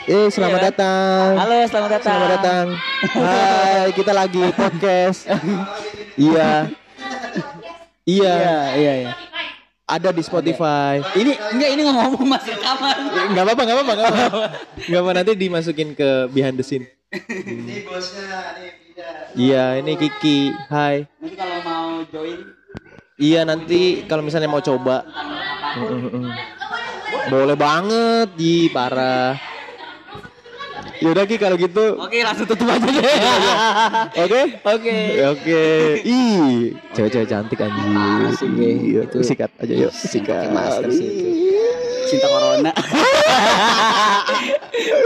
eh 0.08 0.28
selamat 0.32 0.58
Iya. 0.58 0.68
datang. 0.72 1.28
Halo, 1.36 1.58
selamat 1.68 1.89
datang. 1.91 2.16
Selamat 2.16 2.30
datang. 2.34 2.66
Hai, 3.14 3.86
kita 3.91 4.12
lagi 4.12 4.43
podcast. 4.55 5.20
iya. 6.18 6.72
Iya, 8.08 8.32
Iya, 8.34 8.60
iya, 8.74 8.93
iya. 9.03 9.12
ada 9.84 10.10
di 10.12 10.24
Spotify. 10.24 11.03
Ini 11.12 11.32
enggak 11.51 11.70
ini 11.76 11.82
ngomong 11.84 12.24
masih 12.26 12.55
kamar. 12.55 12.95
Enggak 13.28 13.43
apa-apa, 13.43 13.62
enggak 13.62 13.76
apa-apa, 13.76 13.93
enggak 13.93 14.08
apa-apa. 14.10 14.47
Enggak 14.80 15.01
apa 15.01 15.12
nanti 15.14 15.32
dimasukin 15.38 15.89
ke 15.91 16.10
behind 16.32 16.55
the 16.55 16.64
scene. 16.64 16.88
Iya, 19.34 19.78
ini 19.78 19.95
Kiki. 19.95 20.55
Hai. 20.68 21.03
Nanti 21.20 21.36
kalau 21.36 21.58
mau 21.62 21.88
join 22.08 22.39
Iya, 23.18 23.41
nanti 23.43 24.05
kalau 24.05 24.22
misalnya 24.22 24.47
mau 24.47 24.62
coba. 24.62 25.03
Boleh 27.28 27.58
banget, 27.58 28.28
Ji, 28.36 28.70
parah. 28.70 29.36
Yaudah 30.98 31.24
Ki 31.24 31.38
kalau 31.38 31.56
gitu. 31.56 31.93
Oke, 31.95 32.26
langsung 32.26 32.45
tutup 32.45 32.66
aja 32.66 32.84
deh. 32.84 33.04
Oke? 34.26 34.41
Oke. 34.66 34.98
Oke. 35.30 35.64
Ih, 36.02 36.74
cewek-cewek 36.91 37.28
cantik. 37.28 37.60
Asik, 37.62 38.50
Be. 38.54 38.68
Iya, 38.68 39.02
Itu- 39.06 39.22
sikat 39.22 39.52
aja 39.58 39.74
yuk, 39.78 39.93
sikat. 39.93 40.50
masker 40.50 40.89
sih 40.89 41.06
itu. 41.06 41.30
Cinta 42.08 42.28
corona. 42.28 42.72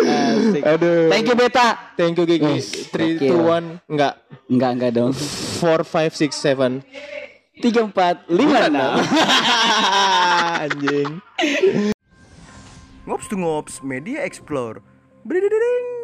Asik. 0.05 0.61
Aduh. 0.63 1.09
Thank 1.09 1.25
you 1.27 1.35
Beta. 1.35 1.67
Thank 1.97 2.15
you. 2.17 2.25
Yes, 2.25 2.87
3 2.93 3.17
oke 3.17 3.25
2 3.25 3.35
lah. 3.35 3.61
1 3.87 3.91
enggak. 3.91 4.13
Enggak, 4.47 4.71
enggak 4.77 4.91
dong. 4.93 5.11
4 5.11 5.83
5 5.83 6.13
6 6.13 6.29
7. 6.31 6.81
Tiga 7.61 7.85
empat 7.85 8.25
lima 8.25 8.69
enam. 8.69 8.97
Anjing. 10.65 11.21
Ngops 13.05 13.27
to 13.29 13.35
Ngops 13.37 13.81
Media 13.81 14.25
Explore. 14.25 14.81
Bridididing. 15.25 16.00